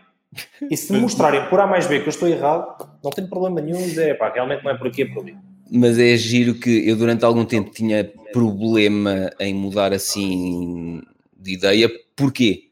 [0.71, 3.61] e se me mostrarem por A mais B que eu estou errado, não tenho problema
[3.61, 5.37] nenhum dizer, pá, realmente não é por aqui, é por ali.
[5.73, 11.01] Mas é giro que eu durante algum tempo tinha problema em mudar assim
[11.37, 11.91] de ideia.
[12.17, 12.65] Porquê?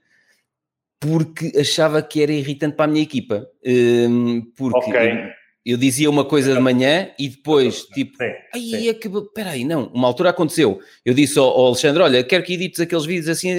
[1.00, 3.48] Porque achava que era irritante para a minha equipa.
[3.64, 5.12] Um, porque okay.
[5.12, 8.90] eu, eu, dizia uma coisa de manhã e depois, tipo, sim, aí é.
[8.90, 9.86] Espera aí, não.
[9.94, 10.80] Uma altura aconteceu.
[11.04, 13.50] Eu disse ao, ao Alexandre: Olha, quero que edites aqueles vídeos assim.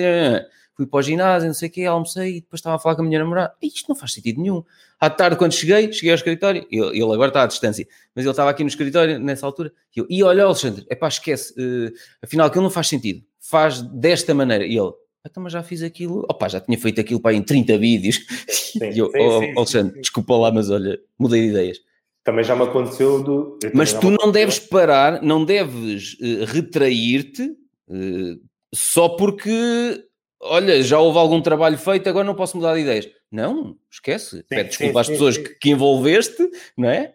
[0.80, 3.02] Fui para o ginásio, não sei o quê, almocei e depois estava a falar com
[3.02, 3.54] a minha namorada.
[3.62, 4.64] Isto não faz sentido nenhum.
[4.98, 7.86] À tarde, quando cheguei, cheguei ao escritório, ele, ele agora está à distância,
[8.16, 9.74] mas ele estava aqui no escritório nessa altura.
[9.94, 11.92] E eu, e olha, Alexandre, é pá, esquece, uh,
[12.24, 13.22] afinal aquilo não faz sentido.
[13.42, 14.66] Faz desta maneira.
[14.66, 14.94] E ele,
[15.28, 18.26] então, mas já fiz aquilo, opá, já tinha feito aquilo para em 30 vídeos.
[18.48, 21.78] Sim, e eu, sim, oh, sim, Alexandre, desculpa lá, mas olha, mudei de ideias.
[22.24, 23.60] Também já me aconteceu do.
[23.74, 27.44] Mas tu não deves parar, não deves uh, retrair-te
[27.90, 28.40] uh,
[28.74, 30.09] só porque
[30.42, 33.10] olha, já houve algum trabalho feito, agora não posso mudar de ideias.
[33.32, 34.38] Não, esquece.
[34.38, 37.14] Sim, Pede desculpa sim, às pessoas que, que, envolveste, não é?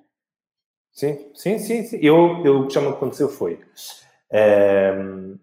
[0.92, 1.84] Sim, sim, sim.
[1.84, 1.98] sim.
[2.00, 3.54] Eu, eu, o que já me aconteceu foi.
[4.32, 5.34] Um, ehm,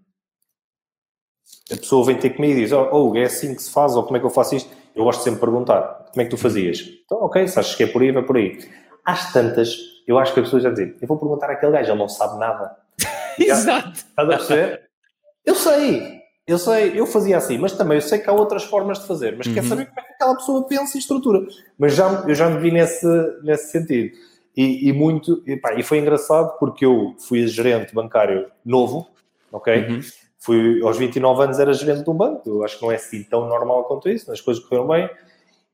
[1.71, 4.03] a pessoa vem ter comigo e diz: Oh, oh, é assim que se faz, ou
[4.03, 4.69] como é que eu faço isto?
[4.95, 6.79] Eu gosto sempre de perguntar: Como é que tu fazias?
[7.05, 8.59] Então, ok, se achas que é por aí, vai por aí.
[9.05, 9.75] Às tantas,
[10.07, 12.39] eu acho que a pessoa já diz: Eu vou perguntar àquele gajo, ele não sabe
[12.39, 12.77] nada.
[13.39, 13.91] Exato.
[13.91, 14.89] Estás a perceber?
[15.45, 18.99] Eu sei, eu sei, eu fazia assim, mas também eu sei que há outras formas
[18.99, 19.53] de fazer, mas uhum.
[19.53, 21.45] quer saber como é que aquela pessoa pensa e estrutura.
[21.77, 23.07] Mas já, eu já me vi nesse,
[23.43, 24.15] nesse sentido.
[24.55, 29.07] E, e muito, e, pá, e foi engraçado porque eu fui gerente bancário novo,
[29.51, 29.87] ok?
[29.87, 30.01] Uhum.
[30.39, 33.23] Fui, aos 29 anos era gerente de um banco, eu acho que não é assim
[33.23, 35.09] tão normal quanto isso, as coisas correram bem.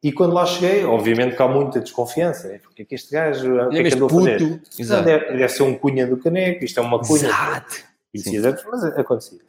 [0.03, 2.49] E quando lá cheguei, obviamente que há muita desconfiança.
[2.49, 2.60] Né?
[2.60, 4.61] Porque é que este gajo, o que é que andou a fazer?
[5.03, 7.27] Deve, deve, ser um cunha do caneco, isto é uma cunha.
[7.27, 7.76] Exato.
[8.69, 9.39] Mas acontecia.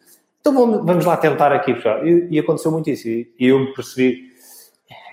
[0.48, 1.72] Então vamos, vamos lá tentar aqui.
[2.04, 3.06] E, e, aconteceu muito isso.
[3.06, 4.32] E, eu percebi,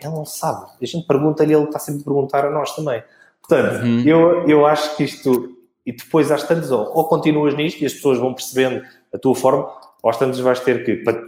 [0.02, 0.66] ele não sabe.
[0.82, 3.04] A gente pergunta-lhe, ele está sempre a perguntar a nós também.
[3.46, 4.02] Portanto, uhum.
[4.06, 5.58] eu, eu acho que isto.
[5.86, 8.82] E depois, às tantas, ou, ou continuas nisto e as pessoas vão percebendo
[9.14, 9.70] a tua forma,
[10.02, 11.22] ou às tantas vais ter que, para,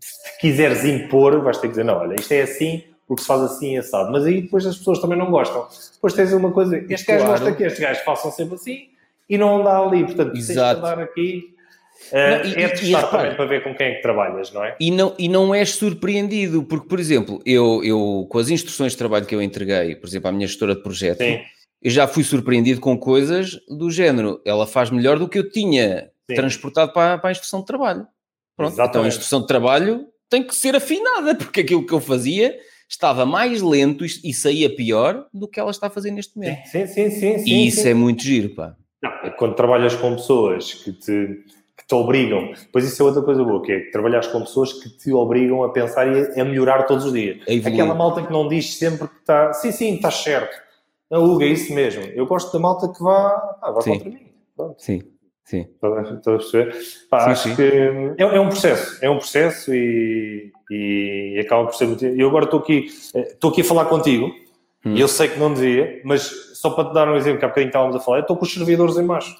[0.00, 3.42] se quiseres impor, vais ter que dizer: não, olha, isto é assim, porque se faz
[3.42, 4.12] assim assado.
[4.12, 5.66] Mas aí depois as pessoas também não gostam.
[5.94, 7.22] Depois tens uma coisa: este claro.
[7.22, 8.88] gajo gosta que estes gajos façam sempre assim
[9.28, 10.04] e não anda ali.
[10.04, 10.46] Portanto, Exato.
[10.46, 11.59] tens de andar aqui
[12.12, 14.76] Uh, não, e, é testar também para ver com quem é que trabalhas, não é?
[14.80, 18.98] E não, e não és surpreendido, porque, por exemplo, eu, eu com as instruções de
[18.98, 21.40] trabalho que eu entreguei, por exemplo, à minha gestora de projeto, Sim.
[21.82, 26.10] eu já fui surpreendido com coisas do género, ela faz melhor do que eu tinha
[26.28, 26.36] Sim.
[26.36, 28.06] transportado para, para a instrução de trabalho.
[28.56, 28.90] Pronto, Exatamente.
[28.90, 32.58] então a instrução de trabalho tem que ser afinada, porque aquilo que eu fazia
[32.88, 36.66] estava mais lento e, saía pior do que ela está a fazer neste momento.
[36.66, 37.38] Sim, sim, sim.
[37.38, 37.90] sim e isso sim.
[37.90, 38.74] é muito giro, pá.
[39.00, 41.44] Não, quando trabalhas com pessoas que te,
[41.90, 45.12] te obrigam, depois isso é outra coisa boa, que é trabalhar com pessoas que te
[45.12, 47.38] obrigam a pensar e a, melhorar todos os dias.
[47.66, 50.56] Aquela malta que não diz sempre que está, sim, sim, estás certo.
[51.10, 52.04] Não, Hugo, é isso mesmo.
[52.14, 54.20] Eu gosto da malta que vá, ah, vá contra mim.
[54.56, 54.80] Pronto.
[54.80, 55.02] Sim.
[55.42, 55.66] Sim.
[55.74, 56.76] Estás a perceber?
[57.10, 57.56] Pá, sim, acho sim.
[57.56, 62.06] que é, é, um processo, é um processo e, e acaba por ser muito.
[62.06, 64.26] Eu agora estou aqui, estou aqui a falar contigo
[64.86, 64.94] hum.
[64.94, 66.22] e eu sei que não devia, mas
[66.54, 68.44] só para te dar um exemplo que há bocadinho estávamos a falar, eu estou com
[68.44, 69.34] os servidores em baixo.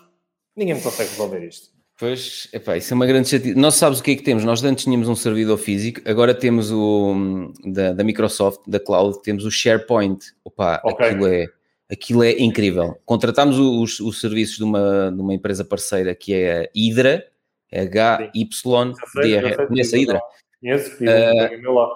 [0.56, 1.79] Ninguém me consegue resolver isto.
[2.00, 3.54] Pois, epá, isso é uma grande chatice.
[3.54, 4.42] Nós sabes o que é que temos?
[4.42, 9.44] Nós antes tínhamos um servidor físico, agora temos o da, da Microsoft, da cloud, temos
[9.44, 10.32] o SharePoint.
[10.42, 11.08] Opa, okay.
[11.08, 11.46] aquilo é
[11.92, 12.98] aquilo é incrível.
[13.04, 17.26] Contratámos os, os serviços de uma, de uma empresa parceira que é a Hydra,
[17.70, 19.66] H-Y-D-R.
[19.66, 20.22] Conhece a Hydra?
[20.58, 21.90] Conheço, uh,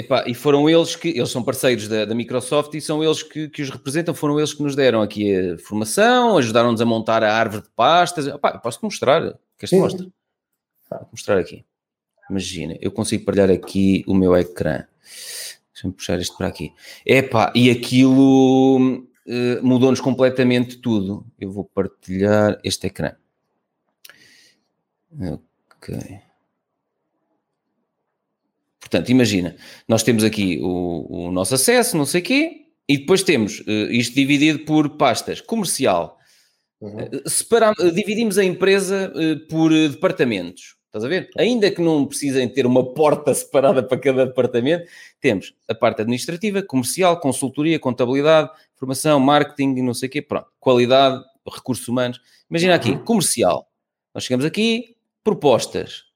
[0.00, 3.48] epá, e foram eles que, eles são parceiros da, da Microsoft e são eles que,
[3.48, 7.34] que, os representam, foram eles que nos deram aqui a formação, ajudaram-nos a montar a
[7.34, 8.26] árvore de pastas.
[8.26, 9.20] Epá, posso-te mostrar?
[9.58, 10.12] Queres que te mostre?
[10.90, 11.64] Vou mostrar aqui.
[12.30, 14.84] Imagina, eu consigo partilhar aqui o meu ecrã.
[15.72, 16.72] Deixa-me puxar isto para aqui.
[17.04, 21.26] Epá, e aquilo uh, mudou-nos completamente tudo.
[21.38, 23.12] Eu vou partilhar este ecrã.
[25.20, 26.27] Ok.
[28.90, 29.54] Portanto, imagina,
[29.86, 33.90] nós temos aqui o, o nosso acesso, não sei o quê, e depois temos uh,
[33.90, 35.40] isto dividido por pastas.
[35.42, 36.18] Comercial.
[36.80, 36.96] Uhum.
[37.04, 39.12] Uh, dividimos a empresa
[39.48, 40.78] por departamentos.
[40.86, 41.28] Estás a ver?
[41.36, 44.88] Ainda que não precisem ter uma porta separada para cada departamento,
[45.20, 50.46] temos a parte administrativa, comercial, consultoria, contabilidade, formação, marketing, não sei o quê, pronto.
[50.58, 52.20] Qualidade, recursos humanos.
[52.48, 53.04] Imagina aqui, uhum.
[53.04, 53.68] comercial.
[54.14, 56.07] Nós chegamos aqui, propostas.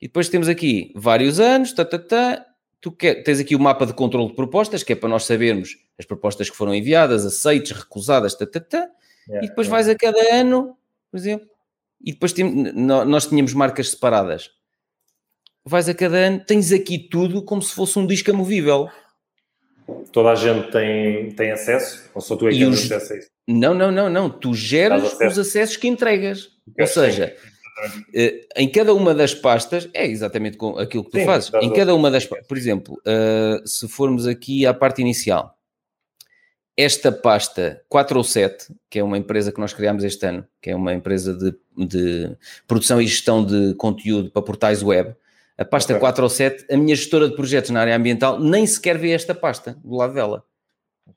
[0.00, 2.46] E depois temos aqui vários anos, tá, tá, tá.
[2.80, 5.76] Tu quer, tens aqui o mapa de controle de propostas, que é para nós sabermos
[5.98, 8.88] as propostas que foram enviadas, aceites, recusadas, tá, tá, tá.
[9.28, 9.70] Yeah, e depois yeah.
[9.70, 10.76] vais a cada ano,
[11.10, 11.48] por exemplo,
[12.04, 12.44] e depois tem,
[12.74, 14.50] nós tínhamos marcas separadas.
[15.64, 18.88] Vais a cada ano, tens aqui tudo como se fosse um disco amovível.
[20.12, 22.08] Toda a gente tem, tem acesso?
[22.14, 23.28] Ou só tu é que tens acesso a isso?
[23.48, 24.30] Não, não, não, não.
[24.30, 26.50] Tu geras os acessos que entregas.
[26.78, 27.36] Ou seja,
[28.56, 31.50] em cada uma das pastas, é exatamente aquilo que tu Sim, fazes.
[31.60, 35.56] Em cada uma das pastas, por exemplo, uh, se formos aqui à parte inicial,
[36.76, 40.70] esta pasta 4 ou 7, que é uma empresa que nós criámos este ano, que
[40.70, 41.54] é uma empresa de,
[41.86, 42.36] de
[42.66, 45.14] produção e gestão de conteúdo para portais web,
[45.56, 46.00] a pasta okay.
[46.00, 49.34] 4 ou 7, a minha gestora de projetos na área ambiental nem sequer vê esta
[49.34, 50.44] pasta do lado dela.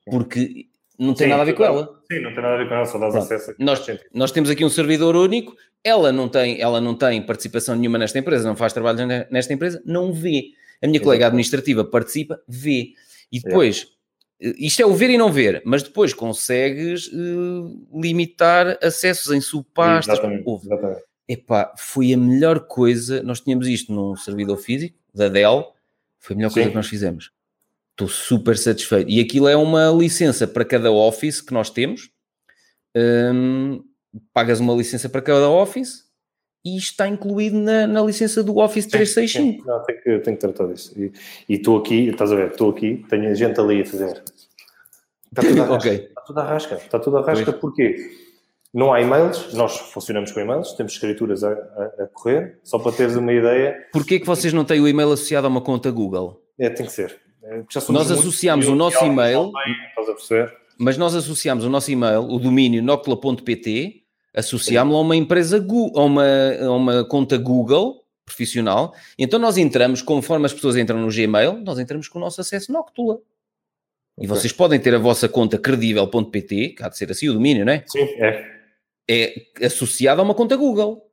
[0.06, 0.69] Porque
[1.00, 1.98] não tem sim, nada a ver com ela.
[2.12, 3.54] Sim, não tem nada a ver com ela, só dás acesso.
[3.58, 7.96] Nós, nós temos aqui um servidor único, ela não, tem, ela não tem participação nenhuma
[7.96, 10.50] nesta empresa, não faz trabalho nesta empresa, não vê.
[10.82, 12.92] A minha colega administrativa participa, vê.
[13.32, 13.88] E depois,
[14.40, 20.18] isto é o ver e não ver, mas depois consegues uh, limitar acessos em subpastas.
[20.18, 21.02] Exatamente, exatamente.
[21.26, 23.22] Epá, foi a melhor coisa.
[23.22, 25.72] Nós tínhamos isto num servidor físico da Dell,
[26.18, 26.54] foi a melhor Sim.
[26.54, 27.30] coisa que nós fizemos.
[28.00, 29.10] Estou super satisfeito.
[29.10, 32.08] E aquilo é uma licença para cada Office que nós temos.
[32.96, 33.84] Um,
[34.32, 36.04] pagas uma licença para cada Office
[36.64, 39.66] e está incluído na, na licença do Office 365.
[39.66, 40.94] Não, tenho que, tenho que tratar disso.
[40.98, 41.12] E
[41.54, 44.22] estou aqui, estás a ver, estou aqui, tenho gente ali a fazer.
[45.30, 45.90] Está tudo a rasca.
[45.90, 46.06] okay.
[46.06, 46.74] Está tudo a rasca.
[46.76, 48.12] Está tudo a rasca porquê?
[48.72, 52.92] Não há e-mails, nós funcionamos com e-mails, temos escrituras a, a, a correr, só para
[52.92, 53.76] teres uma ideia.
[53.92, 56.42] Porquê que vocês não têm o e-mail associado a uma conta Google?
[56.58, 57.29] É, tem que ser.
[57.42, 59.50] É, nós associamos o nosso e-mail,
[60.78, 64.02] mas nós associamos o nosso e-mail, o domínio nocla.pt,
[64.34, 65.64] associámo-lo a uma empresa,
[65.94, 66.24] a uma,
[66.60, 68.94] a uma conta Google profissional.
[69.18, 72.72] Então nós entramos, conforme as pessoas entram no Gmail, nós entramos com o nosso acesso
[72.72, 73.18] Noctula.
[74.18, 74.28] E okay.
[74.28, 77.72] vocês podem ter a vossa conta credível.pt, que há de ser assim o domínio, não
[77.72, 77.84] é?
[77.86, 78.60] Sim, é.
[79.08, 81.09] É associada a uma conta Google.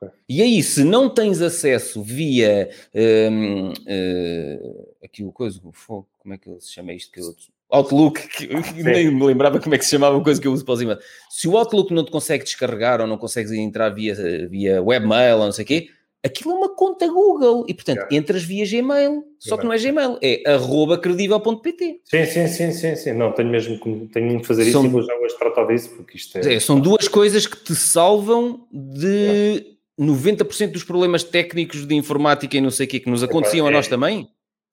[0.00, 0.14] Okay.
[0.28, 6.38] E aí, se não tens acesso via um, uh, hum, aqui o coisa, como é
[6.38, 7.34] que se chama isto que eu
[7.70, 8.48] Outlook, que
[8.82, 10.80] nem me lembrava como é que se chamava a coisa que eu uso para os
[10.80, 11.02] e-mails.
[11.28, 14.14] Se o Outlook não te consegue descarregar ou não consegues entrar via,
[14.48, 15.88] via webmail ou não sei o quê,
[16.24, 18.16] aquilo é uma conta Google e, portanto, yeah.
[18.16, 19.22] entras via Gmail.
[19.38, 22.00] Só que não é Gmail, é arroba credível.pt.
[22.04, 23.12] Sim, sim, sim, sim, sim.
[23.12, 26.16] Não, tenho mesmo que, tenho que fazer isso e vou já hoje tratar disso, porque
[26.16, 26.54] isto é...
[26.54, 26.60] é...
[26.60, 29.77] São duas coisas que te salvam de yeah.
[29.98, 33.70] 90% dos problemas técnicos de informática e não sei o quê que nos aconteciam é,
[33.70, 34.28] a nós também.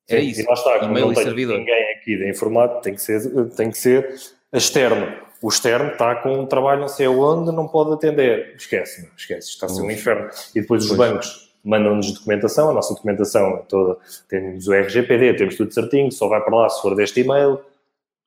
[0.08, 0.42] É Sim, isso.
[0.42, 3.78] E lá está, como não tem ninguém aqui da informática, tem que ser, tem que
[3.78, 4.16] ser
[4.54, 5.26] externo.
[5.42, 8.56] O externo está com um trabalho não sei aonde, não pode atender.
[8.56, 10.30] Esquece, não, esquece, está a ser um inferno.
[10.56, 13.98] E depois os bancos mandam-nos documentação, a nossa documentação é toda,
[14.30, 17.60] temos o RGPD, temos tudo certinho, só vai para lá se for deste e-mail.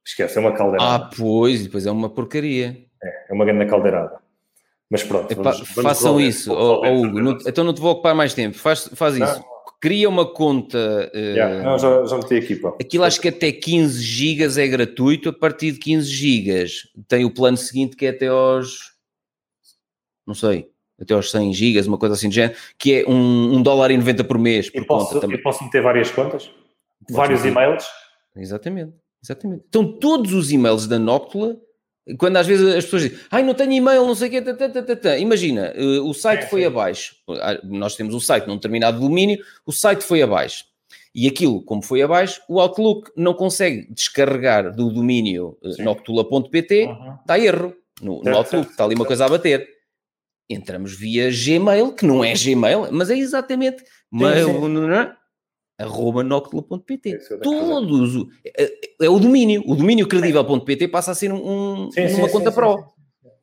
[0.04, 0.84] Esquece, é uma caldeira.
[0.84, 2.76] Ah, pois, depois é uma porcaria.
[3.02, 4.18] É, é uma grande caldeirada.
[4.90, 5.30] Mas pronto.
[5.30, 7.20] Epá, vamos, vamos façam isso, oh, oh, Hugo.
[7.20, 8.56] Não, então não te vou ocupar mais tempo.
[8.56, 9.44] Faz, faz isso.
[9.80, 11.10] Cria uma conta.
[11.14, 12.56] Uh, yeah, não, já, já meti aqui.
[12.56, 12.74] Pá.
[12.80, 15.28] Aquilo acho que até 15 GB é gratuito.
[15.28, 16.66] A partir de 15 GB
[17.06, 18.94] tem o plano seguinte que é até aos.
[20.26, 20.70] Não sei.
[21.00, 23.96] Até aos 100 GB, uma coisa assim de género, que é um, um dólar e
[23.96, 24.68] 90 por mês.
[24.68, 25.38] Por posso, também.
[25.38, 26.50] e posso meter várias contas?
[27.08, 27.86] Vários e-mails?
[28.34, 28.94] Exatamente.
[29.22, 29.64] Exatamente.
[29.68, 31.56] Então, todos os e-mails da Noctula,
[32.16, 34.54] quando às vezes as pessoas dizem, ai, não tenho e-mail, não sei o quê, tá,
[34.54, 35.18] tá, tá, tá.
[35.18, 36.66] imagina, uh, o site é, foi sim.
[36.66, 37.16] abaixo.
[37.28, 40.64] Ah, nós temos o site num determinado domínio, o site foi abaixo.
[41.14, 47.18] E aquilo, como foi abaixo, o Outlook não consegue descarregar do domínio uh, noctula.pt, uhum.
[47.26, 49.68] dá erro no, no Outlook, está ali uma coisa a bater.
[50.48, 55.12] Entramos via Gmail, que não é Gmail, mas é exatamente sim, mail, sim
[55.78, 57.10] arroba noctula.pt.
[57.10, 58.26] É Todos.
[58.44, 58.72] É,
[59.02, 59.62] é, o domínio.
[59.66, 62.84] O domínio credível.pt passa a ser um, sim, uma sim, conta sim, pro.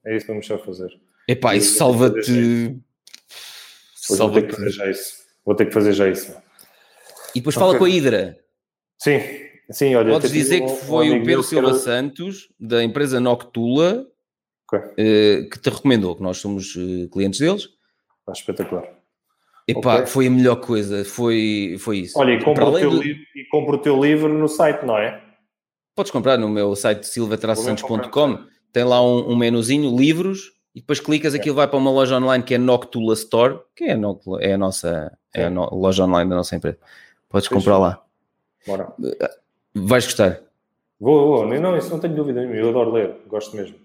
[0.05, 0.89] É isso que vamos só fazer.
[1.27, 2.77] Epá, isso salva-te.
[3.95, 5.25] Salva vou ter que fazer já isso.
[5.45, 6.35] Vou ter que fazer já isso.
[7.33, 8.37] E depois fala com a Hidra.
[8.97, 9.19] Sim,
[9.71, 10.11] sim, olha.
[10.11, 11.77] Podes dizer um, que foi um o Pedro Silva era...
[11.77, 14.05] Santos, da empresa Noctula,
[14.71, 14.79] okay.
[14.79, 17.69] uh, que te recomendou, que nós somos uh, clientes deles.
[18.19, 18.94] Está espetacular.
[19.67, 20.05] Epá, okay.
[20.05, 22.19] foi a melhor coisa, foi, foi isso.
[22.19, 23.01] Olha, e compra, o teu do...
[23.01, 25.21] livro, e compra o teu livro no site, não é?
[25.95, 28.37] Podes comprar no meu site silvatrasantos.com,
[28.71, 31.37] tem lá um, um menuzinho, livros, e depois clicas, é.
[31.37, 34.53] aquilo vai para uma loja online que é Noctula Store, que é a, Noctula, é
[34.53, 36.77] a nossa é a no, loja online da nossa empresa.
[37.29, 38.01] Podes comprar lá.
[38.67, 38.93] Bora.
[39.73, 40.41] Vais gostar.
[40.99, 41.59] Vou, vou.
[41.59, 42.55] Não, isso não tenho dúvida nenhuma.
[42.55, 43.77] Eu adoro ler, gosto mesmo.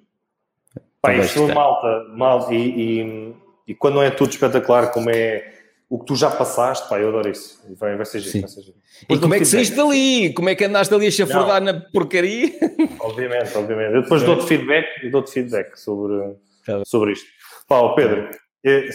[1.00, 3.34] Pá, isto malta, malta e, e,
[3.68, 5.59] e quando não é tudo espetacular como é
[5.90, 7.60] o que tu já passaste, pá, eu adoro isso.
[7.76, 8.76] Vai, vai ser giro, vai ser giro.
[9.08, 10.32] E como é que saíste dali?
[10.32, 12.48] Como é que andaste ali a chafurdar na porcaria?
[13.00, 13.94] Obviamente, obviamente.
[13.96, 17.26] Eu depois dou-te feedback, dou-te feedback sobre, tá sobre isto.
[17.66, 18.30] Pá, Pedro,
[18.64, 18.88] é,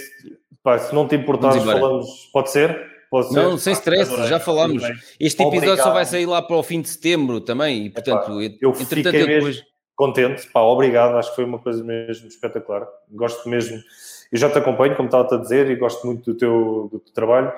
[0.63, 2.95] pá, se não te importares, falamos, pode ser?
[3.11, 3.35] Pode ser?
[3.35, 4.83] Não, sem stress, já falámos.
[5.19, 5.83] Este episódio Obrigado.
[5.83, 9.03] só vai sair lá para o fim de setembro também, e portanto, Epá, eu fiquei
[9.03, 9.63] mesmo depois...
[9.95, 12.87] contente, pá, obrigado, acho que foi uma coisa mesmo espetacular.
[13.11, 13.81] Gosto mesmo
[14.31, 17.13] eu já te acompanho, como estava a dizer, e gosto muito do teu, do teu
[17.13, 17.51] trabalho,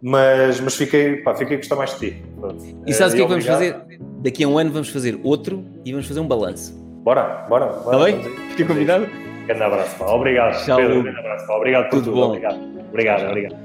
[0.00, 2.22] mas, mas fiquei, pá, fiquei a gostar mais de ti.
[2.38, 2.62] Pronto.
[2.86, 3.76] E sabes o que é que vamos fazer?
[4.22, 6.74] Daqui a um ano vamos fazer outro e vamos fazer um balanço.
[7.02, 7.66] Bora, bora.
[7.66, 8.22] Está bem?
[8.50, 9.06] Fica combinado?
[9.46, 10.06] Grande abraço, pá.
[10.06, 10.76] Obrigado, Tchau.
[10.76, 11.02] Pedro.
[11.02, 11.54] Grande abraço, pá.
[11.54, 12.12] Obrigado por tudo.
[12.12, 12.22] tudo.
[12.22, 12.58] Obrigado,
[12.88, 13.28] obrigado.
[13.28, 13.56] obrigado.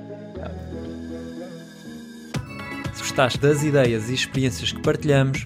[2.94, 5.46] Se gostaste das ideias e experiências que partilhamos,